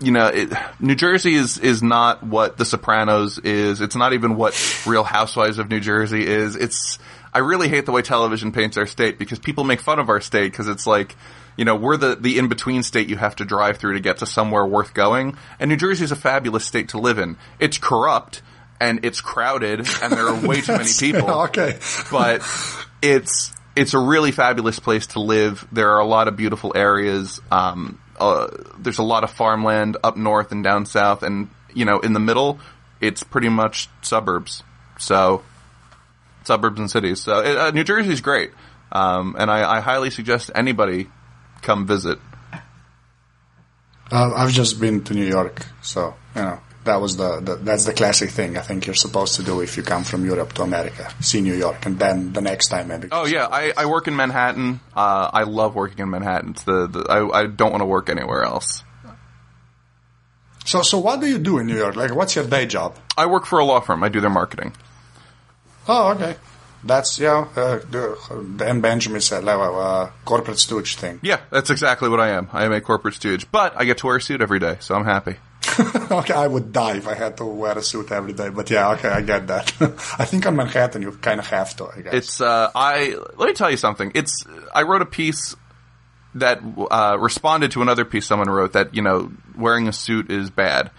you 0.04 0.12
know, 0.12 0.26
it, 0.28 0.52
New 0.80 0.94
Jersey 0.94 1.34
is 1.34 1.58
is 1.58 1.82
not 1.82 2.22
what 2.22 2.56
The 2.56 2.64
Sopranos 2.64 3.38
is. 3.38 3.80
It's 3.80 3.96
not 3.96 4.12
even 4.12 4.36
what 4.36 4.54
Real 4.86 5.04
Housewives 5.04 5.58
of 5.58 5.70
New 5.70 5.80
Jersey 5.80 6.26
is. 6.26 6.56
It's 6.56 6.98
I 7.32 7.38
really 7.38 7.68
hate 7.68 7.86
the 7.86 7.92
way 7.92 8.02
television 8.02 8.52
paints 8.52 8.76
our 8.76 8.86
state 8.86 9.18
because 9.18 9.38
people 9.38 9.64
make 9.64 9.80
fun 9.80 9.98
of 9.98 10.08
our 10.08 10.20
state 10.20 10.52
because 10.52 10.68
it's 10.68 10.86
like, 10.86 11.16
you 11.56 11.64
know, 11.64 11.74
we're 11.74 11.96
the 11.96 12.14
the 12.16 12.38
in 12.38 12.48
between 12.48 12.82
state 12.82 13.08
you 13.08 13.16
have 13.16 13.36
to 13.36 13.44
drive 13.44 13.78
through 13.78 13.94
to 13.94 14.00
get 14.00 14.18
to 14.18 14.26
somewhere 14.26 14.64
worth 14.64 14.94
going. 14.94 15.36
And 15.58 15.68
New 15.68 15.76
Jersey 15.76 16.04
is 16.04 16.12
a 16.12 16.16
fabulous 16.16 16.64
state 16.64 16.90
to 16.90 16.98
live 16.98 17.18
in. 17.18 17.36
It's 17.58 17.78
corrupt 17.78 18.42
and 18.80 19.04
it's 19.04 19.20
crowded 19.20 19.80
and 20.02 20.12
there 20.12 20.28
are 20.28 20.46
way 20.46 20.60
too 20.60 20.72
many 20.72 20.90
people. 20.98 21.30
okay. 21.30 21.78
but 22.10 22.42
it's 23.02 23.52
it's 23.76 23.94
a 23.94 23.98
really 23.98 24.30
fabulous 24.30 24.78
place 24.78 25.08
to 25.08 25.20
live. 25.20 25.66
There 25.72 25.90
are 25.90 25.98
a 25.98 26.06
lot 26.06 26.28
of 26.28 26.36
beautiful 26.36 26.72
areas. 26.76 27.40
Um, 27.50 27.98
uh, 28.30 28.64
there's 28.78 28.98
a 28.98 29.02
lot 29.02 29.24
of 29.24 29.30
farmland 29.30 29.96
up 30.02 30.16
north 30.16 30.52
and 30.52 30.64
down 30.64 30.86
south, 30.86 31.22
and 31.22 31.48
you 31.72 31.84
know, 31.84 32.00
in 32.00 32.12
the 32.12 32.20
middle, 32.20 32.58
it's 33.00 33.22
pretty 33.22 33.48
much 33.48 33.88
suburbs. 34.02 34.62
So, 34.98 35.42
suburbs 36.44 36.78
and 36.78 36.90
cities. 36.90 37.20
So, 37.20 37.34
uh, 37.34 37.70
New 37.72 37.84
Jersey's 37.84 38.20
great, 38.20 38.52
um, 38.92 39.36
and 39.38 39.50
I, 39.50 39.78
I, 39.78 39.80
highly 39.80 40.10
suggest 40.10 40.50
anybody 40.54 41.08
come 41.62 41.86
visit. 41.86 42.18
Uh, 44.12 44.32
I've 44.36 44.52
just 44.52 44.80
been 44.80 45.02
to 45.04 45.14
New 45.14 45.26
York, 45.26 45.66
so 45.82 46.14
you 46.36 46.42
know 46.42 46.60
that 46.84 47.00
was 47.00 47.16
the, 47.16 47.40
the, 47.40 47.56
that's 47.56 47.84
the 47.84 47.92
classic 47.92 48.30
thing 48.30 48.56
I 48.56 48.60
think 48.60 48.86
you're 48.86 48.94
supposed 48.94 49.36
to 49.36 49.42
do 49.42 49.60
if 49.60 49.76
you 49.76 49.82
come 49.82 50.04
from 50.04 50.24
Europe 50.24 50.52
to 50.54 50.62
America. 50.62 51.12
See 51.20 51.40
New 51.40 51.54
York, 51.54 51.86
and 51.86 51.98
then 51.98 52.32
the 52.32 52.40
next 52.40 52.68
time 52.68 52.88
maybe. 52.88 53.08
Oh 53.10 53.24
yeah, 53.24 53.46
I, 53.50 53.72
I 53.76 53.86
work 53.86 54.08
in 54.08 54.16
Manhattan. 54.16 54.80
Uh, 54.94 55.30
I 55.32 55.42
love 55.44 55.74
working 55.74 56.00
in 56.00 56.10
Manhattan. 56.10 56.50
It's 56.50 56.64
the, 56.64 56.86
the 56.86 57.00
I, 57.08 57.40
I 57.40 57.46
don't 57.46 57.70
want 57.70 57.82
to 57.82 57.86
work 57.86 58.08
anywhere 58.08 58.42
else. 58.42 58.82
So 60.64 60.82
so 60.82 60.98
what 60.98 61.20
do 61.20 61.26
you 61.26 61.38
do 61.38 61.58
in 61.58 61.66
New 61.66 61.76
York? 61.76 61.96
Like 61.96 62.14
what's 62.14 62.36
your 62.36 62.46
day 62.46 62.66
job? 62.66 62.96
I 63.16 63.26
work 63.26 63.44
for 63.46 63.58
a 63.58 63.64
law 63.64 63.80
firm. 63.80 64.02
I 64.02 64.08
do 64.08 64.20
their 64.20 64.30
marketing. 64.30 64.74
Oh 65.88 66.12
okay. 66.12 66.36
That's 66.86 67.18
yeah, 67.18 67.46
uh, 67.56 67.78
Benjamin 68.74 69.22
said, 69.22 69.42
like 69.42 69.56
a 69.56 69.72
uh, 69.72 70.10
corporate 70.26 70.58
stooge 70.58 70.96
thing. 70.96 71.18
Yeah, 71.22 71.40
that's 71.50 71.70
exactly 71.70 72.10
what 72.10 72.20
I 72.20 72.30
am. 72.30 72.50
I 72.52 72.66
am 72.66 72.72
a 72.72 72.80
corporate 72.82 73.14
stooge, 73.14 73.50
but 73.50 73.72
I 73.74 73.84
get 73.84 73.98
to 73.98 74.06
wear 74.06 74.16
a 74.16 74.20
suit 74.20 74.42
every 74.42 74.58
day, 74.58 74.76
so 74.80 74.94
I'm 74.94 75.06
happy. 75.06 75.36
okay, 76.10 76.34
I 76.34 76.46
would 76.46 76.72
die 76.72 76.96
if 76.96 77.08
I 77.08 77.14
had 77.14 77.36
to 77.38 77.44
wear 77.44 77.76
a 77.76 77.82
suit 77.82 78.12
every 78.12 78.32
day. 78.32 78.48
But 78.50 78.70
yeah, 78.70 78.92
okay, 78.92 79.08
I 79.08 79.22
get 79.22 79.46
that. 79.48 79.72
I 80.18 80.24
think 80.24 80.46
on 80.46 80.56
Manhattan 80.56 81.02
you 81.02 81.12
kind 81.12 81.40
of 81.40 81.46
have 81.48 81.74
to. 81.76 81.86
I 81.86 82.00
guess 82.02 82.14
it's. 82.14 82.40
Uh, 82.40 82.70
I 82.74 83.16
let 83.36 83.46
me 83.46 83.52
tell 83.54 83.70
you 83.70 83.76
something. 83.76 84.12
It's. 84.14 84.44
I 84.74 84.82
wrote 84.82 85.02
a 85.02 85.06
piece 85.06 85.56
that 86.34 86.60
uh, 86.90 87.16
responded 87.18 87.70
to 87.72 87.82
another 87.82 88.04
piece 88.04 88.26
someone 88.26 88.48
wrote 88.48 88.72
that 88.72 88.94
you 88.94 89.02
know 89.02 89.32
wearing 89.56 89.88
a 89.88 89.92
suit 89.92 90.30
is 90.30 90.50
bad, 90.50 90.90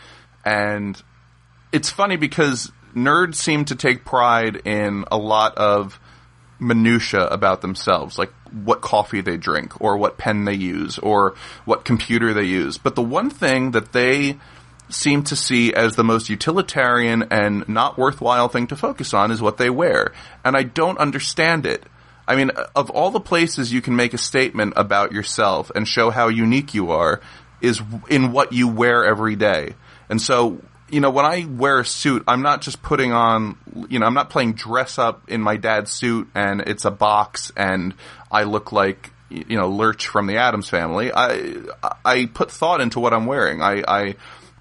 and 0.44 1.02
it's 1.72 1.90
funny 1.90 2.16
because 2.18 2.72
nerds 2.96 3.36
seem 3.36 3.66
to 3.66 3.76
take 3.76 4.06
pride 4.06 4.62
in 4.66 5.06
a 5.12 5.18
lot 5.18 5.58
of 5.58 6.00
minutia 6.60 7.28
about 7.28 7.62
themselves, 7.62 8.18
like 8.18 8.32
what 8.52 8.82
coffee 8.82 9.22
they 9.22 9.38
drink, 9.38 9.80
or 9.82 9.98
what 9.98 10.18
pen 10.18 10.46
they 10.46 10.54
use, 10.54 10.98
or 11.00 11.36
what 11.66 11.86
computer 11.86 12.34
they 12.34 12.44
use. 12.44 12.78
But 12.78 12.96
the 12.96 13.02
one 13.02 13.30
thing 13.30 13.72
that 13.72 13.92
they 13.92 14.38
seem 14.90 15.24
to 15.24 15.36
see 15.36 15.74
as 15.74 15.96
the 15.96 16.04
most 16.04 16.30
utilitarian 16.30 17.24
and 17.32 17.68
not 17.68 17.98
worthwhile 17.98 18.50
thing 18.50 18.68
to 18.68 18.76
focus 18.76 19.14
on 19.14 19.32
is 19.32 19.42
what 19.42 19.58
they 19.58 19.70
wear. 19.70 20.14
And 20.44 20.56
I 20.56 20.64
don't 20.64 20.98
understand 20.98 21.66
it. 21.66 21.84
I 22.28 22.36
mean, 22.36 22.52
of 22.76 22.90
all 22.90 23.12
the 23.12 23.20
places 23.20 23.72
you 23.72 23.82
can 23.82 23.96
make 23.96 24.14
a 24.14 24.18
statement 24.18 24.74
about 24.76 25.12
yourself 25.12 25.72
and 25.76 25.88
show 25.88 26.10
how 26.10 26.28
unique 26.28 26.74
you 26.74 26.92
are 26.92 27.22
is 27.62 27.82
in 28.10 28.32
what 28.32 28.52
you 28.52 28.68
wear 28.68 29.06
every 29.06 29.36
day. 29.36 29.76
And 30.10 30.22
so, 30.22 30.62
you 30.90 31.02
know, 31.02 31.10
when 31.10 31.26
I 31.26 31.46
wear 31.46 31.80
a 31.80 31.86
suit, 31.86 32.24
I'm 32.28 32.42
not 32.42 32.62
just 32.62 32.82
putting 32.82 33.12
on, 33.12 33.58
you 33.90 34.00
know, 34.00 34.06
I'm 34.06 34.14
not 34.14 34.30
playing 34.30 34.54
dress 34.54 34.98
up 34.98 35.30
in 35.30 35.42
my 35.42 35.58
dad's 35.58 35.92
suit 35.92 36.30
and 36.36 36.62
it's 36.62 36.86
a 36.86 36.92
box 36.92 37.52
and 37.56 37.94
I 38.32 38.44
look 38.44 38.72
like, 38.72 39.12
you 39.30 39.58
know, 39.58 39.70
Lurch 39.70 40.08
from 40.08 40.28
the 40.28 40.38
Addams 40.38 40.70
family. 40.70 41.12
I, 41.12 41.56
I 42.04 42.26
put 42.28 42.52
thought 42.52 42.82
into 42.82 43.00
what 43.00 43.14
I'm 43.14 43.26
wearing. 43.26 43.62
I, 43.62 43.84
I, 43.88 44.16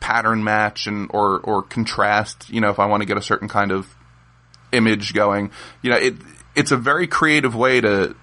pattern 0.05 0.45
match 0.45 0.87
and 0.87 1.09
or 1.15 1.41
or 1.41 1.63
contrast. 1.63 2.51
You 2.51 2.61
know, 2.61 2.69
if 2.69 2.79
I 2.79 2.85
want 2.85 3.01
to 3.01 3.07
get 3.07 3.17
a 3.17 3.23
certain 3.23 3.49
kind 3.49 3.73
of 3.73 3.89
image 4.71 5.15
going, 5.15 5.51
you 5.81 5.91
know, 5.91 5.97
it 5.97 6.15
it's 6.55 6.73
a 6.73 6.77
very 6.77 7.07
creative 7.07 7.55
way 7.55 7.81
to 7.81 8.15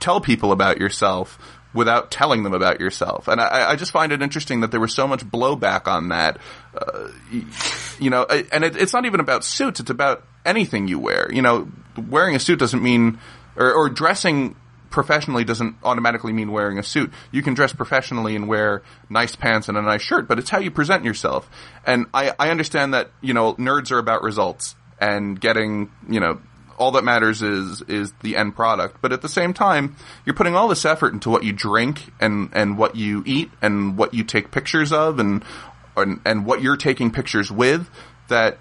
tell 0.00 0.22
people 0.22 0.52
about 0.52 0.78
yourself 0.78 1.38
without 1.74 2.10
telling 2.10 2.44
them 2.44 2.54
about 2.54 2.80
yourself. 2.80 3.28
And 3.28 3.42
I, 3.42 3.72
I 3.72 3.76
just 3.76 3.92
find 3.92 4.10
it 4.10 4.22
interesting 4.22 4.62
that 4.62 4.70
there 4.70 4.80
was 4.80 4.94
so 4.94 5.06
much 5.06 5.22
blowback 5.22 5.86
on 5.86 6.08
that. 6.08 6.38
Uh, 6.74 7.08
you 8.00 8.08
know, 8.08 8.24
and 8.24 8.64
it, 8.64 8.76
it's 8.76 8.94
not 8.94 9.04
even 9.04 9.20
about 9.20 9.44
suits; 9.44 9.80
it's 9.80 9.90
about 9.90 10.24
anything 10.46 10.88
you 10.88 10.98
wear. 10.98 11.30
You 11.30 11.42
know, 11.42 11.68
wearing 12.08 12.36
a 12.36 12.40
suit 12.40 12.58
doesn't 12.58 12.82
mean, 12.82 13.18
or, 13.54 13.70
or 13.70 13.90
dressing 13.90 14.56
professionally 14.90 15.44
doesn't 15.44 15.76
automatically 15.82 16.32
mean 16.32 16.50
wearing 16.52 16.78
a 16.78 16.82
suit. 16.82 17.12
You 17.30 17.42
can 17.42 17.54
dress 17.54 17.72
professionally 17.72 18.36
and 18.36 18.48
wear 18.48 18.82
nice 19.08 19.36
pants 19.36 19.68
and 19.68 19.76
a 19.76 19.82
nice 19.82 20.02
shirt, 20.02 20.28
but 20.28 20.38
it's 20.38 20.50
how 20.50 20.58
you 20.58 20.70
present 20.70 21.04
yourself. 21.04 21.48
And 21.86 22.06
I, 22.14 22.32
I 22.38 22.50
understand 22.50 22.94
that, 22.94 23.10
you 23.20 23.34
know, 23.34 23.54
nerds 23.54 23.92
are 23.92 23.98
about 23.98 24.22
results 24.22 24.76
and 25.00 25.40
getting, 25.40 25.90
you 26.08 26.20
know, 26.20 26.40
all 26.78 26.92
that 26.92 27.04
matters 27.04 27.42
is 27.42 27.82
is 27.82 28.12
the 28.22 28.36
end 28.36 28.54
product. 28.54 28.98
But 29.02 29.12
at 29.12 29.20
the 29.20 29.28
same 29.28 29.52
time, 29.52 29.96
you're 30.24 30.36
putting 30.36 30.54
all 30.54 30.68
this 30.68 30.84
effort 30.84 31.12
into 31.12 31.28
what 31.28 31.42
you 31.42 31.52
drink 31.52 32.12
and 32.20 32.50
and 32.52 32.78
what 32.78 32.96
you 32.96 33.22
eat 33.26 33.50
and 33.60 33.98
what 33.98 34.14
you 34.14 34.24
take 34.24 34.50
pictures 34.50 34.92
of 34.92 35.18
and 35.18 35.44
and, 35.96 36.20
and 36.24 36.46
what 36.46 36.62
you're 36.62 36.76
taking 36.76 37.10
pictures 37.10 37.50
with 37.50 37.90
that 38.28 38.58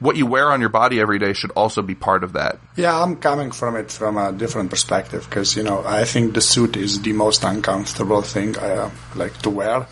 what 0.00 0.16
you 0.16 0.26
wear 0.26 0.50
on 0.50 0.60
your 0.60 0.68
body 0.70 1.00
every 1.00 1.18
day 1.18 1.32
should 1.32 1.50
also 1.52 1.82
be 1.82 1.94
part 1.94 2.24
of 2.24 2.32
that. 2.32 2.58
Yeah, 2.76 3.00
I'm 3.00 3.16
coming 3.16 3.52
from 3.52 3.76
it 3.76 3.90
from 3.90 4.16
a 4.16 4.32
different 4.32 4.70
perspective 4.70 5.26
because 5.28 5.56
you 5.56 5.62
know 5.62 5.84
I 5.86 6.04
think 6.04 6.34
the 6.34 6.40
suit 6.40 6.76
is 6.76 7.02
the 7.02 7.12
most 7.12 7.44
uncomfortable 7.44 8.22
thing 8.22 8.58
I 8.58 8.70
uh, 8.72 8.90
like 9.14 9.36
to 9.42 9.50
wear. 9.50 9.86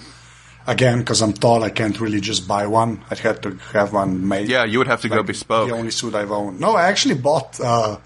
Again, 0.65 0.99
because 1.01 1.23
I'm 1.23 1.33
tall, 1.33 1.65
I 1.65 1.71
can't 1.71 2.01
really 2.01 2.21
just 2.21 2.47
buy 2.47 2.69
one. 2.69 3.05
I'd 3.11 3.19
have 3.19 3.41
to 3.41 3.51
have 3.73 3.93
one 3.93 4.29
made. 4.29 4.49
Yeah, 4.49 4.65
you 4.65 4.79
would 4.79 4.87
have 4.87 5.01
to 5.01 5.09
like 5.09 5.17
go 5.19 5.23
bespoke. 5.25 5.69
The 5.69 5.75
only 5.75 5.91
suit 5.91 6.15
I've 6.15 6.31
owned. 6.31 6.61
No, 6.61 6.77
I 6.77 6.85
actually 6.85 7.17
bought. 7.17 7.61
Uh, 7.61 7.99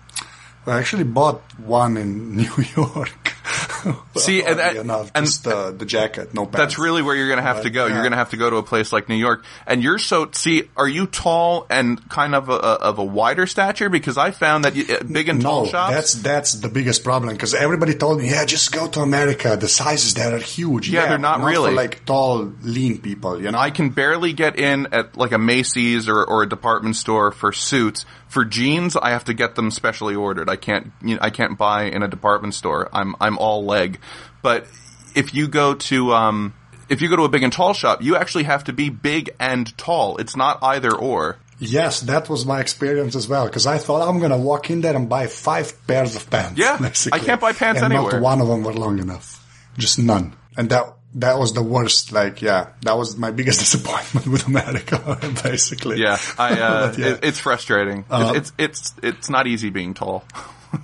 I 0.66 0.78
actually 0.78 1.04
bought 1.04 1.42
one 1.58 1.96
in 1.96 2.36
New 2.36 2.54
York. 2.74 3.35
See, 4.16 4.42
and, 4.42 4.58
enough, 4.78 5.10
and 5.14 5.26
just 5.26 5.46
uh, 5.46 5.70
the 5.70 5.84
jacket, 5.84 6.34
no 6.34 6.46
pants. 6.46 6.56
That's 6.56 6.78
really 6.78 7.02
where 7.02 7.14
you're 7.14 7.28
going 7.28 7.38
to 7.38 7.42
have 7.42 7.58
but, 7.58 7.62
to 7.64 7.70
go. 7.70 7.86
Yeah. 7.86 7.94
You're 7.94 8.02
going 8.02 8.12
to 8.12 8.18
have 8.18 8.30
to 8.30 8.36
go 8.36 8.50
to 8.50 8.56
a 8.56 8.62
place 8.62 8.92
like 8.92 9.08
New 9.08 9.16
York. 9.16 9.44
And 9.66 9.82
you're 9.82 9.98
so 9.98 10.30
see, 10.32 10.64
are 10.76 10.88
you 10.88 11.06
tall 11.06 11.66
and 11.70 12.08
kind 12.08 12.34
of 12.34 12.48
a, 12.48 12.52
of 12.52 12.98
a 12.98 13.04
wider 13.04 13.46
stature? 13.46 13.88
Because 13.88 14.16
I 14.18 14.30
found 14.30 14.64
that 14.64 14.74
you, 14.74 14.84
uh, 14.88 15.02
big 15.04 15.28
and 15.28 15.40
tall 15.40 15.64
no, 15.64 15.70
shops. 15.70 15.92
That's 15.92 16.12
that's 16.14 16.52
the 16.54 16.68
biggest 16.68 17.04
problem. 17.04 17.34
Because 17.34 17.54
everybody 17.54 17.94
told 17.94 18.18
me, 18.18 18.30
yeah, 18.30 18.44
just 18.44 18.72
go 18.72 18.88
to 18.88 19.00
America. 19.00 19.56
The 19.56 19.68
sizes 19.68 20.14
there 20.14 20.34
are 20.34 20.38
huge. 20.38 20.88
Yeah, 20.88 21.02
yeah 21.02 21.08
they're 21.10 21.18
not, 21.18 21.40
not 21.40 21.46
really 21.46 21.74
like 21.74 22.04
tall, 22.04 22.52
lean 22.62 22.98
people. 22.98 23.40
You 23.40 23.52
know, 23.52 23.58
I 23.58 23.70
can 23.70 23.90
barely 23.90 24.32
get 24.32 24.58
in 24.58 24.88
at 24.92 25.16
like 25.16 25.32
a 25.32 25.38
Macy's 25.38 26.08
or, 26.08 26.24
or 26.24 26.42
a 26.42 26.48
department 26.48 26.96
store 26.96 27.30
for 27.32 27.52
suits 27.52 28.04
for 28.28 28.44
jeans, 28.44 28.96
I 28.96 29.10
have 29.10 29.24
to 29.24 29.34
get 29.34 29.54
them 29.54 29.70
specially 29.70 30.14
ordered. 30.14 30.50
I 30.50 30.56
can't, 30.56 30.92
you 31.02 31.14
know, 31.14 31.20
I 31.22 31.30
can't 31.30 31.56
buy 31.56 31.84
in 31.84 32.02
a 32.02 32.08
department 32.08 32.54
store. 32.54 32.88
I'm, 32.92 33.14
I'm 33.20 33.35
all 33.38 33.64
leg. 33.64 33.98
But 34.42 34.66
if 35.14 35.34
you 35.34 35.48
go 35.48 35.74
to, 35.74 36.12
um, 36.12 36.54
if 36.88 37.02
you 37.02 37.08
go 37.08 37.16
to 37.16 37.24
a 37.24 37.28
big 37.28 37.42
and 37.42 37.52
tall 37.52 37.74
shop, 37.74 38.02
you 38.02 38.16
actually 38.16 38.44
have 38.44 38.64
to 38.64 38.72
be 38.72 38.90
big 38.90 39.30
and 39.40 39.76
tall. 39.76 40.18
It's 40.18 40.36
not 40.36 40.58
either 40.62 40.94
or. 40.94 41.38
Yes, 41.58 42.00
that 42.02 42.28
was 42.28 42.44
my 42.44 42.60
experience 42.60 43.14
as 43.16 43.28
well. 43.28 43.46
Because 43.46 43.66
I 43.66 43.78
thought 43.78 44.06
I'm 44.06 44.18
going 44.18 44.30
to 44.30 44.38
walk 44.38 44.70
in 44.70 44.82
there 44.82 44.94
and 44.94 45.08
buy 45.08 45.26
five 45.26 45.86
pairs 45.86 46.14
of 46.14 46.28
pants. 46.28 46.58
Yeah, 46.58 46.76
basically. 46.76 47.20
I 47.20 47.24
can't 47.24 47.40
buy 47.40 47.52
pants 47.52 47.80
and 47.80 47.92
anywhere. 47.92 48.14
Not 48.14 48.22
one 48.22 48.40
of 48.40 48.48
them 48.48 48.62
were 48.62 48.74
long 48.74 48.98
enough. 48.98 49.42
Just 49.78 49.98
none. 49.98 50.36
And 50.56 50.68
that 50.70 50.96
that 51.16 51.38
was 51.38 51.54
the 51.54 51.62
worst. 51.62 52.12
Like, 52.12 52.42
yeah, 52.42 52.68
that 52.82 52.96
was 52.96 53.16
my 53.16 53.30
biggest 53.30 53.58
disappointment 53.60 54.26
with 54.26 54.46
America, 54.46 55.18
basically. 55.42 56.00
Yeah, 56.00 56.18
I, 56.38 56.52
uh, 56.60 56.94
yeah. 56.96 57.06
It, 57.06 57.20
it's 57.22 57.40
frustrating. 57.40 58.04
Uh, 58.10 58.34
it's, 58.36 58.52
it's, 58.58 58.94
it's 58.98 59.04
it's 59.18 59.30
not 59.30 59.46
easy 59.46 59.70
being 59.70 59.94
tall. 59.94 60.24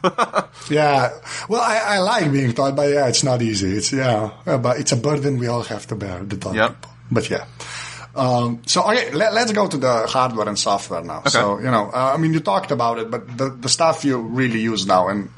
yeah, 0.71 1.11
well, 1.49 1.61
I, 1.61 1.97
I 1.97 1.99
like 1.99 2.33
being 2.33 2.53
tall, 2.53 2.73
but 2.73 2.89
yeah, 2.89 3.09
it's 3.09 3.23
not 3.23 3.43
easy. 3.43 3.77
It's 3.77 3.93
yeah, 3.93 4.31
but 4.45 4.79
it's 4.79 4.93
a 4.93 4.97
burden 4.97 5.39
we 5.39 5.49
all 5.49 5.63
have 5.63 5.87
to 5.89 5.97
bear. 5.97 6.23
The 6.25 6.37
tall 6.37 6.55
yep. 6.55 6.81
people. 6.81 6.91
But 7.11 7.31
yeah. 7.31 7.47
Um, 8.15 8.63
so 8.67 8.83
okay, 8.91 9.11
let, 9.13 9.33
us 9.33 9.53
go 9.53 9.67
to 9.67 9.77
the 9.77 10.07
hardware 10.07 10.49
and 10.49 10.59
software 10.59 11.03
now. 11.03 11.21
Okay. 11.21 11.31
So 11.31 11.59
you 11.59 11.71
know, 11.71 11.91
uh, 11.93 12.13
I 12.15 12.17
mean, 12.19 12.33
you 12.33 12.41
talked 12.41 12.71
about 12.71 12.99
it, 12.99 13.11
but 13.11 13.37
the 13.37 13.51
the 13.51 13.69
stuff 13.69 14.05
you 14.05 14.19
really 14.19 14.61
use 14.61 14.87
now, 14.87 15.09
and 15.09 15.31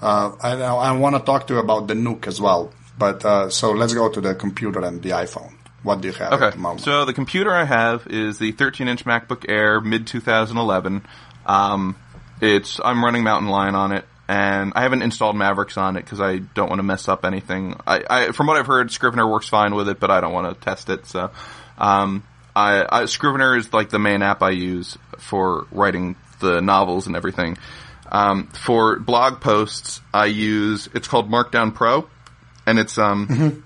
uh, 0.00 0.32
I 0.40 0.52
I 0.52 0.92
want 0.92 1.16
to 1.16 1.22
talk 1.22 1.46
to 1.48 1.54
you 1.54 1.60
about 1.60 1.88
the 1.88 1.94
NUC 1.94 2.26
as 2.26 2.40
well 2.40 2.72
but 2.98 3.24
uh, 3.24 3.50
so 3.50 3.72
let's 3.72 3.94
go 3.94 4.08
to 4.08 4.20
the 4.20 4.34
computer 4.34 4.80
and 4.80 5.02
the 5.02 5.10
iPhone. 5.10 5.52
What 5.82 6.00
do 6.00 6.08
you 6.08 6.14
have 6.14 6.32
okay. 6.34 6.46
at 6.46 6.52
the 6.52 6.58
moment? 6.60 6.82
So 6.82 7.04
the 7.04 7.12
computer 7.12 7.52
I 7.52 7.64
have 7.64 8.06
is 8.06 8.38
the 8.38 8.52
13-inch 8.52 9.04
MacBook 9.04 9.44
Air 9.48 9.80
mid 9.80 10.06
2011. 10.06 11.04
Um, 11.44 11.96
it's 12.42 12.80
I'm 12.84 13.02
running 13.04 13.22
Mountain 13.22 13.48
Lion 13.48 13.74
on 13.74 13.92
it. 13.92 14.04
and 14.28 14.72
I 14.74 14.82
haven't 14.82 15.02
installed 15.02 15.36
Mavericks 15.36 15.76
on 15.76 15.96
it 15.96 16.04
because 16.04 16.20
I 16.20 16.38
don't 16.38 16.68
want 16.68 16.78
to 16.78 16.84
mess 16.84 17.08
up 17.08 17.24
anything. 17.24 17.76
I, 17.86 18.02
I, 18.08 18.32
from 18.32 18.46
what 18.46 18.56
I've 18.56 18.66
heard, 18.66 18.90
Scrivener 18.90 19.26
works 19.26 19.48
fine 19.48 19.74
with 19.74 19.88
it, 19.88 20.00
but 20.00 20.10
I 20.10 20.20
don't 20.20 20.32
want 20.32 20.52
to 20.52 20.64
test 20.64 20.88
it. 20.90 21.06
So, 21.06 21.30
um, 21.78 22.24
I, 22.54 22.86
I 22.88 23.04
Scrivener 23.06 23.56
is 23.56 23.72
like 23.72 23.90
the 23.90 23.98
main 23.98 24.22
app 24.22 24.42
I 24.42 24.50
use 24.50 24.98
for 25.18 25.66
writing 25.70 26.16
the 26.40 26.60
novels 26.60 27.06
and 27.06 27.16
everything. 27.16 27.56
Um, 28.10 28.48
for 28.48 28.98
blog 28.98 29.40
posts, 29.40 30.00
I 30.12 30.26
use 30.26 30.88
it's 30.94 31.08
called 31.08 31.30
Markdown 31.30 31.74
Pro, 31.74 32.08
and 32.66 32.78
it's 32.78 32.98
um, 32.98 33.64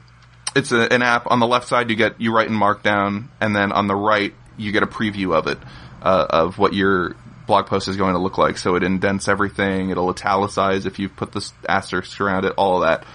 it's 0.57 0.71
a, 0.73 0.93
an 0.93 1.03
app. 1.03 1.31
On 1.31 1.41
the 1.41 1.47
left 1.47 1.67
side, 1.67 1.91
you 1.91 1.97
get 1.97 2.21
you 2.21 2.33
write 2.33 2.49
in 2.49 2.55
Markdown, 2.55 3.29
and 3.41 3.57
then 3.57 3.73
on 3.73 3.89
the 3.89 3.97
right, 3.97 4.35
you 4.57 4.71
get 4.71 4.83
a 4.85 4.87
preview 4.87 5.35
of 5.35 5.49
it 5.49 5.59
uh, 6.03 6.27
of 6.31 6.59
what 6.59 6.75
your 6.75 7.17
blog 7.47 7.67
post 7.67 7.89
is 7.89 7.97
going 7.97 8.15
to 8.15 8.19
look 8.19 8.39
like. 8.39 8.59
So 8.59 8.75
it 8.77 8.83
indents 8.83 9.29
everything. 9.29 9.91
It'll 9.91 10.11
italicize 10.11 10.87
if 10.87 10.99
you 10.99 11.09
put 11.09 11.33
the 11.33 11.51
asterisk 11.69 12.21
around 12.21 12.45
it. 12.45 12.55
All 12.57 12.83
of 12.83 12.89
that. 12.89 13.07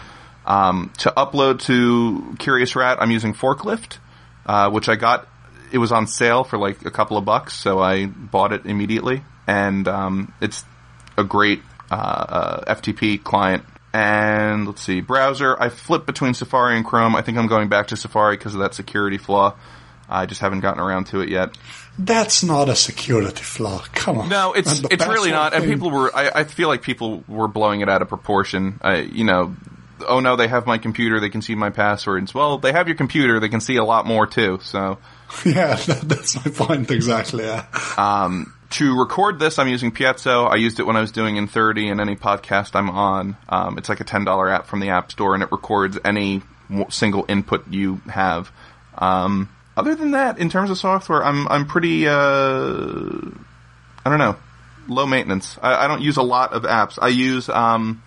Um, 0.46 0.92
to 1.00 1.12
upload 1.16 1.62
to 1.64 2.36
Curious 2.40 2.76
Rat, 2.76 2.98
I'm 3.00 3.12
using 3.12 3.34
Forklift, 3.34 3.98
uh, 4.46 4.70
which 4.72 4.90
I 4.90 4.96
got. 4.96 5.28
It 5.72 5.78
was 5.78 5.92
on 5.92 6.08
sale 6.08 6.44
for 6.44 6.58
like 6.58 6.86
a 6.86 6.92
couple 6.92 7.18
of 7.18 7.24
bucks, 7.24 7.54
so 7.54 7.80
I 7.80 8.06
bought 8.06 8.52
it 8.52 8.66
immediately, 8.66 9.24
and 9.48 9.88
um, 9.88 10.34
it's 10.42 10.66
a 11.18 11.24
great 11.24 11.62
uh, 11.90 11.96
uh, 11.96 12.76
FTP 12.76 13.24
client. 13.24 13.64
And 13.94 14.66
let's 14.66 14.82
see, 14.82 15.02
browser. 15.02 15.56
I 15.62 15.70
flip 15.70 16.06
between 16.06 16.34
Safari 16.34 16.76
and 16.76 16.86
Chrome. 16.86 17.16
I 17.16 17.22
think 17.22 17.38
I'm 17.38 17.48
going 17.48 17.70
back 17.70 17.88
to 17.88 17.98
Safari 17.98 18.38
because 18.38 18.54
of 18.54 18.62
that 18.62 18.74
security 18.74 19.18
flaw. 19.18 19.56
I 20.10 20.26
just 20.26 20.42
haven't 20.42 20.60
gotten 20.60 20.82
around 20.82 21.06
to 21.08 21.22
it 21.22 21.30
yet. 21.30 21.58
That's 22.00 22.44
not 22.44 22.70
a 22.70 22.76
security 22.76 23.44
flaw. 23.44 23.84
Come 23.94 24.18
on. 24.18 24.30
No, 24.30 24.54
it's 24.54 24.82
it's 24.90 25.06
really 25.06 25.32
not. 25.32 25.54
And 25.54 25.66
people 25.66 25.92
were. 25.92 26.16
I, 26.16 26.32
I 26.42 26.44
feel 26.46 26.68
like 26.68 26.82
people 26.82 27.24
were 27.28 27.48
blowing 27.48 27.82
it 27.82 27.90
out 27.90 28.02
of 28.02 28.10
proportion. 28.10 28.80
I, 28.82 28.98
you 29.02 29.24
know, 29.24 29.56
oh 30.08 30.20
no, 30.20 30.36
they 30.36 30.48
have 30.48 30.66
my 30.66 30.78
computer. 30.78 31.20
They 31.20 31.30
can 31.30 31.42
see 31.42 31.56
my 31.56 31.70
passwords. 31.70 32.34
Well, 32.34 32.58
they 32.58 32.72
have 32.72 32.88
your 32.88 32.98
computer. 32.98 33.40
They 33.40 33.50
can 33.50 33.62
see 33.62 33.76
a 33.76 33.84
lot 33.84 34.06
more 34.08 34.26
too. 34.26 34.60
So 34.64 34.98
Yeah, 35.46 35.76
that, 35.76 36.02
that's 36.02 36.36
my 36.36 36.52
point 36.52 36.92
exactly. 36.92 37.46
Yeah. 37.46 37.66
to 38.72 39.00
record 39.00 39.40
this, 39.40 39.60
I'm 39.60 39.68
using 39.68 39.92
Piezo. 39.92 40.50
I 40.50 40.56
used 40.56 40.80
it 40.80 40.84
when 40.84 40.96
I 40.96 41.02
was 41.02 41.12
doing 41.12 41.36
in 41.38 41.48
30 41.48 41.90
and 41.90 42.00
any 42.00 42.16
podcast 42.16 42.76
I'm 42.76 42.90
on. 42.90 43.38
Um, 43.50 43.78
it's 43.78 43.90
like 43.90 44.00
a 44.00 44.06
$10 44.06 44.54
app 44.54 44.68
from 44.68 44.80
the 44.80 44.90
App 44.90 45.12
Store 45.12 45.34
and 45.34 45.44
it 45.44 45.52
records 45.52 45.98
any 46.06 46.42
single 46.90 47.26
input 47.28 47.68
you 47.70 48.02
have. 48.08 48.52
Um, 48.98 49.50
other 49.82 49.96
than 49.96 50.12
that, 50.12 50.38
in 50.38 50.50
terms 50.50 50.70
of 50.70 50.78
software, 50.78 51.24
I'm, 51.24 51.48
I'm 51.48 51.66
pretty, 51.66 52.08
uh, 52.08 52.14
I 52.14 54.10
don't 54.10 54.20
know, 54.20 54.36
low 54.88 55.08
maintenance. 55.08 55.58
I, 55.60 55.86
I 55.86 55.88
don't 55.88 56.02
use 56.02 56.18
a 56.18 56.22
lot 56.22 56.54
of 56.54 56.64
apps. 56.64 57.00
I 57.02 57.08
use, 57.08 57.50
um, 57.50 58.04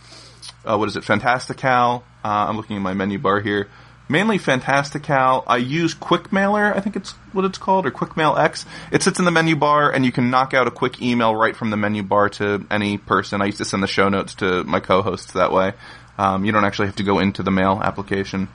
uh, 0.64 0.76
what 0.76 0.88
is 0.88 0.96
it, 0.96 1.02
Fantastical. 1.02 2.04
Uh, 2.24 2.46
I'm 2.48 2.56
looking 2.56 2.76
at 2.76 2.82
my 2.82 2.94
menu 2.94 3.18
bar 3.18 3.40
here. 3.40 3.68
Mainly 4.08 4.38
Fantastical. 4.38 5.42
I 5.48 5.56
use 5.56 5.96
QuickMailer, 5.96 6.76
I 6.76 6.80
think 6.80 6.94
it's 6.94 7.10
what 7.32 7.44
it's 7.44 7.58
called, 7.58 7.86
or 7.86 7.90
QuickMail 7.90 8.38
X. 8.38 8.66
It 8.92 9.02
sits 9.02 9.18
in 9.18 9.24
the 9.24 9.32
menu 9.32 9.56
bar, 9.56 9.90
and 9.90 10.06
you 10.06 10.12
can 10.12 10.30
knock 10.30 10.54
out 10.54 10.68
a 10.68 10.70
quick 10.70 11.02
email 11.02 11.34
right 11.34 11.56
from 11.56 11.70
the 11.70 11.76
menu 11.76 12.04
bar 12.04 12.28
to 12.28 12.64
any 12.70 12.98
person. 12.98 13.42
I 13.42 13.46
used 13.46 13.58
to 13.58 13.64
send 13.64 13.82
the 13.82 13.88
show 13.88 14.08
notes 14.08 14.36
to 14.36 14.62
my 14.62 14.78
co-hosts 14.78 15.32
that 15.32 15.50
way. 15.50 15.72
Um, 16.18 16.44
you 16.44 16.52
don't 16.52 16.64
actually 16.64 16.86
have 16.86 16.96
to 16.96 17.02
go 17.02 17.18
into 17.18 17.42
the 17.42 17.50
mail 17.50 17.80
application. 17.82 18.48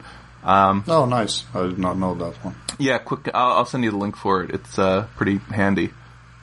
Um, 0.43 0.83
Oh, 0.87 1.05
nice. 1.05 1.45
I 1.53 1.63
did 1.63 1.79
not 1.79 1.97
know 1.97 2.13
that 2.15 2.33
one. 2.43 2.55
yeah, 2.77 2.97
quick. 2.97 3.29
I'll, 3.33 3.57
I'll 3.59 3.65
send 3.65 3.83
you 3.83 3.91
the 3.91 3.97
link 3.97 4.15
for 4.15 4.43
it. 4.43 4.51
It's 4.51 4.79
uh, 4.79 5.07
pretty 5.17 5.37
handy. 5.37 5.91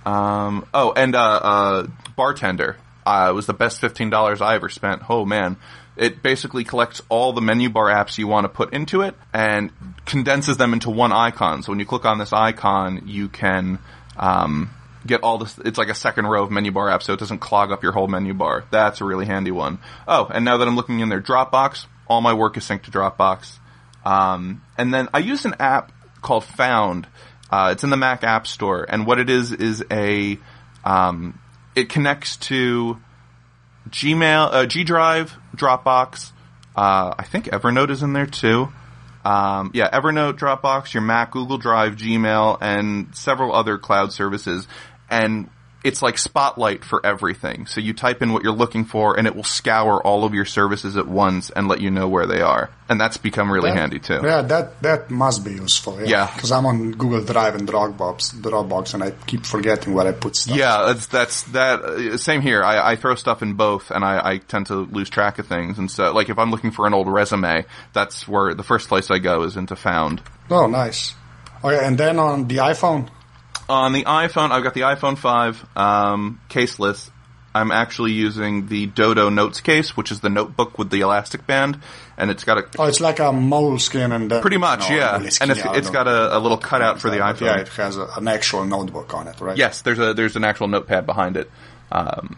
Um, 0.05 0.67
oh, 0.75 0.93
and 0.93 1.15
uh, 1.17 1.21
uh, 1.43 1.87
bartender 2.17 2.77
uh, 3.05 3.33
was 3.35 3.47
the 3.47 3.55
best 3.55 3.81
fifteen 3.81 4.11
dollars 4.11 4.41
I 4.41 4.55
ever 4.55 4.69
spent. 4.69 5.03
Oh 5.11 5.25
man, 5.25 5.57
it 5.97 6.23
basically 6.23 6.63
collects 6.65 7.03
all 7.09 7.33
the 7.33 7.41
menu 7.41 7.71
bar 7.71 7.87
apps 7.87 8.17
you 8.19 8.29
want 8.29 8.45
to 8.45 8.49
put 8.49 8.73
into 8.73 9.01
it 9.01 9.15
and 9.33 9.73
condenses 10.05 10.59
them 10.59 10.73
into 10.73 10.91
one 10.91 11.13
icon. 11.13 11.63
So 11.63 11.73
when 11.73 11.81
you 11.81 11.87
click 11.87 12.05
on 12.05 12.19
this 12.19 12.33
icon, 12.33 13.03
you 13.07 13.29
can 13.29 13.79
um, 14.17 14.71
get 15.07 15.23
all 15.23 15.39
this. 15.39 15.59
It's 15.65 15.79
like 15.79 15.89
a 15.89 15.95
second 15.95 16.27
row 16.27 16.45
of 16.45 16.51
menu 16.53 16.71
bar 16.71 16.87
apps, 16.89 17.03
so 17.05 17.13
it 17.13 17.19
doesn't 17.19 17.39
clog 17.39 17.73
up 17.73 17.83
your 17.83 17.93
whole 17.93 18.07
menu 18.09 18.35
bar. 18.35 18.65
That's 18.71 19.01
a 19.01 19.05
really 19.05 19.27
handy 19.27 19.51
one. 19.51 19.79
Oh, 20.07 20.27
and 20.33 20.45
now 20.45 20.59
that 20.59 20.69
I'm 20.69 20.77
looking 20.77 21.01
in 21.01 21.09
their 21.09 21.21
Dropbox, 21.23 21.87
all 22.07 22.21
my 22.21 22.35
work 22.35 22.57
is 22.57 22.65
synced 22.65 22.83
to 22.85 22.91
Dropbox. 22.93 23.59
Um, 24.07 24.63
and 24.79 24.95
then 24.95 25.09
I 25.13 25.19
use 25.19 25.45
an 25.45 25.57
app 25.59 25.91
called 26.23 26.45
Found. 26.45 27.09
Uh, 27.51 27.71
it's 27.73 27.83
in 27.83 27.91
the 27.91 27.97
Mac 27.97 28.23
App 28.23 28.47
Store, 28.47 28.87
and 28.89 29.05
what 29.05 29.19
it 29.19 29.29
is 29.29 29.51
is 29.53 29.85
a 29.91 30.39
um, 30.85 31.39
it 31.75 31.89
connects 31.89 32.37
to 32.37 32.99
Gmail, 33.91 34.49
uh, 34.53 34.67
G 34.67 34.85
Drive, 34.85 35.37
Dropbox. 35.57 36.31
Uh, 36.77 37.15
I 37.19 37.25
think 37.25 37.47
Evernote 37.47 37.91
is 37.91 38.03
in 38.05 38.13
there 38.13 38.27
too. 38.27 38.69
Um, 39.25 39.73
yeah, 39.75 39.91
Evernote, 39.91 40.39
Dropbox, 40.39 40.95
your 40.95 41.03
Mac, 41.03 41.33
Google 41.33 41.59
Drive, 41.59 41.97
Gmail, 41.97 42.59
and 42.61 43.15
several 43.15 43.53
other 43.53 43.77
cloud 43.77 44.13
services. 44.13 44.69
And 45.11 45.51
it's 45.87 46.03
like 46.03 46.19
Spotlight 46.19 46.85
for 46.85 47.01
everything. 47.07 47.67
So 47.67 47.81
you 47.81 47.95
type 47.95 48.21
in 48.21 48.33
what 48.33 48.43
you're 48.43 48.53
looking 48.53 48.85
for, 48.85 49.17
and 49.17 49.27
it 49.27 49.35
will 49.37 49.45
scour 49.45 50.03
all 50.03 50.25
of 50.25 50.35
your 50.35 50.45
services 50.45 50.97
at 50.97 51.07
once 51.07 51.51
and 51.51 51.69
let 51.69 51.81
you 51.81 51.91
know 51.91 52.09
where 52.09 52.27
they 52.27 52.41
are. 52.41 52.71
And 52.89 53.01
that's 53.01 53.17
become 53.17 53.51
really 53.51 53.71
That- 53.71 53.79
handy 53.79 53.99
too. 53.99 54.21
Yeah, 54.23 54.43
that 54.43 54.83
that 54.83 55.11
must 55.11 55.45
be 55.45 55.53
useful. 55.53 55.99
Yeah, 56.01 56.07
Yeah. 56.09 56.31
because 56.35 56.53
I'm 56.53 56.67
on 56.67 56.93
Google 56.93 57.23
Drive 57.25 57.55
and 57.55 57.67
Dropbox, 57.69 58.35
Dropbox, 58.43 58.95
and 58.95 59.03
I 59.03 59.13
keep 59.27 59.47
forgetting 59.47 59.95
where 59.95 60.07
I 60.07 60.13
put 60.13 60.37
stuff. 60.37 60.57
Yeah, 60.57 60.83
that's 60.87 61.07
that's 61.07 61.43
that. 61.55 61.81
Uh, 61.83 62.17
same 62.19 62.41
here. 62.43 62.63
I, 62.63 62.93
I 62.93 62.97
throw 62.97 63.15
stuff 63.15 63.43
in 63.43 63.55
both, 63.55 63.91
and 63.91 64.05
I, 64.05 64.21
I 64.33 64.37
tend 64.39 64.67
to 64.67 64.75
lose 64.75 65.09
track 65.09 65.39
of 65.39 65.47
things. 65.47 65.79
And 65.79 65.91
so, 65.91 66.13
like, 66.13 66.29
if 66.29 66.39
I'm 66.39 66.51
looking 66.51 66.71
for 66.73 66.87
an 66.87 66.95
old 66.95 67.09
resume, 67.09 67.65
that's 67.93 68.27
where 68.29 68.55
the 68.55 68.63
first 68.63 68.89
place 68.89 69.11
I 69.11 69.19
go 69.19 69.43
is 69.43 69.57
into 69.57 69.77
Found. 69.77 70.23
Oh, 70.51 70.67
nice. 70.67 71.15
Okay, 71.65 71.85
and 71.85 71.97
then 71.99 72.19
on 72.19 72.47
the 72.49 72.57
iPhone. 72.57 73.09
On 73.69 73.93
the 73.93 74.05
iPhone, 74.05 74.51
I've 74.51 74.63
got 74.63 74.75
the 74.75 74.83
iPhone 74.83 75.19
5 75.19 75.67
um, 75.77 76.41
caseless. 76.49 77.11
I'm 77.55 77.71
actually 77.71 78.13
using 78.13 78.67
the 78.67 78.87
Dodo 78.87 79.31
Notes 79.31 79.63
case, 79.63 79.97
which 79.97 80.13
is 80.13 80.21
the 80.21 80.29
notebook 80.29 80.79
with 80.79 80.91
the 80.91 81.01
elastic 81.01 81.47
band, 81.47 81.81
and 82.19 82.31
it's 82.31 82.45
got 82.45 82.59
a 82.59 82.65
Oh, 82.79 82.85
it's 82.85 83.01
like 83.01 83.19
a 83.19 83.33
Moleskine 83.33 84.15
and 84.15 84.31
then 84.31 84.43
pretty 84.43 84.59
much, 84.59 84.91
no, 84.91 84.95
yeah, 84.95 85.17
and 85.17 85.25
it's, 85.25 85.41
it's 85.41 85.89
got 85.89 86.07
a, 86.07 86.37
a 86.37 86.39
little 86.39 86.59
cutout 86.59 87.01
for 87.01 87.09
the 87.09 87.17
iPhone. 87.17 87.47
Yeah, 87.47 87.61
it 87.61 87.69
has 87.69 87.97
a, 87.97 88.09
an 88.17 88.29
actual 88.29 88.67
notebook 88.67 89.15
on 89.15 89.27
it, 89.27 89.41
right? 89.41 89.57
Yes, 89.57 89.81
there's 89.81 89.99
a 89.99 90.13
there's 90.13 90.37
an 90.37 90.45
actual 90.45 90.69
notepad 90.69 91.07
behind 91.07 91.39
it. 91.39 91.51
Um, 91.91 92.37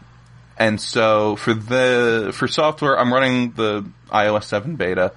and 0.57 0.81
so 0.81 1.35
for 1.35 1.53
the 1.53 2.31
for 2.33 2.47
software, 2.47 2.97
I'm 2.97 3.13
running 3.13 3.53
the 3.53 3.85
iOS 4.11 4.45
7 4.45 4.77
beta. 4.77 5.13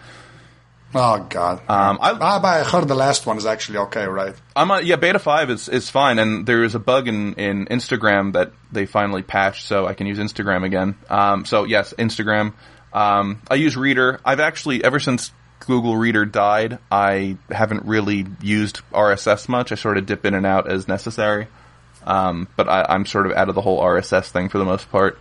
Oh 0.93 1.25
God. 1.29 1.61
Um, 1.69 1.99
I- 2.01 2.13
but 2.13 2.45
I 2.45 2.63
heard 2.63 2.87
the 2.87 2.95
last 2.95 3.25
one 3.25 3.37
is 3.37 3.45
actually 3.45 3.77
okay, 3.79 4.05
right? 4.05 4.35
I'm 4.55 4.69
on, 4.71 4.85
yeah, 4.85 4.97
beta 4.97 5.19
five 5.19 5.49
is 5.49 5.69
is 5.69 5.89
fine, 5.89 6.19
and 6.19 6.45
there 6.45 6.63
is 6.63 6.75
a 6.75 6.79
bug 6.79 7.07
in 7.07 7.33
in 7.35 7.65
Instagram 7.67 8.33
that 8.33 8.51
they 8.71 8.85
finally 8.85 9.21
patched, 9.23 9.65
so 9.67 9.87
I 9.87 9.93
can 9.93 10.07
use 10.07 10.19
Instagram 10.19 10.65
again. 10.65 10.95
Um, 11.09 11.45
so 11.45 11.63
yes, 11.63 11.93
Instagram. 11.97 12.53
Um, 12.93 13.41
I 13.49 13.55
use 13.55 13.77
Reader. 13.77 14.19
I've 14.25 14.41
actually 14.41 14.83
ever 14.83 14.99
since 14.99 15.31
Google 15.61 15.95
Reader 15.95 16.25
died, 16.25 16.79
I 16.91 17.37
haven't 17.49 17.85
really 17.85 18.25
used 18.41 18.81
RSS 18.91 19.47
much. 19.47 19.71
I 19.71 19.75
sort 19.75 19.97
of 19.97 20.05
dip 20.05 20.25
in 20.25 20.33
and 20.33 20.45
out 20.45 20.69
as 20.69 20.87
necessary, 20.89 21.47
um, 22.05 22.47
but 22.57 22.67
I, 22.67 22.85
I'm 22.89 23.05
sort 23.05 23.27
of 23.27 23.31
out 23.33 23.47
of 23.47 23.55
the 23.55 23.61
whole 23.61 23.79
RSS 23.81 24.29
thing 24.29 24.49
for 24.49 24.57
the 24.57 24.65
most 24.65 24.91
part. 24.91 25.19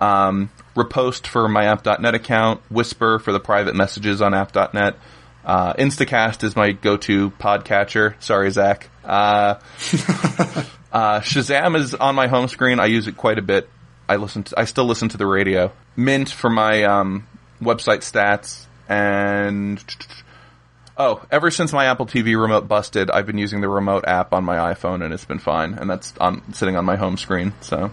Um, 0.00 0.50
Repost 0.74 1.26
for 1.26 1.48
my 1.48 1.64
app.net 1.64 2.14
account, 2.14 2.60
Whisper 2.70 3.18
for 3.18 3.32
the 3.32 3.40
private 3.40 3.74
messages 3.74 4.20
on 4.20 4.34
app.net. 4.34 4.96
Uh, 5.42 5.72
Instacast 5.74 6.44
is 6.44 6.54
my 6.54 6.72
go-to 6.72 7.30
podcatcher. 7.30 8.20
Sorry, 8.22 8.50
Zac. 8.50 8.90
Uh, 9.04 9.08
uh, 10.92 11.20
Shazam 11.20 11.76
is 11.76 11.94
on 11.94 12.14
my 12.14 12.26
home 12.26 12.48
screen. 12.48 12.78
I 12.78 12.86
use 12.86 13.06
it 13.06 13.16
quite 13.16 13.38
a 13.38 13.42
bit. 13.42 13.70
I 14.08 14.16
listen. 14.16 14.42
To, 14.42 14.60
I 14.60 14.64
still 14.64 14.84
listen 14.84 15.08
to 15.10 15.16
the 15.16 15.26
radio. 15.26 15.72
Mint 15.96 16.30
for 16.30 16.50
my 16.50 16.82
um, 16.84 17.26
website 17.60 18.00
stats, 18.00 18.66
and 18.88 19.82
oh, 20.96 21.24
ever 21.30 21.50
since 21.50 21.72
my 21.72 21.86
Apple 21.86 22.06
TV 22.06 22.40
remote 22.40 22.68
busted, 22.68 23.10
I've 23.10 23.26
been 23.26 23.38
using 23.38 23.60
the 23.60 23.68
remote 23.68 24.04
app 24.06 24.32
on 24.32 24.44
my 24.44 24.74
iPhone, 24.74 25.02
and 25.04 25.14
it's 25.14 25.24
been 25.24 25.38
fine. 25.38 25.74
And 25.74 25.88
that's 25.88 26.12
on 26.18 26.52
sitting 26.54 26.76
on 26.76 26.84
my 26.84 26.96
home 26.96 27.16
screen. 27.16 27.52
So 27.60 27.92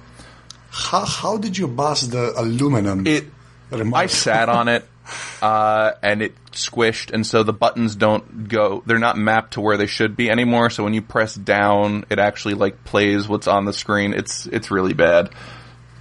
How 0.73 1.05
how 1.05 1.37
did 1.37 1.57
you 1.57 1.67
bust 1.67 2.11
the 2.11 2.33
aluminum 2.39 3.05
it 3.05 3.25
remote? 3.69 3.95
I 3.95 4.07
sat 4.07 4.49
on 4.49 4.67
it, 4.67 4.83
uh, 5.41 5.91
and 6.01 6.21
it 6.23 6.33
squished, 6.51 7.11
and 7.13 7.25
so 7.25 7.43
the 7.43 7.53
buttons 7.53 7.95
don't 7.95 8.47
go. 8.49 8.81
They're 8.85 8.97
not 8.97 9.15
mapped 9.17 9.53
to 9.53 9.61
where 9.61 9.77
they 9.77 9.85
should 9.85 10.15
be 10.15 10.31
anymore. 10.31 10.71
So 10.71 10.83
when 10.83 10.93
you 10.95 11.01
press 11.03 11.35
down, 11.35 12.05
it 12.09 12.17
actually 12.17 12.55
like 12.55 12.83
plays 12.83 13.27
what's 13.27 13.47
on 13.47 13.65
the 13.65 13.73
screen. 13.73 14.13
It's 14.13 14.47
it's 14.47 14.71
really 14.71 14.93
bad. 14.93 15.29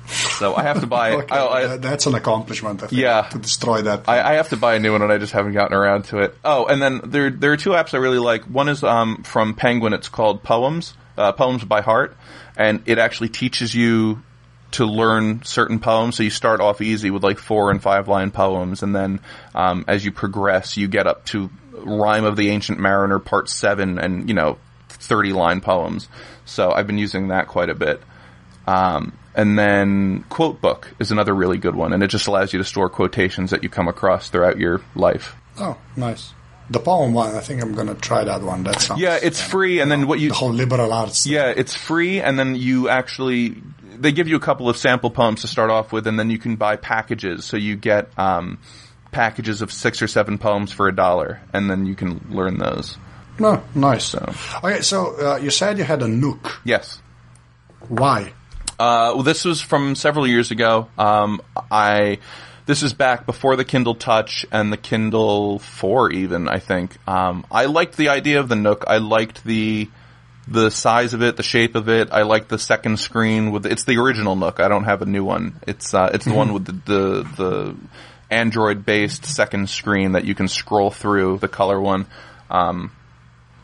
So 0.06 0.54
I 0.54 0.62
have 0.62 0.80
to 0.80 0.86
buy. 0.86 1.12
Okay, 1.22 1.34
I, 1.34 1.74
I, 1.74 1.76
that's 1.76 2.06
an 2.06 2.14
accomplishment. 2.14 2.82
I 2.82 2.86
think, 2.86 3.00
Yeah. 3.00 3.22
to 3.30 3.38
destroy 3.38 3.82
that. 3.82 4.08
I, 4.08 4.32
I 4.32 4.32
have 4.34 4.48
to 4.50 4.56
buy 4.56 4.74
a 4.74 4.78
new 4.80 4.92
one, 4.92 5.02
and 5.02 5.12
I 5.12 5.18
just 5.18 5.32
haven't 5.32 5.52
gotten 5.52 5.76
around 5.76 6.04
to 6.06 6.18
it. 6.18 6.36
Oh, 6.44 6.66
and 6.66 6.82
then 6.82 7.00
there 7.04 7.30
there 7.30 7.52
are 7.52 7.56
two 7.56 7.70
apps 7.70 7.94
I 7.94 7.98
really 7.98 8.18
like. 8.18 8.44
One 8.44 8.68
is 8.68 8.82
um, 8.82 9.22
from 9.22 9.54
Penguin. 9.54 9.92
It's 9.92 10.08
called 10.08 10.42
Poems, 10.42 10.94
uh, 11.16 11.32
Poems 11.32 11.64
by 11.64 11.82
Heart, 11.82 12.16
and 12.56 12.82
it 12.86 12.98
actually 12.98 13.28
teaches 13.28 13.74
you 13.74 14.22
to 14.72 14.86
learn 14.86 15.42
certain 15.44 15.78
poems. 15.78 16.16
So 16.16 16.22
you 16.22 16.30
start 16.30 16.60
off 16.60 16.80
easy 16.80 17.10
with 17.10 17.22
like 17.22 17.38
four 17.38 17.70
and 17.70 17.82
five 17.82 18.08
line 18.08 18.30
poems, 18.30 18.82
and 18.82 18.94
then 18.94 19.20
um, 19.54 19.84
as 19.88 20.04
you 20.04 20.12
progress, 20.12 20.76
you 20.76 20.88
get 20.88 21.06
up 21.06 21.24
to 21.26 21.50
Rime 21.72 22.24
of 22.24 22.36
the 22.36 22.50
Ancient 22.50 22.78
Mariner 22.78 23.18
Part 23.18 23.48
Seven, 23.48 23.98
and 23.98 24.28
you 24.28 24.34
know, 24.34 24.58
thirty 24.88 25.32
line 25.32 25.60
poems. 25.60 26.08
So 26.44 26.72
I've 26.72 26.86
been 26.86 26.98
using 26.98 27.28
that 27.28 27.48
quite 27.48 27.70
a 27.70 27.74
bit. 27.74 28.02
Um, 28.66 29.16
and 29.34 29.58
then 29.58 30.24
Quote 30.28 30.60
Book 30.60 30.92
is 30.98 31.10
another 31.10 31.34
really 31.34 31.58
good 31.58 31.74
one, 31.74 31.92
and 31.92 32.02
it 32.02 32.08
just 32.08 32.26
allows 32.26 32.52
you 32.52 32.58
to 32.58 32.64
store 32.64 32.90
quotations 32.90 33.50
that 33.50 33.62
you 33.62 33.68
come 33.68 33.88
across 33.88 34.28
throughout 34.28 34.58
your 34.58 34.80
life. 34.94 35.36
Oh, 35.58 35.78
nice. 35.96 36.32
The 36.72 36.80
poem 36.80 37.12
one, 37.12 37.34
I 37.34 37.40
think 37.40 37.62
I'm 37.62 37.74
gonna 37.74 37.94
try 37.94 38.24
that 38.24 38.42
one. 38.42 38.64
That's 38.64 38.90
Yeah, 38.96 39.18
it's 39.22 39.40
free, 39.40 39.80
and 39.80 39.90
then 39.90 40.06
what 40.06 40.20
you 40.20 40.30
the 40.30 40.34
whole 40.34 40.52
liberal 40.52 40.92
arts. 40.92 41.26
Yeah, 41.26 41.52
it's 41.54 41.74
free, 41.74 42.20
and 42.20 42.38
then 42.38 42.56
you 42.56 42.88
actually 42.88 43.56
they 43.98 44.12
give 44.12 44.26
you 44.26 44.36
a 44.36 44.40
couple 44.40 44.68
of 44.68 44.76
sample 44.76 45.10
poems 45.10 45.42
to 45.42 45.48
start 45.48 45.70
off 45.70 45.92
with, 45.92 46.06
and 46.06 46.18
then 46.18 46.30
you 46.30 46.38
can 46.38 46.56
buy 46.56 46.76
packages. 46.76 47.44
So 47.44 47.56
you 47.56 47.76
get 47.76 48.18
um, 48.18 48.58
packages 49.10 49.62
of 49.62 49.70
six 49.70 50.02
or 50.02 50.08
seven 50.08 50.38
poems 50.38 50.72
for 50.72 50.88
a 50.88 50.94
dollar, 50.94 51.40
and 51.52 51.70
then 51.70 51.86
you 51.86 51.94
can 51.94 52.26
learn 52.30 52.58
those. 52.58 52.96
Oh, 53.40 53.62
nice. 53.74 54.04
So. 54.04 54.32
Okay, 54.64 54.80
so 54.80 55.32
uh, 55.32 55.36
you 55.36 55.50
said 55.50 55.78
you 55.78 55.84
had 55.84 56.02
a 56.02 56.08
Nook. 56.08 56.60
Yes. 56.64 57.00
Why? 57.88 58.32
Uh, 58.78 59.12
well, 59.14 59.22
this 59.22 59.44
was 59.44 59.60
from 59.60 59.94
several 59.94 60.26
years 60.26 60.50
ago. 60.50 60.88
Um, 60.98 61.40
I 61.70 62.18
this 62.66 62.82
is 62.82 62.94
back 62.94 63.26
before 63.26 63.56
the 63.56 63.64
Kindle 63.64 63.94
Touch 63.94 64.46
and 64.52 64.72
the 64.72 64.76
Kindle 64.76 65.58
Four, 65.58 66.10
even 66.12 66.48
I 66.48 66.58
think. 66.58 66.96
Um, 67.08 67.44
I 67.50 67.66
liked 67.66 67.96
the 67.96 68.10
idea 68.10 68.40
of 68.40 68.48
the 68.48 68.56
Nook. 68.56 68.84
I 68.86 68.98
liked 68.98 69.44
the 69.44 69.88
the 70.48 70.70
size 70.70 71.14
of 71.14 71.22
it, 71.22 71.36
the 71.36 71.42
shape 71.42 71.74
of 71.74 71.88
it. 71.88 72.10
I 72.10 72.22
like 72.22 72.48
the 72.48 72.58
second 72.58 72.98
screen 72.98 73.52
with 73.52 73.66
it's 73.66 73.84
the 73.84 73.98
original 73.98 74.36
Nook. 74.36 74.60
I 74.60 74.68
don't 74.68 74.84
have 74.84 75.02
a 75.02 75.06
new 75.06 75.24
one. 75.24 75.60
It's 75.66 75.92
uh, 75.94 76.10
it's 76.14 76.24
the 76.24 76.34
one 76.34 76.52
with 76.52 76.66
the 76.66 76.72
the, 76.72 77.22
the 77.36 77.76
Android 78.30 78.84
based 78.84 79.24
second 79.24 79.68
screen 79.68 80.12
that 80.12 80.24
you 80.24 80.34
can 80.34 80.48
scroll 80.48 80.90
through 80.90 81.38
the 81.38 81.48
color 81.48 81.80
one. 81.80 82.06
Um, 82.50 82.92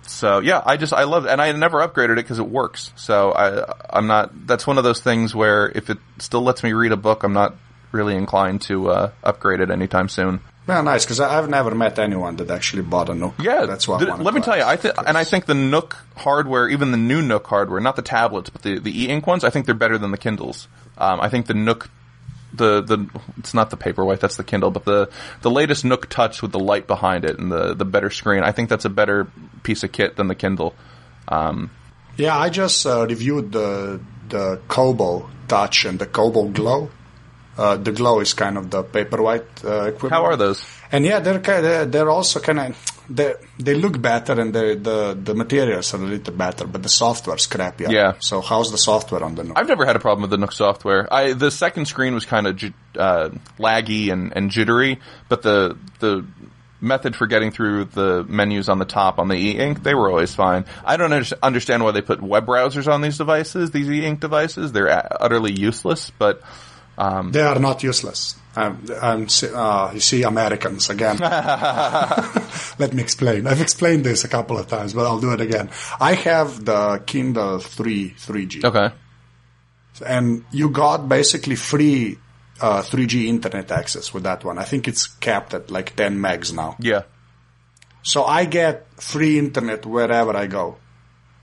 so 0.03 0.41
yeah, 0.41 0.63
I 0.65 0.77
just 0.77 0.93
I 0.93 1.05
love 1.05 1.27
it, 1.27 1.31
and 1.31 1.41
I 1.41 1.53
never 1.53 1.87
upgraded 1.87 2.13
it 2.13 2.17
because 2.17 2.39
it 2.39 2.49
works. 2.49 2.93
So 2.97 3.33
I 3.33 3.75
I'm 3.91 4.07
not. 4.07 4.47
That's 4.47 4.67
one 4.67 4.79
of 4.79 4.85
those 4.85 5.01
things 5.01 5.35
where 5.35 5.69
if 5.69 5.91
it 5.91 5.99
still 6.19 6.43
lets 6.43 6.63
me 6.63 6.73
read 6.73 6.93
a 6.93 6.97
book, 6.97 7.23
I'm 7.23 7.33
not 7.33 7.57
really 7.93 8.15
inclined 8.15 8.63
to 8.63 8.91
uh, 8.91 9.11
upgrade 9.23 9.61
it 9.61 9.71
anytime 9.71 10.09
soon. 10.09 10.41
Yeah, 10.69 10.83
nice. 10.83 11.05
Because 11.05 11.21
I've 11.21 11.49
never 11.49 11.75
met 11.75 11.99
anyone 11.99 12.37
that 12.37 12.51
actually 12.51 12.83
bought 12.83 13.09
a 13.09 13.15
Nook. 13.15 13.35
Yeah, 13.41 13.65
that's 13.65 13.89
what. 13.89 14.01
th- 14.01 14.19
let 14.19 14.35
me 14.35 14.43
tell 14.43 14.57
you, 14.57 14.65
I 14.65 14.77
think, 14.77 14.95
and 14.99 15.17
I 15.17 15.25
think 15.25 15.47
the 15.47 15.55
Nook 15.55 15.97
hardware, 16.15 16.69
even 16.69 16.91
the 16.91 16.99
new 16.99 17.23
Nook 17.23 17.47
hardware, 17.47 17.81
not 17.81 17.97
the 17.97 18.03
tablets, 18.03 18.51
but 18.51 18.61
the 18.63 18.79
the 18.79 19.05
e-ink 19.05 19.27
ones, 19.27 19.45
I 19.45 19.51
think 19.51 19.65
they're 19.65 19.75
better 19.75 19.97
than 19.97 20.11
the 20.11 20.19
Kindles. 20.19 20.69
Um, 20.99 21.23
I 21.23 21.31
think 21.31 21.47
the 21.47 21.55
Nook, 21.55 21.89
the 22.53 22.83
the 22.83 23.09
it's 23.39 23.55
not 23.55 23.71
the 23.71 23.79
Paperwhite, 23.79 24.21
that's 24.21 24.37
the 24.37 24.45
Kindle, 24.45 24.71
but 24.71 24.85
the 24.85 25.09
the 25.41 25.51
latest 25.51 25.87
Nook 25.87 26.11
Touch 26.11 26.43
with 26.43 26.53
the 26.53 26.59
light 26.59 26.87
behind 26.87 27.25
it 27.25 27.39
and 27.39 27.51
the 27.51 27.73
the 27.73 27.87
better 27.87 28.11
screen, 28.11 28.43
I 28.43 28.53
think 28.53 28.69
that's 28.69 28.85
a 28.85 28.91
better 28.91 29.27
piece 29.63 29.85
of 29.85 29.93
kit 29.93 30.17
than 30.17 30.29
the 30.29 30.35
Kindle. 30.35 30.75
Um, 31.29 31.71
yeah, 32.19 32.37
I 32.37 32.51
just 32.51 32.85
uh, 32.85 33.07
reviewed 33.07 33.53
the 33.53 34.01
the 34.29 34.61
Kobo 34.69 35.31
Touch 35.49 35.87
and 35.87 35.99
the 35.99 36.07
Kobo 36.07 36.49
Glow. 36.49 36.91
Uh, 37.59 37.77
the 37.77 37.91
glow 37.91 38.21
is 38.21 38.35
kind 38.35 38.57
of 38.57 38.71
the 38.71 38.85
paperwhite 38.85 39.65
uh, 39.65 39.89
equivalent. 39.89 40.13
How 40.13 40.25
are 40.25 40.37
those? 40.37 40.65
And 40.93 41.05
yeah, 41.05 41.19
they're 41.19 41.39
they're, 41.39 41.87
they're 41.87 42.11
also 42.11 42.39
kind 42.39 42.61
of 42.61 42.77
they 43.11 43.35
they 43.59 43.75
look 43.75 44.01
better 44.01 44.41
and 44.41 44.55
the 44.55 44.79
the 44.81 45.19
the 45.21 45.35
materials 45.35 45.93
are 45.95 46.03
a 46.03 46.07
little 46.07 46.35
better, 46.35 46.67
but 46.67 46.83
the 46.83 46.89
software's 46.89 47.47
crappy. 47.47 47.87
Yeah. 47.89 48.15
So 48.21 48.41
how's 48.41 48.71
the 48.71 48.79
software 48.79 49.25
on 49.25 49.35
the 49.35 49.45
Nook? 49.45 49.59
I've 49.59 49.69
never 49.69 49.85
had 49.87 49.97
a 49.97 49.99
problem 49.99 50.23
with 50.23 50.31
the 50.31 50.39
Nook 50.39 50.53
software. 50.53 51.13
I 51.13 51.33
the 51.33 51.51
second 51.51 51.87
screen 51.87 52.15
was 52.15 52.27
kind 52.27 52.47
of 52.47 52.63
uh, 52.97 53.31
laggy 53.59 54.13
and, 54.13 54.33
and 54.37 54.51
jittery, 54.51 55.01
but 55.29 55.43
the 55.43 55.77
the 55.99 56.25
method 56.81 57.17
for 57.17 57.27
getting 57.27 57.51
through 57.51 57.87
the 57.87 58.25
menus 58.29 58.69
on 58.69 58.79
the 58.79 58.85
top 58.85 59.19
on 59.19 59.27
the 59.27 59.35
e-ink, 59.35 59.83
they 59.83 59.95
were 59.95 60.09
always 60.09 60.33
fine. 60.35 60.65
I 60.85 60.97
don't 60.97 61.13
understand 61.43 61.83
why 61.83 61.91
they 61.91 62.03
put 62.03 62.23
web 62.23 62.47
browsers 62.47 62.87
on 62.87 63.01
these 63.01 63.19
devices, 63.19 63.73
these 63.73 63.91
e-ink 63.91 64.21
devices. 64.21 64.71
They're 64.71 64.89
utterly 65.21 65.53
useless, 65.53 66.13
but 66.19 66.41
um, 66.99 67.31
they 67.31 67.43
are 67.43 67.61
not 67.61 67.83
useless. 67.85 68.35
I'm, 68.57 68.85
I'm, 69.01 69.29
uh, 69.55 69.93
you 69.95 70.01
see, 70.01 70.25
Americans 70.25 70.91
again. 70.91 71.19
Let 72.79 72.93
me 72.93 73.01
explain. 73.01 73.47
I've 73.47 73.61
explained 73.61 74.05
this 74.05 74.25
a 74.25 74.29
couple 74.29 74.59
of 74.59 74.67
times, 74.67 74.95
but 74.95 75.07
I'll 75.07 75.21
do 75.21 75.33
it 75.33 75.41
again. 75.41 75.71
I 76.01 76.15
have 76.15 76.65
the 76.65 77.01
Kindle 77.07 77.61
3 77.61 78.11
3G. 78.11 78.65
Okay. 78.65 78.95
And 80.05 80.45
you 80.51 80.71
got 80.71 81.09
basically 81.09 81.55
free 81.55 82.19
uh, 82.61 82.83
3G 82.83 83.27
internet 83.27 83.71
access 83.71 84.13
with 84.13 84.25
that 84.25 84.43
one. 84.43 84.59
I 84.59 84.65
think 84.65 84.89
it's 84.89 85.07
capped 85.07 85.55
at 85.55 85.71
like 85.71 85.95
10 85.95 86.19
megs 86.19 86.53
now. 86.53 86.77
Yeah. 86.81 87.03
So 88.03 88.25
I 88.25 88.45
get 88.45 88.87
free 89.01 89.39
internet 89.39 89.87
wherever 89.87 90.37
I 90.37 90.49
go. 90.49 90.79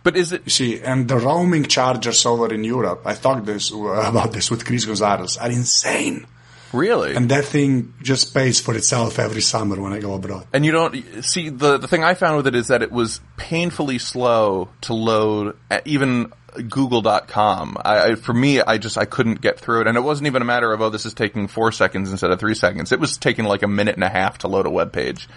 But 0.06 0.16
is 0.16 0.32
it? 0.34 0.44
You 0.46 0.52
see, 0.52 0.82
and 0.82 1.08
the 1.08 1.18
roaming 1.18 1.64
charges 1.64 2.28
over 2.28 2.54
in 2.54 2.64
Europe, 2.64 3.02
I 3.06 3.16
talked 3.16 3.48
this 3.48 3.72
about 3.74 4.32
this 4.32 4.52
with 4.52 4.64
Chris 4.64 4.86
Gonzalez, 4.86 5.36
are 5.38 5.50
insane. 5.50 6.28
Really? 6.72 7.16
And 7.16 7.30
that 7.30 7.46
thing 7.46 7.94
just 8.04 8.34
pays 8.34 8.60
for 8.60 8.76
itself 8.76 9.18
every 9.18 9.42
summer 9.42 9.82
when 9.82 9.94
I 9.94 10.00
go 10.00 10.14
abroad. 10.14 10.46
And 10.54 10.64
you 10.64 10.72
don't 10.72 11.24
see 11.24 11.50
the 11.50 11.78
the 11.78 11.88
thing 11.88 12.04
I 12.04 12.14
found 12.14 12.38
with 12.38 12.46
it 12.46 12.54
is 12.54 12.68
that 12.68 12.84
it 12.84 12.92
was 12.92 13.20
painfully 13.38 13.98
slow 13.98 14.70
to 14.82 14.94
load 14.94 15.58
even 15.86 16.32
google.com. 16.70 17.78
I, 17.84 18.12
I, 18.12 18.16
for 18.16 18.34
me, 18.34 18.62
I 18.62 18.78
just, 18.78 18.98
I 18.98 19.06
couldn't 19.06 19.42
get 19.42 19.60
through 19.60 19.82
it. 19.82 19.88
And 19.88 19.98
it 19.98 20.02
wasn't 20.02 20.28
even 20.28 20.42
a 20.42 20.46
matter 20.46 20.72
of, 20.72 20.82
oh, 20.82 20.90
this 20.90 21.06
is 21.06 21.14
taking 21.14 21.48
four 21.48 21.72
seconds 21.72 22.12
instead 22.12 22.32
of 22.32 22.40
three 22.40 22.56
seconds. 22.56 22.92
It 22.92 23.00
was 23.00 23.18
taking 23.18 23.46
like 23.46 23.64
a 23.64 23.68
minute 23.68 23.96
and 23.96 24.04
a 24.04 24.10
half 24.10 24.38
to 24.40 24.48
load 24.48 24.66
a 24.66 24.70
web 24.70 24.94
page. 24.94 25.28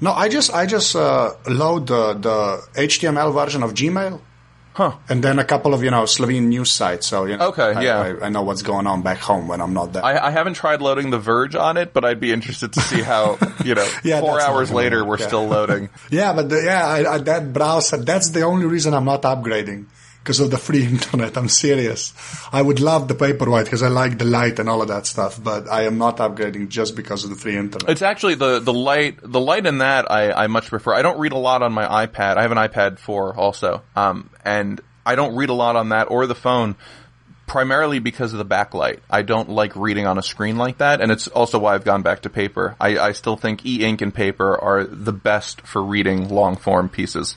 No, 0.00 0.12
I 0.12 0.28
just, 0.28 0.52
I 0.52 0.66
just, 0.66 0.96
uh, 0.96 1.34
load 1.46 1.86
the, 1.86 2.14
the 2.14 2.80
HTML 2.80 3.32
version 3.34 3.62
of 3.62 3.74
Gmail. 3.74 4.20
Huh. 4.72 4.96
And 5.08 5.22
then 5.22 5.38
a 5.38 5.44
couple 5.44 5.74
of, 5.74 5.82
you 5.82 5.90
know, 5.90 6.06
Slovene 6.06 6.48
news 6.48 6.70
sites. 6.70 7.06
So, 7.06 7.24
you 7.24 7.36
know, 7.36 7.48
okay, 7.48 7.74
I, 7.74 7.82
yeah. 7.82 7.98
I, 7.98 8.26
I, 8.26 8.28
know 8.28 8.42
what's 8.42 8.62
going 8.62 8.86
on 8.86 9.02
back 9.02 9.18
home 9.18 9.48
when 9.48 9.60
I'm 9.60 9.74
not 9.74 9.92
there. 9.92 10.04
I, 10.04 10.28
I, 10.28 10.30
haven't 10.30 10.54
tried 10.54 10.80
loading 10.80 11.10
The 11.10 11.18
Verge 11.18 11.56
on 11.56 11.76
it, 11.76 11.92
but 11.92 12.04
I'd 12.04 12.20
be 12.20 12.32
interested 12.32 12.72
to 12.74 12.80
see 12.80 13.02
how, 13.02 13.36
you 13.64 13.74
know, 13.74 13.86
yeah, 14.04 14.20
four 14.20 14.40
hours 14.40 14.70
later 14.70 15.04
we're 15.04 15.18
yeah. 15.18 15.26
still 15.26 15.46
loading. 15.46 15.88
yeah, 16.10 16.32
but 16.32 16.48
the, 16.48 16.62
yeah, 16.64 17.18
that 17.18 17.52
browser, 17.52 17.98
that's 17.98 18.30
the 18.30 18.42
only 18.42 18.66
reason 18.66 18.94
I'm 18.94 19.04
not 19.04 19.22
upgrading 19.22 19.86
because 20.22 20.40
of 20.40 20.50
the 20.50 20.58
free 20.58 20.84
internet. 20.86 21.36
I'm 21.36 21.48
serious. 21.48 22.12
I 22.52 22.62
would 22.62 22.80
love 22.80 23.08
the 23.08 23.14
Paperwhite 23.14 23.64
because 23.64 23.82
I 23.82 23.88
like 23.88 24.18
the 24.18 24.24
light 24.24 24.58
and 24.58 24.68
all 24.68 24.82
of 24.82 24.88
that 24.88 25.06
stuff, 25.06 25.42
but 25.42 25.68
I 25.68 25.82
am 25.82 25.98
not 25.98 26.18
upgrading 26.18 26.68
just 26.68 26.96
because 26.96 27.24
of 27.24 27.30
the 27.30 27.36
free 27.36 27.56
internet. 27.56 27.88
It's 27.90 28.02
actually 28.02 28.34
the, 28.34 28.60
the 28.60 28.72
light, 28.72 29.18
the 29.22 29.40
light 29.40 29.66
in 29.66 29.78
that 29.78 30.10
I, 30.10 30.32
I 30.32 30.46
much 30.46 30.68
prefer. 30.68 30.94
I 30.94 31.02
don't 31.02 31.18
read 31.18 31.32
a 31.32 31.38
lot 31.38 31.62
on 31.62 31.72
my 31.72 32.06
iPad. 32.06 32.36
I 32.36 32.42
have 32.42 32.52
an 32.52 32.58
iPad 32.58 32.98
4 32.98 33.36
also. 33.36 33.82
Um, 33.96 34.30
and 34.44 34.80
I 35.04 35.14
don't 35.14 35.34
read 35.36 35.50
a 35.50 35.54
lot 35.54 35.76
on 35.76 35.90
that 35.90 36.10
or 36.10 36.26
the 36.26 36.34
phone 36.34 36.76
primarily 37.50 37.98
because 37.98 38.32
of 38.32 38.38
the 38.38 38.44
backlight. 38.44 39.00
I 39.10 39.22
don't 39.22 39.48
like 39.48 39.74
reading 39.74 40.06
on 40.06 40.18
a 40.18 40.22
screen 40.22 40.56
like 40.56 40.78
that, 40.78 41.00
and 41.00 41.10
it's 41.10 41.26
also 41.26 41.58
why 41.58 41.74
I've 41.74 41.82
gone 41.82 42.02
back 42.02 42.22
to 42.22 42.30
paper. 42.30 42.76
I, 42.78 42.96
I 42.96 43.10
still 43.12 43.36
think 43.36 43.66
e-ink 43.66 44.02
and 44.02 44.14
paper 44.14 44.56
are 44.56 44.84
the 44.84 45.12
best 45.12 45.62
for 45.62 45.82
reading 45.82 46.28
long 46.28 46.56
form 46.56 46.88
pieces. 46.88 47.36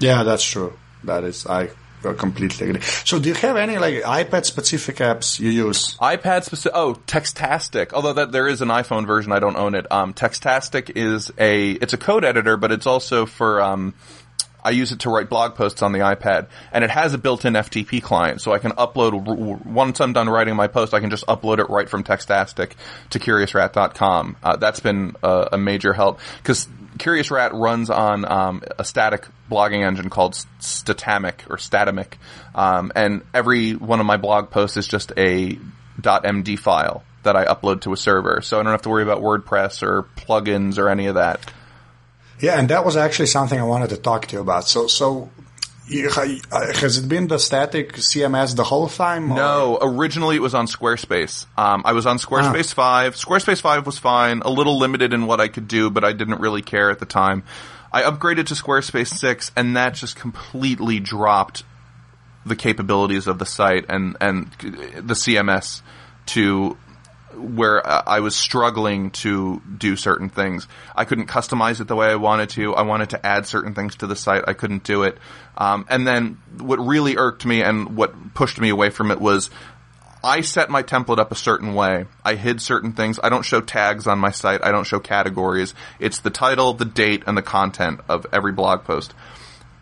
Yeah, 0.00 0.22
that's 0.22 0.42
true. 0.42 0.78
That 1.04 1.24
is, 1.24 1.46
I 1.46 1.70
completely 2.02 2.68
agree. 2.68 2.82
So, 2.82 3.18
do 3.18 3.30
you 3.30 3.34
have 3.34 3.56
any 3.56 3.78
like 3.78 4.02
iPad 4.02 4.44
specific 4.44 4.96
apps 4.96 5.40
you 5.40 5.48
use? 5.48 5.96
iPad 5.98 6.44
specific? 6.44 6.76
Oh, 6.76 6.94
Textastic. 7.06 7.92
Although 7.94 8.12
that 8.14 8.32
there 8.32 8.46
is 8.46 8.60
an 8.60 8.68
iPhone 8.68 9.06
version, 9.06 9.32
I 9.32 9.38
don't 9.38 9.56
own 9.56 9.74
it. 9.74 9.90
Um, 9.90 10.12
Textastic 10.12 10.92
is 10.94 11.32
a 11.38 11.70
it's 11.72 11.94
a 11.94 11.98
code 11.98 12.24
editor, 12.24 12.58
but 12.58 12.72
it's 12.72 12.86
also 12.86 13.24
for 13.24 13.62
um, 13.62 13.94
I 14.64 14.70
use 14.70 14.92
it 14.92 15.00
to 15.00 15.10
write 15.10 15.28
blog 15.28 15.54
posts 15.56 15.82
on 15.82 15.92
the 15.92 16.00
iPad, 16.00 16.46
and 16.72 16.84
it 16.84 16.90
has 16.90 17.12
a 17.12 17.18
built-in 17.18 17.52
FTP 17.52 18.02
client, 18.02 18.40
so 18.40 18.52
I 18.52 18.58
can 18.58 18.72
upload. 18.72 19.64
Once 19.66 20.00
I'm 20.00 20.14
done 20.14 20.28
writing 20.28 20.56
my 20.56 20.68
post, 20.68 20.94
I 20.94 21.00
can 21.00 21.10
just 21.10 21.26
upload 21.26 21.58
it 21.58 21.68
right 21.68 21.88
from 21.88 22.02
Textastic 22.02 22.72
to 23.10 23.18
CuriousRat.com. 23.18 24.36
Uh, 24.42 24.56
that's 24.56 24.80
been 24.80 25.16
a, 25.22 25.50
a 25.52 25.58
major 25.58 25.92
help 25.92 26.18
because 26.38 26.66
Curious 26.98 27.30
Rat 27.30 27.54
runs 27.54 27.90
on 27.90 28.24
um, 28.24 28.62
a 28.78 28.84
static 28.84 29.26
blogging 29.50 29.84
engine 29.84 30.10
called 30.10 30.34
Statamic 30.60 31.50
or 31.50 31.56
Statamic, 31.56 32.14
um, 32.54 32.92
and 32.94 33.22
every 33.32 33.72
one 33.72 34.00
of 34.00 34.06
my 34.06 34.16
blog 34.16 34.50
posts 34.50 34.76
is 34.76 34.86
just 34.86 35.12
a 35.16 35.58
.md 36.00 36.58
file 36.58 37.02
that 37.24 37.36
I 37.36 37.46
upload 37.46 37.82
to 37.82 37.92
a 37.92 37.96
server, 37.96 38.40
so 38.42 38.60
I 38.60 38.62
don't 38.62 38.72
have 38.72 38.82
to 38.82 38.90
worry 38.90 39.02
about 39.02 39.20
WordPress 39.22 39.82
or 39.82 40.04
plugins 40.16 40.78
or 40.78 40.88
any 40.88 41.06
of 41.06 41.16
that. 41.16 41.40
Yeah, 42.40 42.58
and 42.58 42.68
that 42.68 42.84
was 42.84 42.96
actually 42.96 43.26
something 43.26 43.58
I 43.58 43.64
wanted 43.64 43.90
to 43.90 43.96
talk 43.96 44.26
to 44.26 44.36
you 44.36 44.42
about. 44.42 44.64
So, 44.64 44.86
so 44.86 45.30
has 45.88 46.98
it 46.98 47.08
been 47.08 47.28
the 47.28 47.38
static 47.38 47.92
CMS 47.94 48.56
the 48.56 48.64
whole 48.64 48.88
time? 48.88 49.32
Or? 49.32 49.36
No, 49.36 49.78
originally 49.80 50.36
it 50.36 50.42
was 50.42 50.54
on 50.54 50.66
Squarespace. 50.66 51.46
Um, 51.58 51.82
I 51.84 51.92
was 51.92 52.06
on 52.06 52.18
Squarespace 52.18 52.72
ah. 52.72 53.10
5. 53.10 53.16
Squarespace 53.16 53.60
5 53.60 53.86
was 53.86 53.98
fine, 53.98 54.40
a 54.40 54.50
little 54.50 54.78
limited 54.78 55.12
in 55.12 55.26
what 55.26 55.40
I 55.40 55.48
could 55.48 55.68
do, 55.68 55.90
but 55.90 56.04
I 56.04 56.12
didn't 56.12 56.40
really 56.40 56.62
care 56.62 56.90
at 56.90 57.00
the 57.00 57.06
time. 57.06 57.42
I 57.92 58.02
upgraded 58.02 58.46
to 58.46 58.54
Squarespace 58.54 59.08
6, 59.08 59.52
and 59.56 59.76
that 59.76 59.94
just 59.94 60.16
completely 60.16 61.00
dropped 61.00 61.64
the 62.46 62.56
capabilities 62.56 63.26
of 63.26 63.38
the 63.38 63.46
site 63.46 63.86
and 63.88 64.16
and 64.20 64.50
the 64.60 65.14
CMS 65.14 65.80
to 66.26 66.76
where 67.36 67.86
I 67.86 68.20
was 68.20 68.36
struggling 68.36 69.10
to 69.10 69.60
do 69.78 69.96
certain 69.96 70.28
things. 70.28 70.66
I 70.94 71.04
couldn't 71.04 71.26
customize 71.26 71.80
it 71.80 71.88
the 71.88 71.96
way 71.96 72.08
I 72.08 72.16
wanted 72.16 72.50
to. 72.50 72.74
I 72.74 72.82
wanted 72.82 73.10
to 73.10 73.24
add 73.24 73.46
certain 73.46 73.74
things 73.74 73.96
to 73.96 74.06
the 74.06 74.16
site. 74.16 74.44
I 74.46 74.52
couldn't 74.52 74.84
do 74.84 75.02
it. 75.02 75.18
Um, 75.56 75.86
and 75.88 76.06
then 76.06 76.38
what 76.58 76.76
really 76.76 77.16
irked 77.16 77.44
me 77.44 77.62
and 77.62 77.96
what 77.96 78.34
pushed 78.34 78.60
me 78.60 78.68
away 78.70 78.90
from 78.90 79.10
it 79.10 79.20
was 79.20 79.50
I 80.24 80.40
set 80.40 80.70
my 80.70 80.82
template 80.82 81.18
up 81.18 81.32
a 81.32 81.36
certain 81.36 81.74
way. 81.74 82.06
I 82.24 82.34
hid 82.34 82.62
certain 82.62 82.92
things. 82.92 83.20
I 83.22 83.28
don't 83.28 83.44
show 83.44 83.60
tags 83.60 84.06
on 84.06 84.18
my 84.18 84.30
site. 84.30 84.64
I 84.64 84.72
don't 84.72 84.86
show 84.86 84.98
categories. 84.98 85.74
It's 85.98 86.20
the 86.20 86.30
title, 86.30 86.72
the 86.72 86.86
date, 86.86 87.24
and 87.26 87.36
the 87.36 87.42
content 87.42 88.00
of 88.08 88.26
every 88.32 88.52
blog 88.52 88.84
post. 88.84 89.12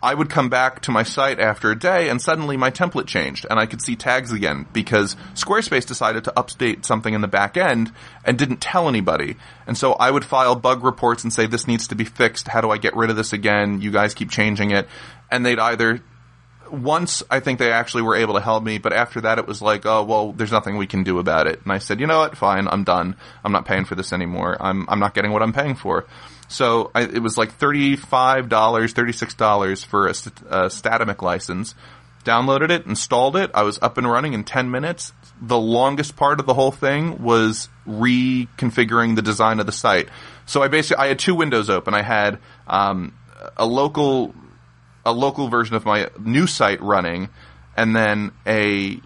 I 0.03 0.13
would 0.13 0.29
come 0.29 0.49
back 0.49 0.81
to 0.81 0.91
my 0.91 1.03
site 1.03 1.39
after 1.39 1.71
a 1.71 1.79
day 1.79 2.09
and 2.09 2.21
suddenly 2.21 2.57
my 2.57 2.69
template 2.69 3.07
changed 3.07 3.45
and 3.49 3.57
I 3.57 3.65
could 3.65 3.81
see 3.81 3.95
tags 3.95 4.33
again 4.33 4.67
because 4.73 5.15
Squarespace 5.33 5.87
decided 5.87 6.25
to 6.25 6.33
update 6.35 6.83
something 6.83 7.13
in 7.13 7.21
the 7.21 7.27
back 7.29 7.55
end 7.55 7.89
and 8.25 8.37
didn't 8.37 8.59
tell 8.59 8.89
anybody. 8.89 9.37
And 9.65 9.77
so 9.77 9.93
I 9.93 10.11
would 10.11 10.25
file 10.25 10.55
bug 10.55 10.83
reports 10.83 11.23
and 11.23 11.31
say, 11.31 11.45
this 11.45 11.69
needs 11.69 11.87
to 11.87 11.95
be 11.95 12.03
fixed. 12.03 12.49
How 12.49 12.59
do 12.59 12.69
I 12.69 12.77
get 12.77 12.97
rid 12.97 13.11
of 13.11 13.15
this 13.15 13.31
again? 13.31 13.79
You 13.79 13.91
guys 13.91 14.13
keep 14.13 14.29
changing 14.29 14.71
it. 14.71 14.89
And 15.31 15.45
they'd 15.45 15.57
either 15.57 16.03
once 16.69 17.23
I 17.29 17.39
think 17.39 17.59
they 17.59 17.71
actually 17.71 18.03
were 18.03 18.15
able 18.15 18.33
to 18.33 18.41
help 18.41 18.61
me, 18.61 18.79
but 18.79 18.91
after 18.91 19.21
that 19.21 19.39
it 19.39 19.47
was 19.47 19.61
like, 19.61 19.85
oh 19.85 20.03
well, 20.03 20.33
there's 20.33 20.51
nothing 20.51 20.75
we 20.75 20.87
can 20.87 21.03
do 21.03 21.19
about 21.19 21.47
it. 21.47 21.61
And 21.63 21.71
I 21.71 21.77
said, 21.77 22.01
you 22.01 22.07
know 22.07 22.19
what, 22.19 22.35
fine, 22.35 22.67
I'm 22.67 22.83
done. 22.83 23.15
I'm 23.43 23.53
not 23.53 23.65
paying 23.65 23.85
for 23.85 23.95
this 23.95 24.11
anymore. 24.11 24.57
I'm 24.59 24.85
I'm 24.89 24.99
not 24.99 25.13
getting 25.13 25.31
what 25.31 25.43
I'm 25.43 25.53
paying 25.53 25.75
for. 25.75 26.05
So 26.47 26.91
I, 26.93 27.03
it 27.03 27.21
was 27.21 27.37
like 27.37 27.53
thirty 27.53 27.95
five 27.95 28.49
dollars, 28.49 28.93
thirty 28.93 29.13
six 29.13 29.33
dollars 29.33 29.83
for 29.83 30.07
a, 30.07 30.11
a 30.11 30.69
Statamic 30.69 31.21
license. 31.21 31.75
Downloaded 32.23 32.69
it, 32.69 32.85
installed 32.85 33.35
it. 33.35 33.51
I 33.53 33.63
was 33.63 33.77
up 33.81 33.97
and 33.97 34.09
running 34.09 34.33
in 34.33 34.45
ten 34.45 34.71
minutes. 34.71 35.11
The 35.41 35.59
longest 35.59 36.15
part 36.15 36.39
of 36.39 36.45
the 36.45 36.53
whole 36.53 36.71
thing 36.71 37.21
was 37.21 37.67
reconfiguring 37.85 39.17
the 39.17 39.21
design 39.21 39.59
of 39.59 39.65
the 39.65 39.73
site. 39.73 40.07
So 40.45 40.63
I 40.63 40.69
basically 40.69 41.03
I 41.03 41.07
had 41.07 41.19
two 41.19 41.35
windows 41.35 41.69
open. 41.69 41.93
I 41.93 42.01
had 42.01 42.39
um, 42.65 43.13
a 43.57 43.65
local 43.65 44.33
a 45.05 45.11
local 45.11 45.49
version 45.49 45.75
of 45.75 45.83
my 45.83 46.09
new 46.17 46.47
site 46.47 46.81
running, 46.81 47.27
and 47.75 47.93
then 47.93 48.31
a 48.47 49.01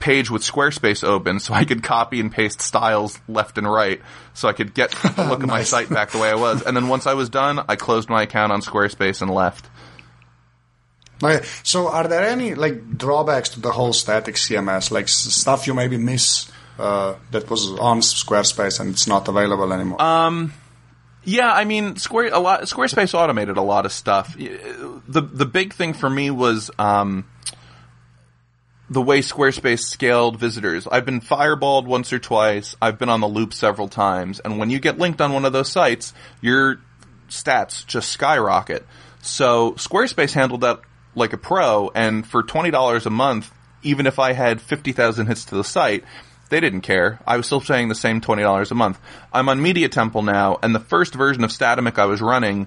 page 0.00 0.30
with 0.30 0.42
Squarespace 0.42 1.04
open 1.04 1.38
so 1.38 1.54
I 1.54 1.64
could 1.64 1.82
copy 1.82 2.18
and 2.18 2.32
paste 2.32 2.60
styles 2.60 3.20
left 3.28 3.58
and 3.58 3.70
right 3.70 4.00
so 4.34 4.48
I 4.48 4.52
could 4.52 4.74
get 4.74 4.90
the 5.16 5.26
look 5.28 5.42
of 5.42 5.48
my 5.48 5.62
site 5.62 5.90
back 5.90 6.10
the 6.10 6.18
way 6.18 6.30
I 6.30 6.34
was. 6.34 6.62
And 6.62 6.76
then 6.76 6.88
once 6.88 7.06
I 7.06 7.14
was 7.14 7.28
done, 7.28 7.60
I 7.68 7.76
closed 7.76 8.08
my 8.08 8.22
account 8.22 8.50
on 8.50 8.62
Squarespace 8.62 9.22
and 9.22 9.30
left. 9.30 9.68
Okay. 11.22 11.44
So 11.62 11.88
are 11.88 12.08
there 12.08 12.24
any 12.24 12.54
like 12.54 12.96
drawbacks 12.96 13.50
to 13.50 13.60
the 13.60 13.70
whole 13.70 13.92
static 13.92 14.36
CMS, 14.36 14.90
like 14.90 15.08
stuff 15.08 15.66
you 15.66 15.74
maybe 15.74 15.98
miss 15.98 16.50
uh, 16.78 17.16
that 17.30 17.50
was 17.50 17.70
on 17.78 18.00
Squarespace 18.00 18.80
and 18.80 18.90
it's 18.90 19.06
not 19.06 19.28
available 19.28 19.72
anymore? 19.72 20.00
Um, 20.00 20.54
yeah, 21.22 21.52
I 21.52 21.64
mean, 21.64 21.96
Square 21.96 22.32
a 22.32 22.38
lot. 22.38 22.62
Squarespace 22.62 23.12
automated 23.12 23.58
a 23.58 23.62
lot 23.62 23.84
of 23.84 23.92
stuff. 23.92 24.34
The 24.38 25.20
the 25.20 25.44
big 25.44 25.74
thing 25.74 25.92
for 25.92 26.08
me 26.08 26.30
was 26.30 26.70
um, 26.78 27.26
the 28.90 29.00
way 29.00 29.20
Squarespace 29.20 29.84
scaled 29.84 30.38
visitors. 30.38 30.86
I've 30.86 31.06
been 31.06 31.20
fireballed 31.20 31.86
once 31.86 32.12
or 32.12 32.18
twice. 32.18 32.76
I've 32.82 32.98
been 32.98 33.08
on 33.08 33.20
the 33.20 33.28
loop 33.28 33.54
several 33.54 33.88
times, 33.88 34.40
and 34.40 34.58
when 34.58 34.68
you 34.68 34.80
get 34.80 34.98
linked 34.98 35.20
on 35.20 35.32
one 35.32 35.44
of 35.44 35.52
those 35.52 35.70
sites, 35.70 36.12
your 36.40 36.80
stats 37.28 37.86
just 37.86 38.10
skyrocket. 38.10 38.84
So 39.22 39.72
Squarespace 39.72 40.32
handled 40.32 40.62
that 40.62 40.80
like 41.14 41.32
a 41.32 41.38
pro, 41.38 41.90
and 41.94 42.26
for 42.26 42.42
twenty 42.42 42.70
dollars 42.70 43.06
a 43.06 43.10
month, 43.10 43.50
even 43.82 44.06
if 44.06 44.18
I 44.18 44.32
had 44.32 44.60
fifty 44.60 44.92
thousand 44.92 45.28
hits 45.28 45.44
to 45.46 45.54
the 45.54 45.64
site 45.64 46.04
they 46.50 46.60
didn't 46.60 46.82
care. 46.82 47.20
I 47.26 47.36
was 47.36 47.46
still 47.46 47.60
paying 47.60 47.88
the 47.88 47.94
same 47.94 48.20
$20 48.20 48.70
a 48.70 48.74
month. 48.74 48.98
I'm 49.32 49.48
on 49.48 49.62
Media 49.62 49.88
Temple 49.88 50.22
now, 50.22 50.58
and 50.62 50.74
the 50.74 50.80
first 50.80 51.14
version 51.14 51.42
of 51.44 51.50
Statamic 51.50 51.98
I 51.98 52.06
was 52.06 52.20
running 52.20 52.66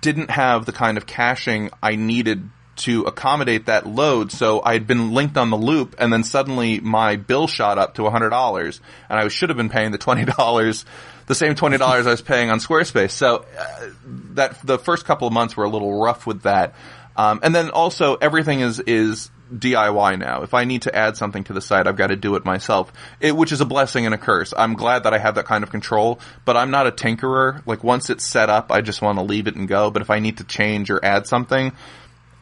didn't 0.00 0.30
have 0.30 0.66
the 0.66 0.72
kind 0.72 0.98
of 0.98 1.06
caching 1.06 1.70
I 1.82 1.96
needed 1.96 2.48
to 2.80 3.02
accommodate 3.02 3.66
that 3.66 3.86
load. 3.86 4.32
So 4.32 4.62
I 4.62 4.72
had 4.74 4.86
been 4.86 5.12
linked 5.12 5.36
on 5.36 5.50
the 5.50 5.56
loop, 5.56 5.96
and 5.98 6.12
then 6.12 6.24
suddenly 6.24 6.80
my 6.80 7.16
bill 7.16 7.46
shot 7.46 7.78
up 7.78 7.94
to 7.94 8.02
$100, 8.02 8.80
and 9.08 9.18
I 9.18 9.28
should 9.28 9.48
have 9.48 9.56
been 9.56 9.68
paying 9.68 9.92
the 9.92 9.98
$20 9.98 10.84
the 11.30 11.34
same 11.36 11.54
twenty 11.54 11.78
dollars 11.78 12.08
I 12.08 12.10
was 12.10 12.22
paying 12.22 12.50
on 12.50 12.58
Squarespace. 12.58 13.12
So 13.12 13.44
uh, 13.56 13.86
that 14.34 14.58
the 14.66 14.80
first 14.80 15.04
couple 15.04 15.28
of 15.28 15.32
months 15.32 15.56
were 15.56 15.62
a 15.62 15.68
little 15.68 16.02
rough 16.02 16.26
with 16.26 16.42
that. 16.42 16.74
Um, 17.16 17.38
and 17.44 17.54
then 17.54 17.70
also 17.70 18.16
everything 18.16 18.60
is 18.60 18.80
is 18.80 19.30
DIY 19.54 20.18
now. 20.18 20.42
If 20.42 20.54
I 20.54 20.64
need 20.64 20.82
to 20.82 20.94
add 20.94 21.16
something 21.16 21.44
to 21.44 21.52
the 21.52 21.60
site, 21.60 21.86
I've 21.86 21.96
got 21.96 22.08
to 22.08 22.16
do 22.16 22.34
it 22.34 22.44
myself, 22.44 22.92
it, 23.20 23.36
which 23.36 23.52
is 23.52 23.60
a 23.60 23.64
blessing 23.64 24.06
and 24.06 24.14
a 24.14 24.18
curse. 24.18 24.52
I'm 24.56 24.74
glad 24.74 25.04
that 25.04 25.14
I 25.14 25.18
have 25.18 25.36
that 25.36 25.44
kind 25.44 25.62
of 25.62 25.70
control, 25.70 26.20
but 26.44 26.56
I'm 26.56 26.70
not 26.70 26.86
a 26.86 26.92
tinkerer. 26.92 27.64
Like 27.64 27.84
once 27.84 28.10
it's 28.10 28.26
set 28.26 28.50
up, 28.50 28.72
I 28.72 28.80
just 28.80 29.00
want 29.00 29.18
to 29.18 29.24
leave 29.24 29.46
it 29.46 29.54
and 29.54 29.68
go. 29.68 29.90
But 29.90 30.02
if 30.02 30.10
I 30.10 30.18
need 30.18 30.38
to 30.38 30.44
change 30.44 30.90
or 30.90 31.04
add 31.04 31.26
something, 31.28 31.72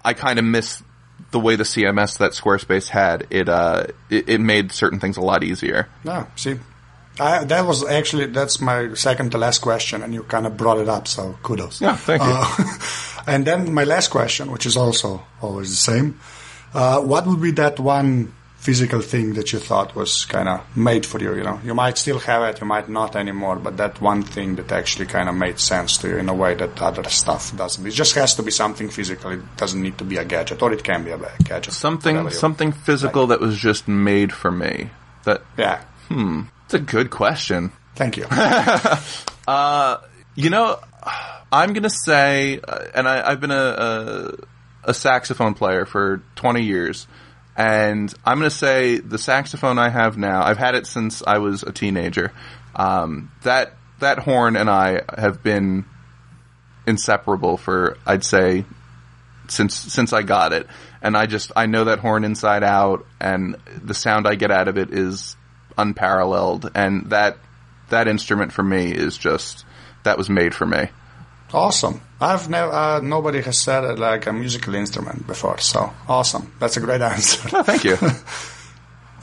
I 0.09 0.15
kind 0.15 0.39
of 0.39 0.45
miss 0.47 0.83
the 1.33 1.39
way 1.39 1.57
the 1.57 1.65
CMS 1.65 2.17
that 2.19 2.33
Squarespace 2.33 2.89
had. 2.89 3.27
It, 3.29 3.47
uh, 3.47 3.89
it, 4.09 4.27
it 4.31 4.41
made 4.41 4.73
certain 4.73 5.01
things 5.01 5.19
a 5.19 5.21
lot 5.21 5.45
easier. 5.45 5.87
No, 6.03 6.27
see, 6.35 6.59
I, 7.21 7.45
that 7.45 7.67
was 7.67 7.85
actually 7.87 8.27
that's 8.27 8.59
my 8.59 8.95
second 8.95 9.33
to 9.33 9.39
last 9.39 9.59
question, 9.59 10.03
and 10.03 10.15
you 10.15 10.23
kind 10.23 10.47
of 10.47 10.57
brought 10.57 10.79
it 10.79 10.89
up. 10.89 11.07
So 11.07 11.39
kudos. 11.43 11.83
Yeah, 11.83 11.97
thank 11.97 12.23
you. 12.23 12.31
Uh, 12.33 13.25
and 13.27 13.47
then 13.47 13.75
my 13.75 13.85
last 13.85 14.09
question, 14.09 14.51
which 14.51 14.65
is 14.65 14.79
also 14.79 15.23
always 15.43 15.69
the 15.69 15.77
same. 15.77 16.19
Uh, 16.73 17.01
what 17.03 17.27
would 17.27 17.43
be 17.43 17.51
that 17.53 17.79
one 17.79 18.33
physical 18.69 19.01
thing 19.01 19.33
that 19.33 19.51
you 19.51 19.59
thought 19.59 19.95
was 19.95 20.27
kind 20.27 20.47
of 20.47 20.61
made 20.77 21.07
for 21.07 21.19
you? 21.19 21.35
You 21.35 21.43
know, 21.43 21.59
you 21.64 21.75
might 21.75 21.97
still 21.97 22.19
have 22.19 22.43
it, 22.43 22.61
you 22.61 22.66
might 22.66 22.87
not 22.87 23.16
anymore, 23.16 23.57
but 23.57 23.79
that 23.79 23.99
one 24.03 24.23
thing 24.23 24.57
that 24.57 24.71
actually 24.71 25.07
kind 25.07 25.27
of 25.31 25.35
made 25.35 25.59
sense 25.59 25.97
to 25.99 26.09
you 26.09 26.19
in 26.19 26.29
a 26.29 26.35
way 26.35 26.53
that 26.55 26.83
other 26.83 27.09
stuff 27.09 27.57
doesn't. 27.57 27.87
It 27.87 27.93
just 27.93 28.14
has 28.16 28.35
to 28.35 28.43
be 28.43 28.51
something 28.51 28.91
physical. 28.91 29.31
It 29.31 29.57
doesn't 29.57 29.81
need 29.81 29.97
to 29.97 30.05
be 30.05 30.19
a 30.19 30.25
gadget, 30.25 30.61
or 30.61 30.71
it 30.75 30.85
can 30.85 31.03
be 31.03 31.12
a 31.12 31.19
gadget. 31.45 31.73
Something, 31.73 32.29
something 32.29 32.73
physical 32.73 33.23
like. 33.23 33.41
that 33.41 33.41
was 33.41 33.57
just 33.57 33.89
made 33.89 34.35
for 34.35 34.51
me. 34.51 34.91
That 35.25 35.41
yeah. 35.57 35.83
Hmm. 36.09 36.43
It's 36.66 36.75
a 36.75 36.79
good 36.79 37.09
question. 37.09 37.73
Thank 37.95 38.19
you. 38.19 38.27
uh, 39.49 39.97
you 40.35 40.51
know, 40.51 40.79
I'm 41.51 41.73
gonna 41.73 41.89
say, 41.89 42.61
uh, 42.69 42.85
and 42.95 43.09
I, 43.09 43.31
have 43.31 43.41
been 43.41 43.51
a, 43.51 43.55
a 43.89 44.91
a 44.91 44.93
saxophone 44.93 45.55
player 45.55 45.87
for 45.87 46.23
20 46.37 46.62
years. 46.62 47.07
And 47.59 48.15
I'm 48.25 48.39
going 48.39 48.49
to 48.49 48.57
say 48.57 48.99
the 48.99 49.19
saxophone 49.19 49.81
I 49.81 49.89
have 49.89 50.17
now, 50.17 50.45
I've 50.45 50.59
had 50.59 50.77
it 50.77 50.87
since 50.87 51.25
I 51.27 51.39
was 51.39 51.65
a 51.65 51.73
teenager. 51.73 52.33
Um, 52.77 53.33
that, 53.43 53.75
that 53.99 54.21
horn 54.21 54.55
and 54.55 54.71
I 54.71 55.03
have 55.19 55.43
been 55.43 55.85
inseparable 56.87 57.57
for, 57.57 57.99
I'd 58.07 58.23
say, 58.23 58.65
since, 59.49 59.75
since 59.75 60.13
I 60.13 60.23
got 60.23 60.53
it. 60.53 60.69
And 61.03 61.17
I 61.17 61.27
just, 61.27 61.51
I 61.57 61.67
know 61.67 61.85
that 61.85 61.99
horn 61.99 62.23
inside 62.23 62.63
out 62.63 63.05
and 63.21 63.57
the 63.83 63.95
sound 63.95 64.29
I 64.29 64.37
get 64.37 64.53
out 64.53 64.69
of 64.69 64.79
it 64.79 64.93
is 64.93 65.37
unparalleled. 65.77 66.71
And 66.77 67.11
that, 67.11 67.39
that 67.89 68.07
instrument 68.07 68.53
for 68.53 68.63
me 68.63 68.93
is 68.93 69.19
just, 69.19 69.65
that 70.05 70.17
was 70.17 70.31
made 70.31 70.55
for 70.55 70.65
me. 70.65 70.91
Awesome. 71.53 72.03
I've 72.21 72.49
never, 72.49 72.73
uh, 72.73 73.01
nobody 73.01 73.41
has 73.43 73.59
said 73.61 73.85
it 73.85 73.99
like 73.99 74.27
a 74.27 74.33
musical 74.33 74.75
instrument 74.75 75.27
before, 75.27 75.59
so 75.59 75.93
awesome. 76.09 76.53
That's 76.59 76.77
a 76.77 76.81
great 76.81 77.01
answer. 77.12 77.49
Oh, 77.53 77.62
thank 77.62 77.85
you. 77.85 77.97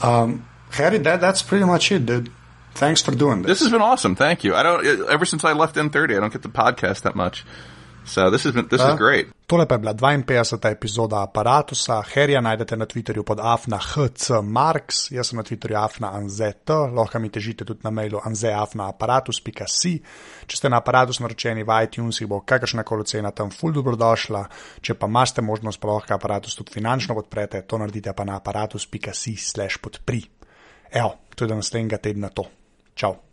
um, 0.06 0.48
Harry, 0.70 0.98
that, 0.98 1.20
that's 1.20 1.42
pretty 1.42 1.66
much 1.66 1.92
it, 1.92 2.06
dude. 2.06 2.30
Thanks 2.74 3.02
for 3.02 3.12
doing 3.12 3.42
this. 3.42 3.48
This 3.48 3.60
has 3.60 3.70
been 3.70 3.82
awesome. 3.82 4.16
Thank 4.16 4.44
you. 4.44 4.54
I 4.54 4.62
don't, 4.62 5.08
ever 5.08 5.24
since 5.24 5.44
I 5.44 5.52
left 5.52 5.76
N30, 5.76 6.16
I 6.16 6.20
don't 6.20 6.32
get 6.32 6.42
the 6.42 6.48
podcast 6.48 7.02
that 7.02 7.14
much. 7.14 7.44
So 8.06 8.30
this 8.30 8.46
is 8.46 8.54
this 8.54 8.80
is 8.80 8.94
great. 8.98 9.26
Tole 9.46 9.66
pa 9.66 9.74
je 9.74 9.78
bila 9.78 9.94
52. 9.94 10.70
epizoda 10.70 11.22
aparata. 11.22 12.02
Herja 12.14 12.40
najdete 12.40 12.76
na 12.76 12.86
Twitterju 12.86 13.22
pod 13.22 13.40
afna 13.42 13.78
hcmarks, 13.78 15.10
jaz 15.10 15.28
sem 15.28 15.36
na 15.36 15.42
Twitterju 15.42 15.76
afna 15.78 16.12
anzet, 16.14 16.70
lahko 16.70 17.18
mi 17.18 17.30
težite 17.30 17.64
tudi 17.64 17.80
na 17.82 17.90
mailu 17.90 18.20
anzeafnaaparatus.si. 18.24 19.94
Če 20.46 20.56
ste 20.56 20.70
na 20.70 20.78
aparatus 20.78 21.20
naročeni 21.20 21.66
v 21.66 21.82
iTunes, 21.82 22.22
bo 22.30 22.40
kakršna 22.46 22.86
koli 22.86 23.04
cena 23.04 23.30
tam 23.30 23.50
ful 23.50 23.74
dobrodošla. 23.74 24.46
Če 24.80 24.94
pa 24.94 25.10
imate 25.10 25.42
možnost, 25.42 25.82
pa 25.82 25.90
lahko 25.90 26.14
aparatus 26.14 26.54
tudi 26.54 26.78
finančno 26.78 27.18
podprete, 27.18 27.62
to 27.66 27.78
naredite 27.78 28.14
pa 28.14 28.24
na 28.24 28.38
aparatus.si 28.38 29.36
slash 29.36 29.82
podpri. 29.82 30.22
Evo, 30.90 31.16
to 31.34 31.44
je 31.44 31.48
do 31.48 31.58
naslednjega 31.58 31.98
tedna 31.98 32.30
to. 32.30 32.46
Čau. 32.94 33.25